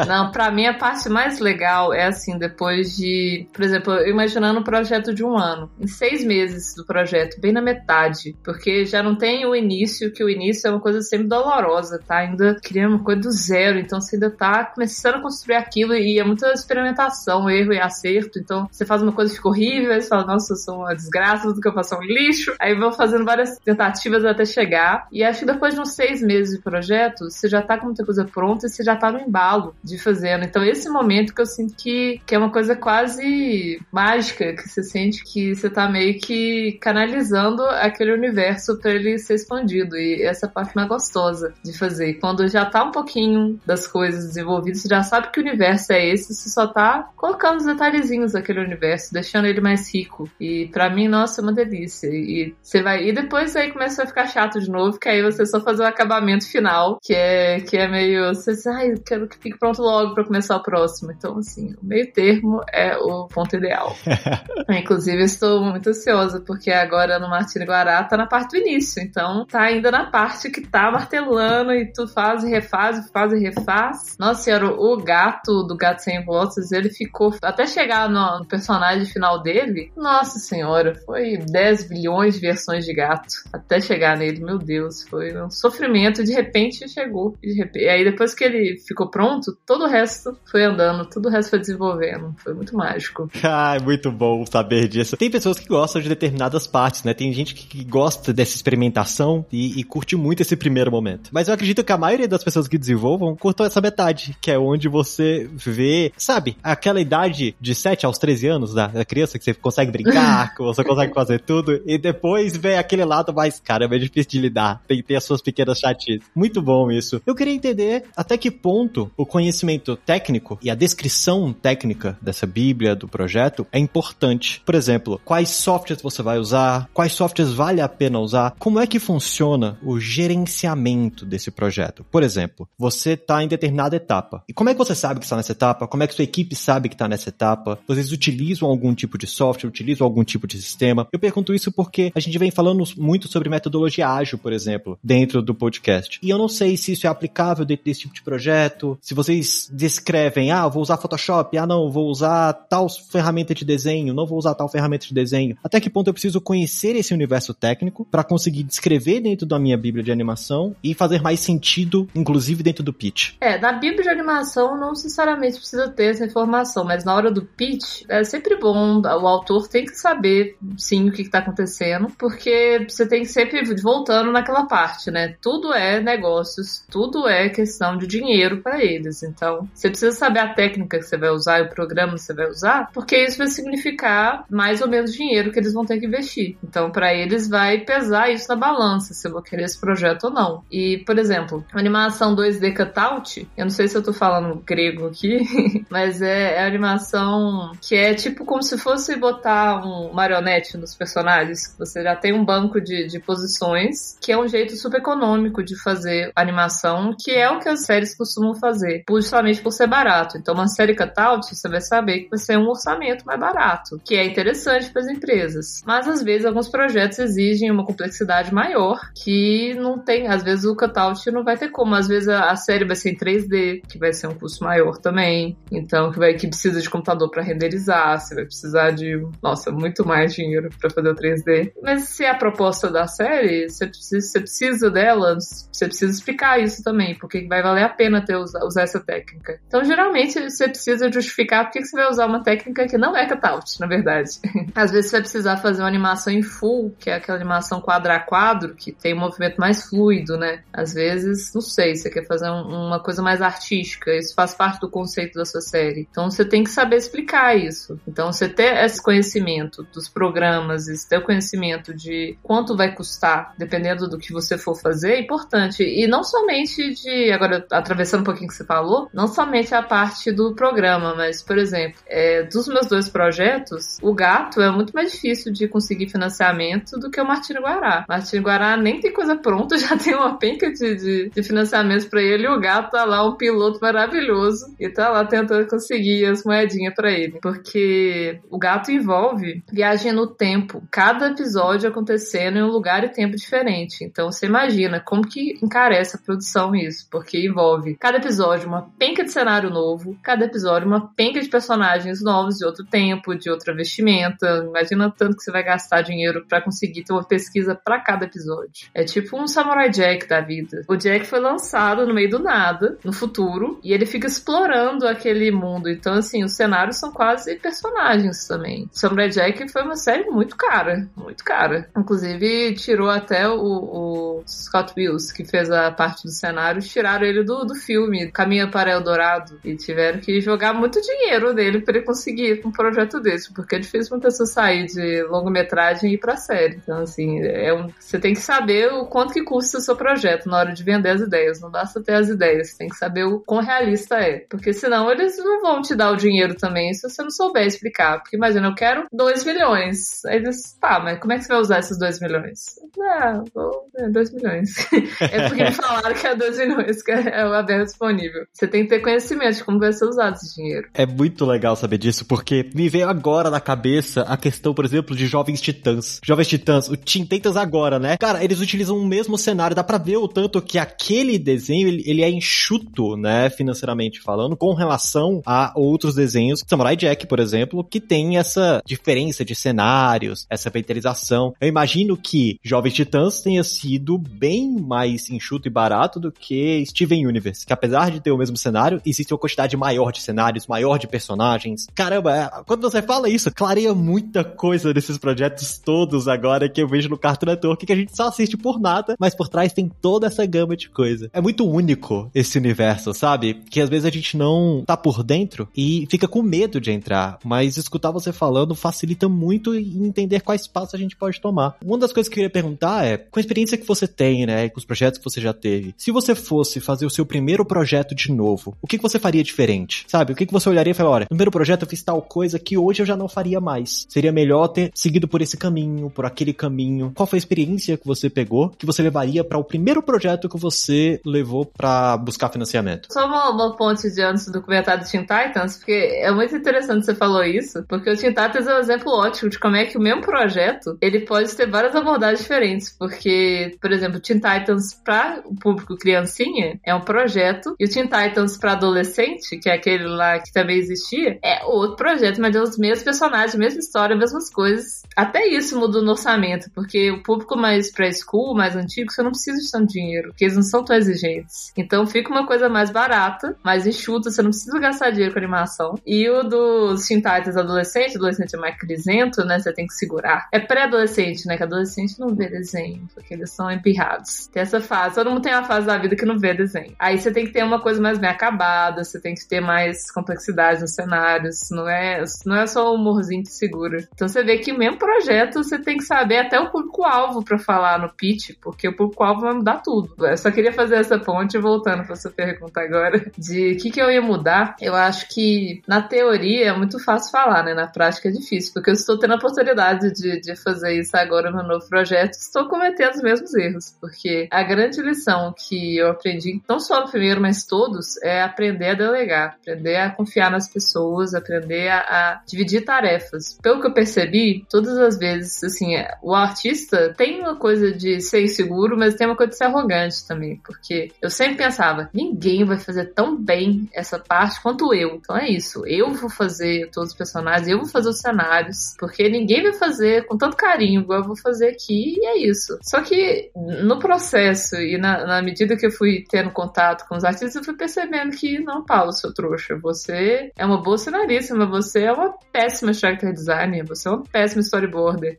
Não, 0.05 0.31
pra 0.31 0.51
mim 0.51 0.65
a 0.65 0.73
parte 0.73 1.07
mais 1.07 1.39
legal 1.39 1.93
é 1.93 2.07
assim, 2.07 2.37
depois 2.37 2.97
de, 2.97 3.47
por 3.53 3.63
exemplo, 3.63 3.93
imaginando 4.05 4.59
um 4.59 4.63
projeto 4.63 5.13
de 5.13 5.23
um 5.23 5.37
ano, 5.37 5.71
em 5.79 5.87
seis 5.87 6.23
meses 6.23 6.73
do 6.75 6.85
projeto, 6.89 7.39
bem 7.39 7.51
na 7.51 7.61
metade, 7.61 8.35
porque 8.43 8.83
já 8.83 9.03
não 9.03 9.15
tem 9.15 9.45
o 9.45 9.55
início, 9.55 10.11
que 10.11 10.23
o 10.23 10.29
início 10.29 10.67
é 10.67 10.71
uma 10.71 10.79
coisa 10.79 11.01
sempre 11.03 11.27
dolorosa, 11.27 11.99
tá? 11.99 12.17
Ainda 12.17 12.55
criando 12.63 12.95
uma 12.95 13.03
coisa 13.03 13.21
do 13.21 13.31
zero, 13.31 13.77
então 13.77 14.01
você 14.01 14.15
ainda 14.15 14.31
tá 14.31 14.65
começando 14.65 15.15
a 15.15 15.21
construir 15.21 15.55
aquilo 15.55 15.93
e 15.93 16.17
é 16.17 16.23
muita 16.23 16.51
experimentação, 16.51 17.47
erro 17.47 17.73
e 17.73 17.79
acerto, 17.79 18.39
então 18.39 18.67
você 18.71 18.85
faz 18.85 19.03
uma 19.03 19.11
coisa 19.11 19.31
e 19.31 19.35
fica 19.35 19.49
horrível, 19.49 19.93
aí 19.93 20.01
você 20.01 20.07
fala, 20.07 20.25
nossa, 20.25 20.53
eu 20.53 20.57
sou 20.57 20.77
uma 20.77 20.95
desgraça, 20.95 21.47
tudo 21.47 21.61
que 21.61 21.67
eu 21.67 21.73
faço 21.73 21.93
é 21.93 21.99
um 21.99 22.01
lixo, 22.01 22.55
aí 22.59 22.73
vou 22.73 22.91
fazendo 22.91 23.23
várias 23.23 23.59
tentativas 23.59 24.25
até 24.25 24.43
chegar, 24.43 25.07
e 25.11 25.23
acho 25.23 25.41
que 25.41 25.45
depois 25.45 25.75
de 25.75 25.81
uns 25.81 25.91
seis 25.91 26.23
meses 26.23 26.57
de 26.57 26.63
projeto, 26.63 27.29
você 27.29 27.47
já 27.47 27.61
tá 27.61 27.77
com 27.77 27.85
muita 27.85 28.03
coisa 28.03 28.25
pronta 28.25 28.65
e 28.65 28.69
você 28.69 28.83
já 28.83 28.95
tá 28.95 29.11
no 29.11 29.19
embalo 29.19 29.75
de 29.83 29.99
fazendo, 29.99 30.43
então 30.43 30.63
esse 30.63 30.89
momento 30.89 31.35
que 31.35 31.41
eu 31.41 31.45
sinto 31.45 31.75
que, 31.75 32.19
que 32.25 32.33
é 32.33 32.39
uma 32.39 32.51
coisa 32.51 32.75
quase 32.75 33.79
mágica, 33.91 34.53
que 34.53 34.67
você 34.67 34.81
sente 34.81 35.23
que 35.23 35.53
você 35.53 35.69
tá 35.69 35.87
meio 35.87 36.17
que 36.19 36.78
canalizando 36.79 37.63
aquele 37.63 38.13
universo 38.13 38.77
para 38.79 38.91
ele 38.91 39.17
ser 39.17 39.35
expandido. 39.35 39.97
E 39.97 40.23
essa 40.23 40.47
parte 40.47 40.75
mais 40.75 40.87
gostosa 40.87 41.53
de 41.63 41.77
fazer. 41.77 42.15
Quando 42.15 42.47
já 42.47 42.65
tá 42.65 42.83
um 42.83 42.91
pouquinho 42.91 43.59
das 43.65 43.87
coisas 43.87 44.25
desenvolvidas, 44.25 44.81
você 44.81 44.89
já 44.89 45.03
sabe 45.03 45.31
que 45.31 45.39
o 45.39 45.43
universo 45.43 45.93
é 45.93 46.07
esse, 46.07 46.33
você 46.33 46.49
só 46.49 46.67
tá 46.67 47.09
colocando 47.15 47.57
os 47.57 47.65
detalhezinhos 47.65 48.33
daquele 48.33 48.61
universo, 48.61 49.13
deixando 49.13 49.45
ele 49.45 49.61
mais 49.61 49.93
rico. 49.93 50.29
E 50.39 50.67
para 50.67 50.89
mim, 50.89 51.07
nossa, 51.07 51.41
é 51.41 51.43
uma 51.43 51.53
delícia. 51.53 52.07
E 52.07 52.53
você 52.61 52.81
vai. 52.81 53.07
E 53.07 53.13
depois 53.13 53.55
aí 53.55 53.71
começa 53.71 54.03
a 54.03 54.07
ficar 54.07 54.27
chato 54.27 54.59
de 54.59 54.69
novo, 54.69 54.99
que 54.99 55.09
aí 55.09 55.21
você 55.21 55.45
só 55.45 55.59
fazer 55.61 55.83
o 55.83 55.87
acabamento 55.87 56.49
final, 56.49 56.99
que 57.01 57.13
é, 57.13 57.59
que 57.61 57.77
é 57.77 57.87
meio. 57.87 58.33
Você 58.33 58.53
diz, 58.53 58.67
ai, 58.67 58.93
quero 59.05 59.27
que 59.27 59.37
fique 59.37 59.57
pronto 59.57 59.81
logo 59.81 60.13
para 60.13 60.25
começar 60.25 60.55
o 60.55 60.63
próximo. 60.63 61.11
Então, 61.11 61.37
assim, 61.37 61.75
o 61.81 61.85
meio 61.85 62.11
termo 62.11 62.61
é 62.71 62.97
o 62.97 63.27
ponto 63.27 63.55
ideal. 63.55 63.95
Inclusive, 64.69 65.23
estou 65.23 65.63
muito 65.63 65.89
ansiosa, 65.89 66.41
porque 66.41 66.68
agora 66.71 67.19
no 67.19 67.29
Martini 67.29 67.65
Guará 67.65 68.03
tá 68.03 68.17
na 68.17 68.27
parte 68.27 68.51
do 68.51 68.57
início. 68.57 69.01
Então, 69.01 69.45
tá 69.45 69.61
ainda 69.61 69.91
na 69.91 70.09
parte 70.09 70.49
que 70.49 70.61
tá 70.61 70.91
martelando 70.91 71.71
e 71.71 71.91
tu 71.91 72.07
faz 72.07 72.43
e 72.43 72.49
refaz, 72.49 73.09
faz 73.11 73.33
e 73.33 73.39
refaz. 73.39 74.15
Nossa 74.17 74.43
senhora, 74.43 74.67
o 74.67 74.97
gato 74.97 75.63
do 75.63 75.75
Gato 75.75 75.99
Sem 75.99 76.23
Voltas, 76.23 76.71
ele 76.71 76.89
ficou. 76.89 77.33
Até 77.41 77.65
chegar 77.65 78.09
no, 78.09 78.39
no 78.39 78.45
personagem 78.45 79.05
final 79.05 79.41
dele, 79.41 79.91
nossa 79.95 80.39
senhora, 80.39 80.95
foi 81.05 81.37
10 81.37 81.89
bilhões 81.89 82.35
de 82.35 82.41
versões 82.41 82.85
de 82.85 82.93
gato. 82.93 83.27
Até 83.51 83.79
chegar 83.79 84.17
nele, 84.17 84.43
meu 84.43 84.57
Deus, 84.57 85.03
foi 85.07 85.35
um 85.35 85.49
sofrimento. 85.49 86.23
De 86.23 86.33
repente 86.33 86.87
chegou. 86.87 87.35
De 87.41 87.53
repente, 87.53 87.83
e 87.83 87.89
aí, 87.89 88.03
depois 88.03 88.33
que 88.33 88.43
ele 88.43 88.77
ficou 88.87 89.09
pronto, 89.09 89.57
todo 89.65 89.85
o 89.85 89.87
resto 89.87 90.37
foi 90.49 90.63
andando, 90.63 91.05
todo 91.05 91.27
o 91.27 91.29
resto 91.29 91.51
foi 91.51 91.59
desenvolvendo. 91.59 92.35
Foi 92.37 92.53
muito 92.53 92.75
mágico. 92.75 93.29
Ah, 93.51 93.77
muito 93.81 94.11
bom 94.11 94.45
saber 94.45 94.87
disso. 94.87 95.17
Tem 95.17 95.29
pessoas 95.29 95.59
que 95.59 95.67
gostam 95.67 96.01
de 96.01 96.07
determinadas 96.07 96.58
partes, 96.67 97.03
né? 97.03 97.13
Tem 97.13 97.31
gente 97.33 97.53
que 97.53 97.83
gosta 97.83 98.33
dessa 98.33 98.55
experimentação 98.55 99.45
e, 99.51 99.79
e 99.79 99.83
curte 99.83 100.15
muito 100.15 100.41
esse 100.41 100.55
primeiro 100.55 100.91
momento. 100.91 101.29
Mas 101.31 101.47
eu 101.47 101.53
acredito 101.53 101.83
que 101.83 101.91
a 101.91 101.97
maioria 101.97 102.27
das 102.27 102.43
pessoas 102.43 102.67
que 102.67 102.77
desenvolvam 102.77 103.35
curtam 103.35 103.65
essa 103.65 103.81
metade, 103.81 104.35
que 104.41 104.51
é 104.51 104.57
onde 104.57 104.87
você 104.87 105.49
vê, 105.53 106.11
sabe, 106.17 106.57
aquela 106.63 107.01
idade 107.01 107.55
de 107.59 107.75
7 107.75 108.05
aos 108.05 108.17
13 108.17 108.47
anos 108.47 108.73
da, 108.73 108.87
da 108.87 109.05
criança 109.05 109.37
que 109.37 109.45
você 109.45 109.53
consegue 109.53 109.91
brincar, 109.91 110.53
que 110.55 110.61
você 110.61 110.83
consegue 110.83 111.13
fazer 111.13 111.39
tudo, 111.41 111.81
e 111.85 111.97
depois 111.97 112.55
vem 112.55 112.77
aquele 112.77 113.05
lado 113.05 113.33
mais, 113.33 113.59
caramba, 113.59 113.95
é 113.95 113.99
difícil 113.99 114.31
de 114.31 114.39
lidar. 114.39 114.81
Tem 114.87 114.97
que 114.97 115.03
ter 115.03 115.15
as 115.15 115.23
suas 115.23 115.41
pequenas 115.41 115.79
chatices. 115.79 116.21
Muito 116.35 116.61
bom 116.61 116.91
isso. 116.91 117.21
Eu 117.25 117.35
queria 117.35 117.53
entender 117.53 118.05
até 118.15 118.37
que 118.37 118.51
ponto 118.51 119.11
o 119.17 119.25
conhecimento 119.25 119.95
técnico 119.95 120.57
e 120.61 120.69
a 120.69 120.75
descrição 120.75 121.53
técnica 121.53 122.17
dessa 122.21 122.45
Bíblia, 122.45 122.95
do 122.95 123.07
projeto, 123.07 123.65
é 123.71 123.79
importante. 123.79 124.61
Por 124.65 124.75
exemplo, 124.75 125.19
quais 125.23 125.49
softwares 125.49 126.01
você 126.01 126.21
vai 126.21 126.37
usar, 126.37 126.48
quais 126.93 127.13
softwares 127.13 127.53
vale 127.53 127.81
a 127.81 127.89
pena 127.89 128.19
usar, 128.19 128.55
como 128.57 128.79
é 128.79 128.87
que 128.87 128.99
funciona 128.99 129.77
o 129.83 129.99
gerenciamento 129.99 131.25
desse 131.25 131.51
projeto. 131.51 132.05
Por 132.11 132.23
exemplo, 132.23 132.67
você 132.77 133.11
está 133.11 133.43
em 133.43 133.47
determinada 133.47 133.95
etapa. 133.95 134.43
E 134.47 134.53
como 134.53 134.69
é 134.69 134.73
que 134.73 134.77
você 134.77 134.95
sabe 134.95 135.19
que 135.19 135.25
está 135.25 135.35
nessa 135.35 135.51
etapa? 135.51 135.87
Como 135.87 136.03
é 136.03 136.07
que 136.07 136.13
sua 136.13 136.23
equipe 136.23 136.55
sabe 136.55 136.89
que 136.89 136.95
está 136.95 137.07
nessa 137.07 137.29
etapa? 137.29 137.79
Vocês 137.87 138.11
utilizam 138.11 138.69
algum 138.69 138.93
tipo 138.93 139.17
de 139.17 139.27
software, 139.27 139.69
utilizam 139.69 140.05
algum 140.05 140.23
tipo 140.23 140.47
de 140.47 140.61
sistema? 140.61 141.07
Eu 141.11 141.19
pergunto 141.19 141.53
isso 141.53 141.71
porque 141.71 142.11
a 142.15 142.19
gente 142.19 142.37
vem 142.37 142.51
falando 142.51 142.83
muito 142.97 143.27
sobre 143.27 143.49
metodologia 143.49 144.09
ágil, 144.09 144.37
por 144.37 144.53
exemplo, 144.53 144.97
dentro 145.03 145.41
do 145.41 145.53
podcast. 145.53 146.19
E 146.21 146.29
eu 146.29 146.37
não 146.37 146.47
sei 146.47 146.77
se 146.77 146.93
isso 146.93 147.07
é 147.07 147.09
aplicável 147.09 147.65
dentro 147.65 147.85
desse 147.85 148.01
tipo 148.01 148.13
de 148.13 148.21
projeto, 148.21 148.97
se 149.01 149.13
vocês 149.13 149.69
descrevem, 149.71 150.51
ah, 150.51 150.67
vou 150.67 150.81
usar 150.81 150.97
Photoshop, 150.97 151.57
ah, 151.57 151.67
não, 151.67 151.89
vou 151.89 152.09
usar 152.09 152.53
tal 152.53 152.87
ferramenta 152.89 153.53
de 153.53 153.65
desenho, 153.65 154.13
não 154.13 154.25
vou 154.25 154.37
usar 154.37 154.55
tal 154.55 154.69
ferramenta 154.69 155.07
de 155.07 155.13
desenho. 155.13 155.57
Até 155.63 155.79
que 155.79 155.89
ponto 155.89 156.07
eu 156.07 156.13
preciso 156.13 156.38
conhecer 156.41 156.95
esse 156.95 157.13
universo 157.13 157.53
técnico 157.53 158.05
para 158.09 158.23
conseguir 158.23 158.63
descrever 158.63 159.19
dentro 159.21 159.45
da 159.45 159.59
minha 159.59 159.77
bíblia 159.77 160.03
de 160.03 160.11
animação 160.11 160.75
e 160.83 160.93
fazer 160.93 161.21
mais 161.21 161.39
sentido, 161.39 162.07
inclusive 162.15 162.63
dentro 162.63 162.83
do 162.83 162.93
pitch? 162.93 163.33
É, 163.41 163.57
na 163.59 163.73
bíblia 163.73 164.03
de 164.03 164.09
animação 164.09 164.77
não 164.77 164.89
necessariamente 164.89 165.57
precisa 165.57 165.89
ter 165.89 166.11
essa 166.11 166.25
informação, 166.25 166.83
mas 166.83 167.03
na 167.03 167.13
hora 167.13 167.31
do 167.31 167.43
pitch 167.43 168.03
é 168.07 168.23
sempre 168.23 168.57
bom, 168.57 169.01
o 169.01 169.27
autor 169.27 169.67
tem 169.67 169.85
que 169.85 169.95
saber, 169.95 170.55
sim, 170.77 171.09
o 171.09 171.11
que 171.11 171.21
está 171.21 171.39
acontecendo, 171.39 172.07
porque 172.17 172.85
você 172.87 173.07
tem 173.07 173.21
que 173.21 173.29
sempre 173.29 173.63
voltando 173.81 174.31
naquela 174.31 174.65
parte, 174.65 175.11
né? 175.11 175.35
Tudo 175.41 175.73
é 175.73 175.99
negócios, 176.01 176.83
tudo 176.89 177.27
é 177.27 177.49
questão 177.49 177.97
de 177.97 178.07
dinheiro 178.07 178.61
para 178.61 178.83
eles. 178.83 179.23
Então, 179.23 179.67
você 179.73 179.89
precisa 179.89 180.11
saber 180.11 180.39
a 180.39 180.53
técnica 180.53 180.97
que 180.97 181.05
você 181.05 181.17
vai 181.17 181.29
usar 181.29 181.59
e 181.59 181.63
o 181.63 181.69
programa 181.69 182.13
que 182.13 182.21
você 182.21 182.33
vai 182.33 182.49
usar, 182.49 182.91
porque 182.93 183.17
isso 183.17 183.37
vai 183.37 183.47
significar 183.47 184.45
mais 184.49 184.81
ou 184.81 184.87
menos 184.87 185.13
dinheiro 185.13 185.51
que 185.51 185.59
eles 185.59 185.73
vão 185.73 185.85
ter 185.85 185.99
que 185.99 186.07
investir. 186.19 186.57
Então, 186.63 186.91
para 186.91 187.13
eles 187.13 187.49
vai 187.49 187.79
pesar 187.79 188.29
isso 188.29 188.47
na 188.49 188.55
balança, 188.55 189.13
se 189.13 189.27
eu 189.27 189.31
vou 189.31 189.41
querer 189.41 189.63
esse 189.63 189.79
projeto 189.79 190.25
ou 190.25 190.31
não. 190.31 190.63
E, 190.71 191.01
por 191.05 191.17
exemplo, 191.17 191.65
animação 191.73 192.35
2D 192.35 192.75
cutout, 192.75 193.47
eu 193.57 193.65
não 193.65 193.69
sei 193.69 193.87
se 193.87 193.97
eu 193.97 194.03
tô 194.03 194.13
falando 194.13 194.61
grego 194.65 195.07
aqui, 195.07 195.39
mas 195.89 196.21
é, 196.21 196.55
é 196.55 196.65
animação 196.65 197.71
que 197.81 197.95
é 197.95 198.13
tipo 198.13 198.45
como 198.45 198.61
se 198.61 198.77
fosse 198.77 199.15
botar 199.15 199.85
um 199.85 200.13
marionete 200.13 200.77
nos 200.77 200.95
personagens. 200.95 201.75
Você 201.77 202.03
já 202.03 202.15
tem 202.15 202.33
um 202.33 202.45
banco 202.45 202.79
de, 202.81 203.07
de 203.07 203.19
posições, 203.19 204.17
que 204.21 204.31
é 204.31 204.37
um 204.37 204.47
jeito 204.47 204.75
super 204.75 204.99
econômico 204.99 205.63
de 205.63 205.81
fazer 205.81 206.31
animação, 206.35 207.15
que 207.17 207.31
é 207.31 207.49
o 207.49 207.59
que 207.59 207.69
as 207.69 207.85
séries 207.85 208.15
costumam 208.15 208.53
fazer, 208.55 209.03
justamente 209.09 209.61
por 209.61 209.71
ser 209.71 209.87
barato. 209.87 210.37
Então, 210.37 210.53
uma 210.53 210.67
série 210.67 210.95
cutout, 210.95 211.55
você 211.55 211.69
vai 211.69 211.81
saber 211.81 212.21
que 212.21 212.29
vai 212.29 212.39
ser 212.39 212.57
um 212.57 212.67
orçamento 212.67 213.25
mais 213.25 213.39
barato, 213.39 213.99
que 214.03 214.15
é 214.15 214.25
interessante 214.25 214.91
para 214.91 215.01
as 215.01 215.07
empresas. 215.07 215.81
Mas 215.85 216.07
às 216.09 216.23
vezes 216.23 216.45
alguns 216.45 216.69
projetos 216.69 217.19
exigem 217.19 217.71
uma 217.71 217.85
complexidade 217.85 218.53
maior, 218.53 218.99
que 219.15 219.73
não 219.75 219.99
tem, 219.99 220.27
às 220.27 220.43
vezes 220.43 220.65
o 220.65 220.75
cutout 220.75 221.29
não 221.31 221.43
vai 221.43 221.57
ter 221.57 221.69
como, 221.69 221.95
às 221.95 222.07
vezes 222.07 222.27
a, 222.27 222.51
a 222.51 222.55
série 222.55 222.85
vai 222.85 222.95
ser 222.95 223.11
em 223.11 223.17
3D, 223.17 223.81
que 223.87 223.97
vai 223.97 224.13
ser 224.13 224.27
um 224.27 224.35
custo 224.35 224.63
maior 224.63 224.97
também. 224.97 225.57
Então, 225.71 226.11
que 226.11 226.19
vai 226.19 226.33
que 226.33 226.47
precisa 226.47 226.81
de 226.81 226.89
computador 226.89 227.29
para 227.29 227.43
renderizar, 227.43 228.19
você 228.19 228.35
vai 228.35 228.45
precisar 228.45 228.91
de, 228.91 229.25
nossa, 229.41 229.71
muito 229.71 230.05
mais 230.05 230.33
dinheiro 230.33 230.69
para 230.79 230.89
fazer 230.89 231.09
o 231.09 231.15
3D. 231.15 231.71
Mas 231.81 232.03
se 232.03 232.23
é 232.23 232.29
a 232.29 232.35
proposta 232.35 232.89
da 232.89 233.07
série, 233.07 233.69
você 233.69 233.87
precisa, 233.87 234.27
você 234.27 234.39
precisa 234.39 234.89
dela, 234.89 235.37
você 235.39 235.85
precisa 235.85 236.11
explicar 236.11 236.59
isso 236.59 236.83
também, 236.83 237.15
porque 237.15 237.47
vai 237.47 237.61
valer 237.61 237.83
a 237.83 237.89
pena 237.89 238.23
ter 238.23 238.35
usar, 238.35 238.63
usar 238.63 238.83
essa 238.83 238.99
técnica. 238.99 239.59
Então, 239.67 239.83
geralmente, 239.83 240.39
você 240.49 240.67
precisa 240.67 241.11
justificar 241.11 241.65
por 241.65 241.71
que 241.71 241.85
você 241.85 241.95
vai 241.95 242.09
usar 242.09 242.25
uma 242.25 242.43
técnica 242.43 242.87
que 242.87 242.97
não 242.97 243.15
é 243.15 243.27
cutout, 243.27 243.79
na 243.79 243.87
verdade. 243.87 244.29
Às 244.75 244.91
vezes 244.91 245.09
você 245.09 245.17
vai 245.17 245.21
precisar 245.21 245.57
fazer 245.57 245.81
uma 245.81 245.91
animação 245.99 246.33
em 246.33 246.41
full, 246.41 246.95
que 246.97 247.09
é 247.09 247.15
aquela 247.15 247.37
animação 247.37 247.81
quadro 247.81 248.11
a 248.11 248.19
quadro, 248.19 248.73
que 248.73 248.91
tem 248.91 249.13
um 249.13 249.19
movimento 249.19 249.57
mais 249.57 249.83
fluido, 249.87 250.37
né? 250.37 250.63
Às 250.71 250.93
vezes, 250.93 251.53
não 251.53 251.61
sei, 251.61 251.95
você 251.95 252.09
quer 252.09 252.25
fazer 252.25 252.49
um, 252.49 252.87
uma 252.87 252.99
coisa 252.99 253.21
mais 253.21 253.41
artística, 253.41 254.15
isso 254.15 254.33
faz 254.33 254.53
parte 254.53 254.79
do 254.79 254.89
conceito 254.89 255.37
da 255.37 255.45
sua 255.45 255.61
série. 255.61 256.07
Então 256.09 256.31
você 256.31 256.45
tem 256.45 256.63
que 256.63 256.69
saber 256.69 256.95
explicar 256.95 257.55
isso. 257.55 257.99
Então 258.07 258.31
você 258.31 258.47
ter 258.47 258.83
esse 258.83 259.01
conhecimento 259.01 259.85
dos 259.93 260.07
programas, 260.07 260.87
esse 260.87 261.07
ter 261.07 261.17
o 261.17 261.23
conhecimento 261.23 261.93
de 261.93 262.37
quanto 262.41 262.75
vai 262.75 262.93
custar, 262.95 263.53
dependendo 263.57 264.07
do 264.07 264.17
que 264.17 264.31
você 264.31 264.57
for 264.57 264.75
fazer, 264.75 265.13
é 265.13 265.19
importante. 265.19 265.83
E 265.83 266.07
não 266.07 266.23
somente 266.23 266.93
de, 266.93 267.31
agora 267.31 267.65
atravessando 267.71 268.21
um 268.21 268.25
pouquinho 268.25 268.47
que 268.47 268.55
você 268.55 268.65
falou, 268.65 269.09
não 269.13 269.27
somente 269.27 269.73
a 269.75 269.83
parte 269.83 270.31
do 270.31 270.55
programa, 270.55 271.15
mas, 271.15 271.41
por 271.41 271.57
exemplo, 271.57 271.99
é, 272.07 272.43
dos 272.43 272.67
meus 272.67 272.87
dois 272.87 273.09
projetos, 273.09 273.97
o 274.01 274.13
gato 274.13 274.61
é 274.61 274.71
muito 274.71 274.93
mais 274.93 275.11
difícil 275.11 275.51
de 275.51 275.67
conseguir 275.67 275.88
financiamento 276.09 276.97
do 276.99 277.09
que 277.09 277.19
o 277.21 277.25
Martino 277.25 277.61
Guará. 277.61 278.05
Martino 278.07 278.43
Guará 278.43 278.77
nem 278.77 278.99
tem 278.99 279.13
coisa 279.13 279.35
pronta, 279.35 279.77
já 279.79 279.97
tem 279.97 280.15
uma 280.15 280.37
penca 280.37 280.71
de, 280.71 280.95
de, 280.95 281.29
de 281.29 281.43
financiamentos 281.43 282.05
para 282.05 282.21
ele 282.21 282.45
e 282.45 282.49
o 282.49 282.59
gato 282.59 282.91
tá 282.91 283.05
lá, 283.05 283.25
um 283.27 283.35
piloto 283.35 283.79
maravilhoso, 283.81 284.73
e 284.79 284.89
tá 284.89 285.09
lá 285.09 285.25
tentando 285.25 285.67
conseguir 285.67 286.25
as 286.25 286.43
moedinhas 286.43 286.93
para 286.93 287.11
ele. 287.11 287.39
Porque 287.41 288.39
o 288.49 288.57
gato 288.57 288.91
envolve 288.91 289.63
viagem 289.71 290.11
no 290.11 290.27
tempo, 290.27 290.83
cada 290.91 291.27
episódio 291.27 291.89
acontecendo 291.89 292.57
em 292.57 292.63
um 292.63 292.67
lugar 292.67 293.03
e 293.03 293.09
tempo 293.09 293.35
diferente. 293.35 294.03
Então 294.03 294.31
você 294.31 294.45
imagina 294.45 294.99
como 294.99 295.27
que 295.27 295.57
encarece 295.63 296.15
a 296.15 296.19
produção 296.19 296.75
isso, 296.75 297.07
porque 297.09 297.45
envolve 297.45 297.95
cada 297.95 298.17
episódio 298.17 298.67
uma 298.67 298.89
penca 298.97 299.23
de 299.23 299.31
cenário 299.31 299.69
novo, 299.69 300.17
cada 300.23 300.45
episódio 300.45 300.87
uma 300.87 301.07
penca 301.15 301.39
de 301.39 301.49
personagens 301.49 302.21
novos 302.21 302.57
de 302.57 302.65
outro 302.65 302.85
tempo, 302.85 303.35
de 303.35 303.49
outra 303.49 303.73
vestimenta. 303.73 304.65
Imagina 304.67 305.13
tanto 305.15 305.37
que 305.37 305.43
você 305.43 305.51
vai 305.51 305.63
gastar 305.63 305.78
dinheiro 306.03 306.45
para 306.47 306.61
conseguir 306.61 307.03
ter 307.03 307.13
uma 307.13 307.23
pesquisa 307.23 307.75
para 307.75 307.99
cada 307.99 308.25
episódio. 308.25 308.87
É 308.93 309.03
tipo 309.03 309.37
um 309.37 309.47
Samurai 309.47 309.89
Jack 309.89 310.27
da 310.27 310.41
vida. 310.41 310.83
O 310.87 310.95
Jack 310.95 311.25
foi 311.25 311.39
lançado 311.39 312.05
no 312.05 312.13
meio 312.13 312.29
do 312.29 312.39
nada, 312.39 312.97
no 313.03 313.13
futuro, 313.13 313.79
e 313.83 313.93
ele 313.93 314.05
fica 314.05 314.27
explorando 314.27 315.07
aquele 315.07 315.51
mundo. 315.51 315.89
Então, 315.89 316.13
assim, 316.13 316.43
os 316.43 316.53
cenários 316.53 316.97
são 316.97 317.11
quase 317.11 317.55
personagens 317.55 318.47
também. 318.47 318.87
Samurai 318.91 319.29
Jack 319.29 319.67
foi 319.71 319.83
uma 319.83 319.95
série 319.95 320.29
muito 320.29 320.55
cara, 320.55 321.07
muito 321.15 321.43
cara. 321.43 321.89
Inclusive, 321.97 322.73
tirou 322.75 323.09
até 323.09 323.47
o, 323.47 323.59
o 323.59 324.43
Scott 324.47 324.93
Wills, 324.97 325.33
que 325.33 325.45
fez 325.45 325.69
a 325.71 325.91
parte 325.91 326.23
do 326.23 326.31
cenário, 326.31 326.81
tiraram 326.81 327.25
ele 327.25 327.43
do, 327.43 327.65
do 327.65 327.75
filme 327.75 328.31
Caminho 328.31 328.69
para 328.69 328.91
Eldorado 328.91 329.59
e 329.63 329.75
tiveram 329.75 330.19
que 330.19 330.39
jogar 330.41 330.73
muito 330.73 331.01
dinheiro 331.01 331.53
nele 331.53 331.81
para 331.81 331.97
ele 331.97 332.05
conseguir 332.05 332.61
um 332.65 332.71
projeto 332.71 333.19
desse, 333.19 333.53
porque 333.53 333.75
é 333.75 333.79
difícil 333.79 334.15
uma 334.15 334.21
pessoa 334.21 334.47
sair 334.47 334.85
de 334.85 335.23
longa 335.23 335.51
curta-metragem 335.69 336.11
e 336.11 336.13
ir 336.15 336.17
pra 336.17 336.35
série. 336.35 336.79
Então, 336.81 337.03
assim, 337.03 337.39
é 337.41 337.73
um, 337.73 337.87
você 337.99 338.19
tem 338.19 338.33
que 338.33 338.41
saber 338.41 338.91
o 338.91 339.05
quanto 339.05 339.33
que 339.33 339.43
custa 339.43 339.77
o 339.77 339.81
seu 339.81 339.95
projeto 339.95 340.49
na 340.49 340.57
hora 340.57 340.73
de 340.73 340.83
vender 340.83 341.09
as 341.09 341.21
ideias. 341.21 341.61
Não 341.61 341.69
basta 341.69 342.01
ter 342.01 342.15
as 342.15 342.27
ideias, 342.27 342.71
você 342.71 342.77
tem 342.77 342.89
que 342.89 342.95
saber 342.95 343.23
o 343.23 343.39
quão 343.39 343.61
realista 343.61 344.15
é. 344.15 344.45
Porque 344.49 344.73
senão 344.73 345.09
eles 345.11 345.37
não 345.37 345.61
vão 345.61 345.81
te 345.81 345.95
dar 345.95 346.11
o 346.11 346.17
dinheiro 346.17 346.55
também 346.55 346.93
se 346.93 347.07
você 347.07 347.21
não 347.21 347.29
souber 347.29 347.65
explicar. 347.65 348.19
Porque 348.19 348.35
imagina, 348.35 348.67
eu 348.67 348.75
quero 348.75 349.05
2 349.11 349.45
milhões. 349.45 350.25
Aí 350.25 350.37
eles, 350.37 350.73
tá, 350.79 350.99
mas 350.99 351.19
como 351.19 351.33
é 351.33 351.37
que 351.37 351.43
você 351.43 351.53
vai 351.53 351.61
usar 351.61 351.79
esses 351.79 351.97
2 351.99 352.19
milhões? 352.19 352.79
Ah, 353.01 353.43
vou. 353.53 353.89
2 354.11 354.29
é, 354.29 354.35
milhões. 354.35 354.69
é 355.21 355.47
porque 355.47 355.63
me 355.63 355.71
falaram 355.71 356.15
que 356.15 356.27
é 356.27 356.35
2 356.35 356.57
milhões, 356.57 357.03
que 357.03 357.11
é 357.11 357.45
o 357.45 357.53
aberto 357.53 357.85
disponível. 357.85 358.45
Você 358.53 358.67
tem 358.67 358.83
que 358.83 358.89
ter 358.89 358.99
conhecimento 358.99 359.57
de 359.57 359.63
como 359.63 359.79
vai 359.79 359.91
ser 359.93 360.05
usado 360.05 360.35
esse 360.35 360.55
dinheiro. 360.55 360.87
É 360.93 361.05
muito 361.05 361.45
legal 361.45 361.75
saber 361.75 361.97
disso, 361.97 362.25
porque 362.25 362.69
me 362.73 362.89
veio 362.89 363.07
agora 363.07 363.49
na 363.49 363.59
cabeça 363.59 364.21
a 364.23 364.37
questão, 364.37 364.73
por 364.73 364.85
exemplo, 364.85 365.15
de 365.15 365.27
Jovens 365.27 365.58
Titãs. 365.61 366.19
Jovens 366.23 366.47
Titãs, 366.47 366.89
o 366.89 366.97
Teen 366.97 367.25
Titans 367.25 367.55
agora, 367.55 367.99
né? 367.99 368.17
Cara, 368.17 368.43
eles 368.43 368.59
utilizam 368.59 368.97
o 368.97 369.05
mesmo 369.05 369.37
cenário, 369.37 369.75
dá 369.75 369.83
pra 369.83 369.97
ver 369.97 370.17
o 370.17 370.27
tanto 370.27 370.61
que 370.61 370.77
aquele 370.77 371.37
desenho, 371.37 371.87
ele, 371.87 372.03
ele 372.05 372.21
é 372.21 372.29
enxuto, 372.29 373.15
né, 373.15 373.49
financeiramente 373.49 374.21
falando, 374.21 374.55
com 374.55 374.73
relação 374.73 375.41
a 375.45 375.71
outros 375.75 376.15
desenhos, 376.15 376.63
Samurai 376.67 376.95
Jack, 376.95 377.27
por 377.27 377.39
exemplo, 377.39 377.83
que 377.83 377.99
tem 377.99 378.37
essa 378.37 378.81
diferença 378.85 379.43
de 379.43 379.55
cenários, 379.55 380.45
essa 380.49 380.69
vetorização. 380.69 381.53
Eu 381.59 381.67
imagino 381.67 382.15
que 382.17 382.59
Jovens 382.63 382.93
Titãs 382.93 383.41
tenha 383.41 383.63
sido 383.63 384.17
bem 384.17 384.79
mais 384.79 385.29
enxuto 385.29 385.67
e 385.67 385.71
barato 385.71 386.19
do 386.19 386.31
que 386.31 386.83
Steven 386.85 387.25
Universe, 387.25 387.65
que 387.65 387.73
apesar 387.73 388.11
de 388.11 388.19
ter 388.19 388.31
o 388.31 388.37
mesmo 388.37 388.57
cenário, 388.57 389.01
existe 389.05 389.33
uma 389.33 389.39
quantidade 389.39 389.75
maior 389.75 390.11
de 390.11 390.21
cenários, 390.21 390.67
maior 390.67 390.97
de 390.97 391.07
personagens. 391.07 391.87
Caramba, 391.95 392.35
é, 392.35 392.49
quando 392.65 392.81
você 392.81 393.01
fala 393.01 393.29
isso, 393.29 393.51
clareia 393.53 393.93
muita 393.93 394.43
coisa 394.43 394.93
desses 394.93 395.17
projetos 395.17 395.48
todos 395.83 396.27
agora 396.27 396.69
que 396.69 396.81
eu 396.81 396.87
vejo 396.87 397.09
no 397.09 397.17
Cartoon 397.17 397.47
Network 397.47 397.85
que 397.85 397.93
a 397.93 397.95
gente 397.95 398.15
só 398.15 398.27
assiste 398.27 398.57
por 398.57 398.79
nada, 398.79 399.15
mas 399.19 399.35
por 399.35 399.47
trás 399.47 399.73
tem 399.73 399.89
toda 400.01 400.27
essa 400.27 400.45
gama 400.45 400.75
de 400.75 400.89
coisa. 400.89 401.29
É 401.33 401.41
muito 401.41 401.67
único 401.67 402.29
esse 402.33 402.57
universo, 402.57 403.13
sabe? 403.13 403.61
Que 403.69 403.81
às 403.81 403.89
vezes 403.89 404.05
a 404.05 404.09
gente 404.09 404.37
não 404.37 404.83
tá 404.85 404.97
por 404.97 405.23
dentro 405.23 405.67
e 405.75 406.07
fica 406.09 406.27
com 406.27 406.41
medo 406.41 406.79
de 406.79 406.91
entrar, 406.91 407.39
mas 407.43 407.77
escutar 407.77 408.11
você 408.11 408.31
falando 408.31 408.75
facilita 408.75 409.27
muito 409.27 409.75
em 409.75 410.05
entender 410.05 410.41
quais 410.41 410.67
passos 410.67 410.95
a 410.95 410.97
gente 410.97 411.15
pode 411.15 411.39
tomar. 411.41 411.77
Uma 411.83 411.97
das 411.97 412.13
coisas 412.13 412.29
que 412.29 412.33
eu 412.33 412.43
queria 412.43 412.49
perguntar 412.49 413.05
é, 413.05 413.17
com 413.17 413.39
a 413.39 413.41
experiência 413.41 413.77
que 413.77 413.87
você 413.87 414.07
tem, 414.07 414.45
né, 414.45 414.69
com 414.69 414.79
os 414.79 414.85
projetos 414.85 415.17
que 415.17 415.23
você 415.23 415.41
já 415.41 415.53
teve, 415.53 415.93
se 415.97 416.11
você 416.11 416.35
fosse 416.35 416.79
fazer 416.79 417.05
o 417.05 417.09
seu 417.09 417.25
primeiro 417.25 417.65
projeto 417.65 418.15
de 418.15 418.31
novo, 418.31 418.75
o 418.81 418.87
que, 418.87 418.97
você 418.97 419.17
faria 419.17 419.43
diferente? 419.43 420.05
Sabe? 420.07 420.33
O 420.33 420.35
que 420.35 420.45
você 420.51 420.69
olharia 420.69 420.91
e 420.91 420.93
falaria, 420.93 421.15
olha, 421.15 421.23
no 421.23 421.29
primeiro 421.29 421.51
projeto 421.51 421.83
eu 421.83 421.87
fiz 421.87 422.03
tal 422.03 422.21
coisa 422.21 422.59
que 422.59 422.77
hoje 422.77 423.01
eu 423.01 423.05
já 423.05 423.15
não 423.15 423.27
faria 423.27 423.61
mais. 423.61 424.05
Seria 424.09 424.31
melhor 424.31 424.67
ter 424.67 424.91
seguido 424.93 425.27
por 425.27 425.38
esse 425.43 425.57
caminho, 425.57 426.09
por 426.09 426.25
aquele 426.25 426.53
caminho. 426.53 427.11
Qual 427.15 427.27
foi 427.27 427.37
a 427.37 427.39
experiência 427.39 427.97
que 427.97 428.05
você 428.05 428.29
pegou 428.29 428.69
que 428.69 428.85
você 428.85 429.01
levaria 429.01 429.43
para 429.43 429.57
o 429.57 429.63
primeiro 429.63 430.01
projeto 430.01 430.49
que 430.49 430.57
você 430.57 431.19
levou 431.25 431.65
para 431.65 432.17
buscar 432.17 432.49
financiamento? 432.49 433.07
Só 433.11 433.25
uma, 433.25 433.49
uma 433.49 433.75
ponte 433.75 434.09
de 434.09 434.21
antes 434.21 434.51
do 434.51 434.61
comentário 434.61 435.03
do 435.03 435.09
Teen 435.09 435.21
Titans, 435.21 435.77
porque 435.77 435.91
é 435.91 436.31
muito 436.31 436.55
interessante 436.55 437.05
você 437.05 437.15
falou 437.15 437.43
isso, 437.43 437.83
porque 437.87 438.09
o 438.09 438.17
Teen 438.17 438.33
Titans 438.33 438.67
é 438.67 438.75
um 438.75 438.79
exemplo 438.79 439.11
ótimo 439.11 439.49
de 439.49 439.59
como 439.59 439.75
é 439.75 439.85
que 439.85 439.97
o 439.97 440.01
mesmo 440.01 440.21
projeto 440.21 440.97
ele 441.01 441.21
pode 441.21 441.55
ter 441.55 441.69
várias 441.69 441.95
abordagens 441.95 442.41
diferentes, 442.41 442.95
porque, 442.97 443.77
por 443.81 443.91
exemplo, 443.91 444.19
Teen 444.19 444.39
Titans 444.39 444.93
para 445.03 445.41
o 445.45 445.55
público 445.55 445.97
criancinha 445.97 446.79
é 446.85 446.93
um 446.93 447.01
projeto 447.01 447.75
e 447.79 447.85
o 447.85 447.89
Teen 447.89 448.05
Titans 448.05 448.57
para 448.57 448.73
adolescente, 448.73 449.57
que 449.57 449.69
é 449.69 449.73
aquele 449.73 450.05
lá 450.05 450.39
que 450.39 450.51
também 450.51 450.77
existia, 450.77 451.39
é 451.43 451.63
outro 451.65 451.95
projeto, 451.95 452.39
mas 452.41 452.55
é 452.55 452.61
os 452.61 452.77
mesmos 452.77 453.03
personagens, 453.03 453.55
mesma 453.55 453.79
história, 453.79 454.15
mesmas 454.15 454.49
coisas. 454.51 455.03
Até 455.19 455.47
isso 455.47 455.77
mudou 455.77 456.01
no 456.01 456.11
orçamento, 456.11 456.71
porque 456.73 457.11
o 457.11 457.21
público 457.21 457.57
mais 457.57 457.91
pré-school, 457.91 458.55
mais 458.55 458.73
antigo, 458.73 459.11
você 459.11 459.21
não 459.21 459.31
precisa 459.31 459.61
de 459.61 459.69
tanto 459.69 459.91
dinheiro, 459.91 460.29
porque 460.29 460.45
eles 460.45 460.55
não 460.55 460.63
são 460.63 460.81
tão 460.81 460.95
exigentes. 460.95 461.73
Então 461.75 462.07
fica 462.07 462.29
uma 462.29 462.47
coisa 462.47 462.69
mais 462.69 462.89
barata, 462.89 463.53
mais 463.61 463.85
enxuta, 463.85 464.31
você 464.31 464.41
não 464.41 464.49
precisa 464.49 464.79
gastar 464.79 465.09
dinheiro 465.09 465.33
com 465.33 465.39
animação. 465.39 465.95
E 466.07 466.29
o 466.29 466.43
dos 466.43 467.05
Teen 467.05 467.17
Titans 467.17 467.57
adolescente, 467.57 468.15
adolescente 468.15 468.55
é 468.55 468.57
mais 468.57 468.77
crisento, 468.77 469.43
né? 469.43 469.59
Você 469.59 469.73
tem 469.73 469.85
que 469.85 469.93
segurar. 469.93 470.47
É 470.53 470.59
pré-adolescente, 470.59 471.45
né? 471.47 471.57
Que 471.57 471.63
adolescente 471.63 472.17
não 472.17 472.33
vê 472.33 472.47
desenho, 472.47 473.05
porque 473.13 473.33
eles 473.33 473.51
são 473.51 473.69
empirrados. 473.69 474.47
Tem 474.47 474.61
essa 474.61 474.79
fase, 474.79 475.15
todo 475.15 475.29
mundo 475.29 475.41
tem 475.41 475.53
uma 475.53 475.65
fase 475.65 475.85
da 475.85 475.97
vida 475.97 476.15
que 476.15 476.25
não 476.25 476.39
vê 476.39 476.53
desenho. 476.53 476.95
Aí 476.97 477.17
você 477.17 477.29
tem 477.29 477.45
que 477.45 477.51
ter 477.51 477.65
uma 477.65 477.81
coisa 477.81 478.01
mais 478.01 478.17
bem 478.17 478.29
acabada, 478.29 479.03
você 479.03 479.19
tem 479.19 479.35
que 479.35 479.45
ter 479.45 479.59
mais 479.59 480.09
complexidade 480.11 480.79
nos 480.79 480.95
cenários, 480.95 481.69
não 481.71 481.89
é, 481.89 482.23
não 482.45 482.55
é 482.55 482.65
só 482.65 482.89
o 482.89 482.95
humorzinho 482.95 483.43
que 483.43 483.51
segura. 483.51 484.07
Então 484.13 484.29
você 484.29 484.41
vê 484.45 484.59
que 484.59 484.71
mesmo 484.71 484.97
projeto 485.09 485.63
você 485.63 485.79
tem 485.79 485.97
que 485.97 486.03
saber 486.03 486.37
até 486.37 486.59
o 486.59 486.69
público-alvo 486.69 487.43
para 487.43 487.57
falar 487.57 487.99
no 487.99 488.13
pitch, 488.13 488.51
porque 488.61 488.87
o 488.87 488.95
público-alvo 488.95 489.41
vai 489.41 489.53
mudar 489.53 489.81
tudo. 489.83 490.13
Eu 490.19 490.37
só 490.37 490.51
queria 490.51 490.71
fazer 490.71 490.95
essa 490.95 491.17
ponte, 491.17 491.57
voltando 491.57 492.05
para 492.05 492.15
sua 492.15 492.31
pergunta 492.31 492.79
agora, 492.79 493.31
de 493.37 493.73
o 493.73 493.77
que, 493.77 493.89
que 493.89 494.01
eu 494.01 494.11
ia 494.11 494.21
mudar. 494.21 494.75
Eu 494.79 494.93
acho 494.93 495.27
que 495.29 495.81
na 495.87 496.01
teoria 496.01 496.67
é 496.67 496.77
muito 496.77 497.03
fácil 497.03 497.31
falar, 497.31 497.63
né? 497.63 497.73
Na 497.73 497.87
prática 497.87 498.29
é 498.29 498.31
difícil, 498.31 498.71
porque 498.73 498.91
eu 498.91 498.93
estou 498.93 499.17
tendo 499.17 499.33
a 499.33 499.37
oportunidade 499.37 500.11
de, 500.13 500.39
de 500.39 500.55
fazer 500.55 500.93
isso 500.93 501.15
agora 501.17 501.49
no 501.49 501.63
novo 501.63 501.87
projeto, 501.89 502.33
estou 502.33 502.67
cometendo 502.67 503.15
os 503.15 503.21
mesmos 503.21 503.53
erros, 503.55 503.95
porque 503.99 504.47
a 504.51 504.61
grande 504.63 505.01
lição 505.01 505.53
que 505.57 505.97
eu 505.97 506.09
aprendi, 506.09 506.61
não 506.69 506.79
só 506.79 507.01
no 507.01 507.09
primeiro, 507.09 507.41
mas 507.41 507.65
todos, 507.65 508.21
é 508.21 508.43
aprender 508.43 508.89
a 508.89 508.93
delegar, 508.93 509.57
aprender 509.61 509.95
a 509.95 510.11
confiar 510.11 510.51
nas 510.51 510.71
pessoas, 510.71 511.33
aprender 511.33 511.89
a, 511.89 511.99
a 511.99 512.41
dividir 512.45 512.85
tarefas. 512.85 513.57
Pelo 513.61 513.81
que 513.81 513.87
eu 513.87 513.93
percebi, 513.93 514.65
todas 514.69 514.98
as 515.01 515.17
vezes, 515.17 515.63
assim, 515.63 515.95
o 516.21 516.33
artista 516.33 517.13
tem 517.17 517.41
uma 517.41 517.55
coisa 517.55 517.91
de 517.91 518.21
ser 518.21 518.43
inseguro, 518.43 518.97
mas 518.97 519.15
tem 519.15 519.27
uma 519.27 519.35
coisa 519.35 519.51
de 519.51 519.57
ser 519.57 519.65
arrogante 519.65 520.27
também, 520.27 520.57
porque 520.63 521.11
eu 521.21 521.29
sempre 521.29 521.57
pensava, 521.57 522.09
ninguém 522.13 522.65
vai 522.65 522.77
fazer 522.77 523.13
tão 523.13 523.35
bem 523.35 523.89
essa 523.93 524.19
parte 524.19 524.61
quanto 524.61 524.93
eu. 524.93 525.15
Então 525.15 525.37
é 525.37 525.49
isso, 525.49 525.85
eu 525.85 526.11
vou 526.13 526.29
fazer 526.29 526.89
todos 526.91 527.11
os 527.11 527.17
personagens, 527.17 527.67
eu 527.67 527.77
vou 527.77 527.87
fazer 527.87 528.09
os 528.09 528.19
cenários, 528.19 528.95
porque 528.99 529.29
ninguém 529.29 529.63
vai 529.63 529.73
fazer 529.73 530.25
com 530.25 530.37
tanto 530.37 530.57
carinho 530.57 531.01
igual 531.01 531.19
eu 531.19 531.25
vou 531.25 531.37
fazer 531.37 531.69
aqui, 531.69 532.15
e 532.17 532.25
é 532.25 532.37
isso. 532.37 532.77
Só 532.81 533.01
que 533.01 533.51
no 533.55 533.99
processo 533.99 534.75
e 534.75 534.97
na, 534.97 535.25
na 535.25 535.41
medida 535.41 535.75
que 535.75 535.85
eu 535.85 535.91
fui 535.91 536.23
tendo 536.29 536.51
contato 536.51 537.07
com 537.07 537.15
os 537.15 537.23
artistas, 537.23 537.55
eu 537.55 537.63
fui 537.63 537.75
percebendo 537.75 538.35
que, 538.35 538.59
não, 538.59 538.83
Paulo, 538.83 539.11
seu 539.11 539.33
trouxa, 539.33 539.77
você 539.81 540.51
é 540.57 540.65
uma 540.65 540.81
boa 540.81 540.97
cenarista, 540.97 541.55
mas 541.55 541.69
você 541.69 542.03
é 542.03 542.11
uma 542.11 542.33
péssima 542.51 542.93
character 542.93 543.33
designer, 543.33 543.85
você 543.85 544.07
é 544.07 544.11
uma 544.11 544.23
péssima 544.23 544.61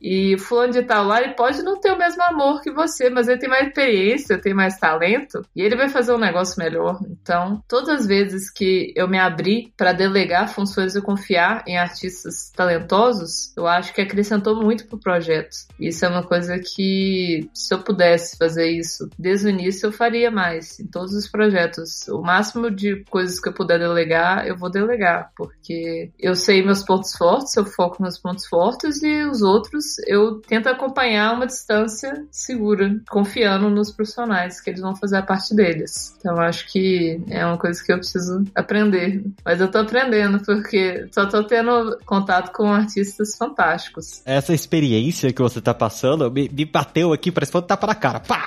E 0.01 0.39
fulano 0.39 0.73
de 0.73 0.83
tal 0.83 1.05
lá, 1.07 1.23
ele 1.23 1.35
pode 1.35 1.63
não 1.63 1.81
ter 1.81 1.93
o 1.93 1.99
mesmo 1.99 2.23
amor 2.23 2.61
que 2.61 2.71
você, 2.71 3.11
mas 3.11 3.29
ele 3.29 3.39
tem 3.39 3.49
mais 3.49 3.69
experiência, 3.69 4.41
tem 4.41 4.55
mais 4.55 4.79
talento, 4.79 5.43
e 5.55 5.63
ele 5.63 5.77
vai 5.77 5.89
fazer 5.89 6.13
um 6.13 6.19
negócio 6.19 6.59
melhor. 6.59 6.99
Então, 7.11 7.63
todas 7.69 8.01
as 8.01 8.07
vezes 8.07 8.51
que 8.51 8.93
eu 8.97 9.09
me 9.09 9.19
abri 9.19 9.73
para 9.77 9.93
delegar 9.93 10.53
funções 10.53 10.95
e 10.95 11.03
confiar 11.03 11.65
em 11.67 11.79
artistas 11.79 12.51
talentosos, 12.55 13.53
eu 13.57 13.67
acho 13.67 13.93
que 13.93 14.01
acrescentou 14.01 14.57
muito 14.57 14.87
pro 14.87 14.99
projeto. 14.99 15.57
Isso 15.79 16.05
é 16.05 16.09
uma 16.09 16.23
coisa 16.23 16.59
que, 16.59 17.49
se 17.55 17.75
eu 17.75 17.83
pudesse 17.83 18.37
fazer 18.37 18.71
isso 18.71 19.09
desde 19.19 19.47
o 19.47 19.51
início, 19.51 19.87
eu 19.87 19.93
faria 19.93 20.31
mais 20.31 20.79
em 20.81 20.87
todos 20.87 21.13
os 21.15 21.29
projetos. 21.29 22.09
O 22.09 22.21
máximo 22.23 22.71
de 22.71 23.05
coisas 23.11 23.41
que 23.41 23.49
eu 23.49 23.53
puder 23.53 23.79
delegar, 23.79 24.47
eu 24.47 24.57
vou 24.57 24.71
delegar, 24.71 25.31
porque 25.37 26.11
eu 26.19 26.35
sei 26.35 26.63
meus 26.63 26.83
pontos 26.83 27.13
fortes, 27.17 27.57
eu 27.57 27.65
foco 27.65 28.03
nos 28.03 28.19
pontos 28.19 28.47
fortes 28.47 29.03
e 29.03 29.25
os 29.25 29.40
outros 29.41 29.99
eu 30.07 30.41
tento 30.41 30.69
acompanhar 30.69 31.35
uma 31.35 31.47
distância 31.47 32.27
segura, 32.31 33.01
confiando 33.09 33.69
nos 33.71 33.93
profissionais 33.93 34.61
que 34.61 34.71
eles 34.71 34.81
vão 34.81 34.95
fazer 34.97 35.19
a 35.19 35.23
parte 35.23 35.55
deles. 35.55 36.17
Então 36.19 36.39
acho 36.41 36.71
que 36.71 37.21
é 37.29 37.45
uma 37.45 37.59
coisa 37.59 37.83
que 37.85 37.93
eu 37.93 37.99
preciso 37.99 38.45
aprender. 38.55 39.23
Mas 39.45 39.61
eu 39.61 39.71
tô 39.71 39.79
aprendendo 39.79 40.41
porque 40.45 41.09
só 41.13 41.27
tô 41.27 41.45
tendo 41.45 41.99
contato 42.05 42.53
com 42.53 42.73
artistas 42.73 43.37
fantásticos. 43.37 44.23
Essa 44.25 44.55
experiência 44.55 45.33
que 45.33 45.43
você 45.43 45.61
tá 45.61 45.75
passando 45.75 46.31
me, 46.31 46.49
me 46.49 46.65
bateu 46.65 47.13
aqui, 47.13 47.31
parece 47.31 47.53
que 47.53 47.63
tapa 47.63 47.87
na 47.87 47.95
cara. 47.95 48.21
Pá! 48.21 48.47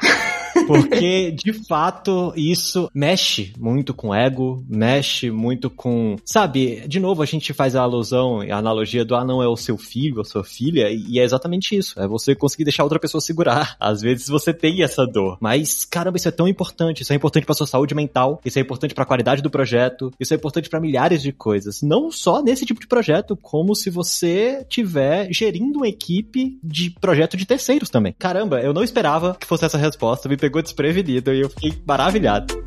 Porque, 0.67 1.31
de 1.31 1.53
fato, 1.53 2.33
isso 2.35 2.89
mexe 2.93 3.53
muito 3.57 3.93
com 3.93 4.13
ego, 4.13 4.63
mexe 4.67 5.31
muito 5.31 5.69
com. 5.69 6.15
Sabe, 6.25 6.87
de 6.87 6.99
novo, 6.99 7.21
a 7.21 7.25
gente 7.25 7.53
faz 7.53 7.75
a 7.75 7.81
alusão, 7.81 8.41
a 8.41 8.57
analogia 8.57 9.05
do 9.05 9.15
ah, 9.15 9.25
não 9.25 9.41
é 9.41 9.47
o 9.47 9.57
seu 9.57 9.77
filho, 9.77 10.21
a 10.21 10.25
sua 10.25 10.43
filha, 10.43 10.89
e 10.89 11.19
é 11.19 11.23
exatamente 11.23 11.75
isso. 11.75 11.99
É 11.99 12.07
você 12.07 12.35
conseguir 12.35 12.63
deixar 12.63 12.83
outra 12.83 12.99
pessoa 12.99 13.21
segurar. 13.21 13.75
Às 13.79 14.01
vezes 14.01 14.27
você 14.27 14.53
tem 14.53 14.83
essa 14.83 15.05
dor. 15.05 15.37
Mas, 15.39 15.85
caramba, 15.85 16.17
isso 16.17 16.27
é 16.27 16.31
tão 16.31 16.47
importante. 16.47 17.01
Isso 17.01 17.13
é 17.13 17.15
importante 17.15 17.45
pra 17.45 17.55
sua 17.55 17.67
saúde 17.67 17.95
mental, 17.95 18.41
isso 18.45 18.59
é 18.59 18.61
importante 18.61 18.93
pra 18.93 19.05
qualidade 19.05 19.41
do 19.41 19.49
projeto, 19.49 20.11
isso 20.19 20.33
é 20.33 20.37
importante 20.37 20.69
para 20.69 20.79
milhares 20.79 21.21
de 21.21 21.31
coisas. 21.31 21.81
Não 21.81 22.11
só 22.11 22.41
nesse 22.41 22.65
tipo 22.65 22.79
de 22.79 22.87
projeto, 22.87 23.35
como 23.35 23.75
se 23.75 23.89
você 23.89 24.65
tiver 24.69 25.27
gerindo 25.31 25.79
uma 25.79 25.87
equipe 25.87 26.57
de 26.63 26.89
projeto 26.89 27.37
de 27.37 27.45
terceiros 27.45 27.89
também. 27.89 28.15
Caramba, 28.17 28.61
eu 28.61 28.73
não 28.73 28.83
esperava 28.83 29.35
que 29.39 29.47
fosse 29.47 29.65
essa 29.65 29.77
resposta. 29.77 30.29
Me 30.29 30.37
pegou 30.37 30.52
desprevenido 30.61 31.33
e 31.33 31.41
eu 31.41 31.49
fiquei 31.49 31.73
maravilhado. 31.85 32.63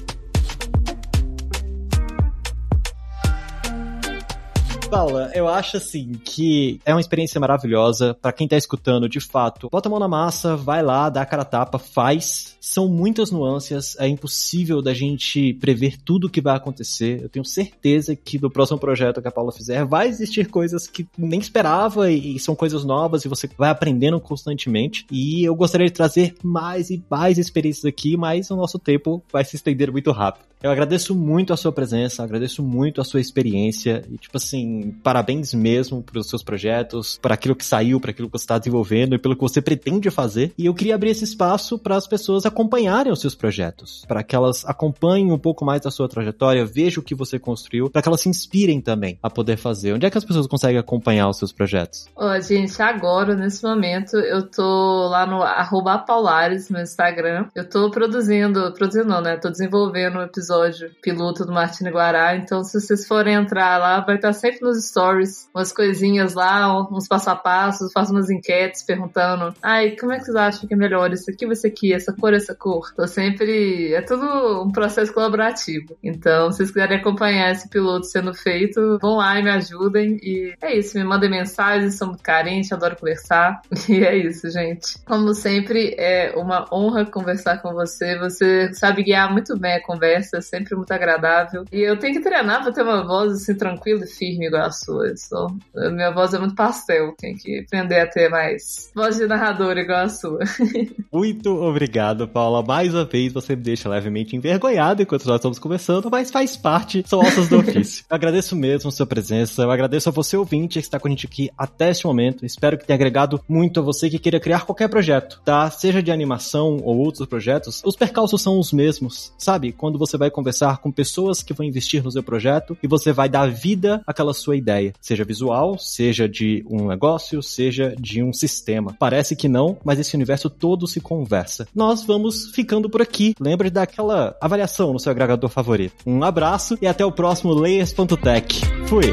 Paula, 4.91 5.31
eu 5.35 5.49
acho 5.49 5.77
assim 5.77 6.13
que 6.25 6.81
é 6.85 6.95
uma 6.95 7.01
experiência 7.01 7.41
maravilhosa 7.41 8.15
para 8.15 8.33
quem 8.33 8.47
tá 8.47 8.57
escutando, 8.57 9.09
de 9.09 9.21
fato. 9.21 9.69
Bota 9.71 9.89
a 9.89 9.91
mão 9.91 9.99
na 9.99 10.09
massa, 10.09 10.57
vai 10.57 10.83
lá, 10.83 11.09
dá 11.09 11.23
a 11.23 11.27
cara 11.27 11.43
a 11.43 11.45
tapa, 11.45 11.79
faz. 11.79 12.56
São 12.69 12.89
muitas 12.89 13.31
nuances, 13.31 13.97
é 13.97 14.09
impossível 14.09 14.83
da 14.83 14.93
gente 14.93 15.55
prever 15.55 15.97
tudo 15.97 16.27
o 16.27 16.29
que 16.29 16.41
vai 16.41 16.57
acontecer. 16.57 17.23
Eu 17.23 17.29
tenho 17.29 17.45
certeza 17.45 18.17
que 18.17 18.39
do 18.39 18.51
próximo 18.51 18.77
projeto 18.77 19.23
que 19.23 19.29
a 19.29 19.31
Paula 19.31 19.53
fizer 19.53 19.85
vai 19.85 20.09
existir 20.09 20.49
coisas 20.49 20.89
que 20.89 21.07
nem 21.17 21.39
esperava 21.39 22.11
e 22.11 22.41
são 22.41 22.57
coisas 22.57 22.85
novas 22.85 23.25
e 23.25 23.29
você 23.29 23.49
vai 23.57 23.71
aprendendo 23.71 24.19
constantemente. 24.19 25.07
E 25.13 25.45
eu 25.45 25.55
gostaria 25.55 25.87
de 25.87 25.93
trazer 25.93 26.35
mais 26.43 26.91
e 26.91 27.01
mais 27.09 27.39
experiências 27.39 27.85
aqui, 27.85 28.17
mas 28.17 28.51
o 28.51 28.57
nosso 28.57 28.81
tempo 28.81 29.23
vai 29.33 29.45
se 29.45 29.55
estender 29.55 29.93
muito 29.93 30.11
rápido. 30.11 30.45
Eu 30.63 30.71
agradeço 30.71 31.15
muito 31.15 31.53
a 31.53 31.57
sua 31.57 31.71
presença, 31.71 32.25
agradeço 32.25 32.63
muito 32.63 33.01
a 33.01 33.05
sua 33.05 33.21
experiência 33.21 34.03
e, 34.11 34.17
tipo 34.17 34.37
assim, 34.37 34.95
parabéns 35.03 35.53
mesmo 35.53 36.03
pelos 36.03 36.29
seus 36.29 36.43
projetos, 36.43 37.19
por 37.21 37.31
aquilo 37.31 37.55
que 37.55 37.65
saiu, 37.65 38.01
por 38.01 38.11
aquilo 38.11 38.29
que 38.29 38.39
você 38.39 38.45
está 38.45 38.59
desenvolvendo 38.59 39.15
e 39.15 39.19
pelo 39.19 39.37
que 39.37 39.43
você 39.43 39.61
pretende 39.61 40.11
fazer. 40.11 40.53
E 40.57 40.65
eu 40.67 40.75
queria 40.75 40.95
abrir 40.95 41.11
esse 41.11 41.25
espaço 41.25 41.79
para 41.79 41.97
as 41.97 42.09
pessoas 42.09 42.47
acompanharem 42.57 43.13
os 43.13 43.21
seus 43.21 43.35
projetos, 43.35 44.03
para 44.09 44.23
que 44.23 44.35
elas 44.35 44.65
acompanhem 44.65 45.31
um 45.31 45.39
pouco 45.39 45.63
mais 45.63 45.83
da 45.83 45.91
sua 45.91 46.09
trajetória, 46.09 46.65
vejam 46.65 47.03
o 47.03 47.05
que 47.05 47.15
você 47.15 47.39
construiu, 47.39 47.91
para 47.91 48.01
que 48.01 48.09
elas 48.09 48.23
se 48.23 48.31
inspirem 48.31 48.81
também 48.81 49.19
a 49.23 49.29
poder 49.29 49.59
fazer. 49.59 49.93
Onde 49.93 50.07
é 50.07 50.11
que 50.11 50.17
as 50.17 50.25
pessoas 50.25 50.47
conseguem 50.47 50.79
acompanhar 50.79 51.29
os 51.29 51.39
seus 51.39 51.53
projetos? 51.53 52.07
Ó, 52.17 52.39
gente, 52.41 52.81
agora, 52.81 53.35
nesse 53.35 53.63
momento, 53.63 54.17
eu 54.17 54.49
tô 54.49 55.09
lá 55.09 55.27
no 55.27 55.43
arroba 55.43 55.99
Paulares 55.99 56.71
no 56.71 56.81
Instagram. 56.81 57.47
Eu 57.55 57.69
tô 57.69 57.91
produzindo, 57.91 58.73
produzindo 58.73 59.07
não, 59.07 59.21
né? 59.21 59.37
Tô 59.37 59.51
desenvolvendo 59.51 60.19
um 60.19 60.23
episódio 60.23 60.91
piloto 61.03 61.45
do 61.45 61.53
Martini 61.53 61.91
Guará. 61.91 62.37
Então, 62.37 62.65
se 62.65 62.81
vocês 62.81 63.07
forem 63.07 63.35
entrar 63.35 63.79
lá, 63.79 64.01
vai 64.01 64.17
estar 64.17 64.33
sempre 64.33 64.61
nos 64.63 64.83
stories, 64.87 65.49
umas 65.55 65.73
coisinhas 65.73 66.33
lá, 66.33 66.73
uns 66.91 67.07
passo 67.07 67.29
a 67.29 67.37
passo, 67.37 67.91
faço 67.93 68.13
umas 68.13 68.31
enquetes 68.31 68.83
perguntando: 68.83 69.55
ai, 69.63 69.91
como 69.91 70.13
é 70.13 70.19
que 70.19 70.25
vocês 70.25 70.37
acham 70.37 70.67
que 70.67 70.73
é 70.73 70.77
melhor? 70.77 71.13
Isso 71.13 71.31
aqui, 71.31 71.47
isso 71.47 71.67
aqui, 71.67 71.93
essa 71.93 72.13
cor, 72.13 72.33
essa 72.46 72.46
cor. 72.55 72.93
Tô 72.95 73.07
sempre. 73.07 73.95
É 73.95 74.03
tudo 74.03 74.63
um 74.63 74.71
processo 74.71 75.13
colaborativo. 75.13 75.97
Então, 76.03 76.51
se 76.51 76.59
vocês 76.59 76.71
quiserem 76.71 76.99
acompanhar 76.99 77.53
esse 77.53 77.69
piloto 77.69 78.07
sendo 78.07 78.35
feito, 78.35 78.99
vão 79.01 79.17
lá 79.17 79.39
e 79.39 79.43
me 79.43 79.51
ajudem. 79.51 80.19
E 80.23 80.55
é 80.61 80.77
isso, 80.77 80.99
me 80.99 81.05
mandem 81.05 81.31
mensagens, 81.31 81.99
sou 81.99 82.09
muito 82.09 82.23
carente, 82.23 82.73
adoro 82.73 82.97
conversar. 82.97 83.61
E 83.89 84.05
é 84.05 84.17
isso, 84.17 84.51
gente. 84.51 84.99
Como 85.07 85.33
sempre, 85.33 85.95
é 85.97 86.35
uma 86.37 86.67
honra 86.73 87.07
conversar 87.07 87.63
com 87.63 87.73
você. 87.73 88.19
Você 88.19 88.73
sabe 88.75 89.05
guiar 89.05 89.33
muito 89.33 89.57
bem 89.57 89.75
a 89.75 89.83
conversa, 89.83 90.41
sempre 90.41 90.75
muito 90.75 90.91
agradável. 90.91 91.65
E 91.73 91.81
eu 91.81 91.97
tenho 91.99 92.15
que 92.15 92.21
treinar 92.21 92.63
pra 92.63 92.73
ter 92.73 92.83
uma 92.83 93.07
voz 93.07 93.33
assim 93.33 93.55
tranquila 93.55 94.05
e 94.05 94.09
firme 94.09 94.47
igual 94.47 94.65
a 94.65 94.71
sua. 94.71 95.17
Só, 95.17 95.47
minha 95.75 96.11
voz 96.11 96.35
é 96.35 96.39
muito 96.39 96.55
pastel, 96.55 97.15
tenho 97.19 97.37
que 97.37 97.61
aprender 97.61 98.01
a 98.01 98.07
ter 98.07 98.29
mais 98.29 98.91
voz 98.95 99.17
de 99.17 99.27
narrador 99.27 99.77
igual 99.79 100.05
a 100.05 100.09
sua. 100.09 100.41
muito 101.13 101.51
obrigado, 101.51 102.26
Paula. 102.27 102.63
Mais 102.63 102.95
uma 102.95 103.05
vez 103.05 103.33
você 103.33 103.55
me 103.55 103.63
deixa 103.63 103.89
levemente 103.89 104.37
envergonhado 104.37 105.03
enquanto 105.03 105.27
nós 105.27 105.37
estamos 105.37 105.59
conversando, 105.59 106.09
mas 106.11 106.31
faz 106.31 106.57
parte, 106.57 107.05
são 107.07 107.21
ossos 107.21 107.49
do 107.49 107.59
ofício. 107.59 108.05
Eu 108.11 108.15
agradeço 108.15 108.57
mesmo 108.57 108.89
a 108.89 108.93
sua 108.93 109.07
presença, 109.07 109.63
eu 109.63 109.71
agradeço 109.71 110.09
a 110.09 110.13
você 110.13 110.37
ouvinte 110.37 110.75
que 110.75 110.79
está 110.79 110.99
com 110.99 111.09
a 111.09 111.11
gente 111.11 111.27
aqui 111.27 111.51
até 111.57 111.91
este 111.91 112.07
momento. 112.07 112.45
Espero 112.45 112.79
que 112.79 112.87
tenha 112.87 112.95
agregado 112.95 113.41
muito 113.49 113.81
a 113.81 113.83
você 113.83 114.09
que 114.09 114.19
queira 114.19 114.41
criar 114.41 114.65
qualquer 114.65 114.89
projeto, 114.89 115.41
tá? 115.45 115.71
Seja 115.71 116.03
de 116.03 116.11
animação 116.11 116.79
ou 116.83 116.99
outros 116.99 117.27
projetos, 117.27 117.83
os 117.85 117.97
percalços 117.97 118.43
são 118.43 118.59
os 118.59 118.73
mesmos, 118.73 119.33
sabe? 119.39 119.73
Quando 119.73 119.99
você 119.99 120.17
vai 120.17 120.31
conversar 120.31 120.79
com 120.79 120.91
pessoas 120.91 121.43
que 121.43 121.53
vão 121.53 121.67
investir 121.67 122.03
no 122.03 122.11
seu 122.11 122.23
projeto 122.23 122.77
e 122.83 122.89
você 122.89 123.13
vai 123.13 123.29
dar 123.29 123.51
vida 123.51 124.03
àquela 124.07 124.33
sua 124.33 124.57
ideia, 124.57 124.93
seja 125.01 125.25
visual, 125.25 125.79
seja 125.79 126.29
de 126.29 126.65
um 126.69 126.89
negócio, 126.89 127.43
seja 127.43 127.95
de 127.99 128.23
um 128.23 128.33
sistema. 128.33 128.95
Parece 128.99 129.37
que 129.37 129.49
não, 129.49 129.77
mas 129.85 129.99
esse 129.99 130.15
universo 130.15 130.49
todo 130.49 130.87
se 130.87 131.01
conversa. 131.01 131.67
Nós 131.75 132.05
vamos 132.05 132.16
ficando 132.53 132.89
por 132.89 133.03
aqui. 133.03 133.35
Lembre 133.41 133.71
daquela 133.71 134.37
avaliação 134.41 134.93
no 134.93 134.99
seu 134.99 135.13
agregador 135.13 135.51
favorito. 135.51 135.97
Um 136.07 136.23
abraço 136.23 136.77
e 136.81 136.87
até 136.87 137.05
o 137.05 137.13
próximo 137.13 137.53
Layers.tech. 137.53 138.61
Fui! 138.87 139.13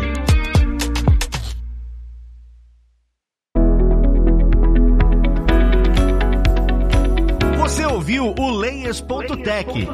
ouviu 8.03 8.35
o 8.37 8.49
Layers.tech, 8.49 9.87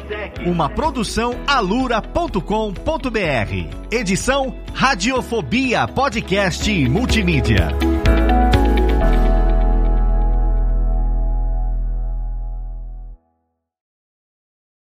uma 0.44 0.68
produção 0.68 1.32
alura.com.br. 1.46 2.40
Edição 3.90 4.54
Radiofobia 4.74 5.86
Podcast 5.86 6.70
e 6.70 6.88
Multimídia. 6.88 7.68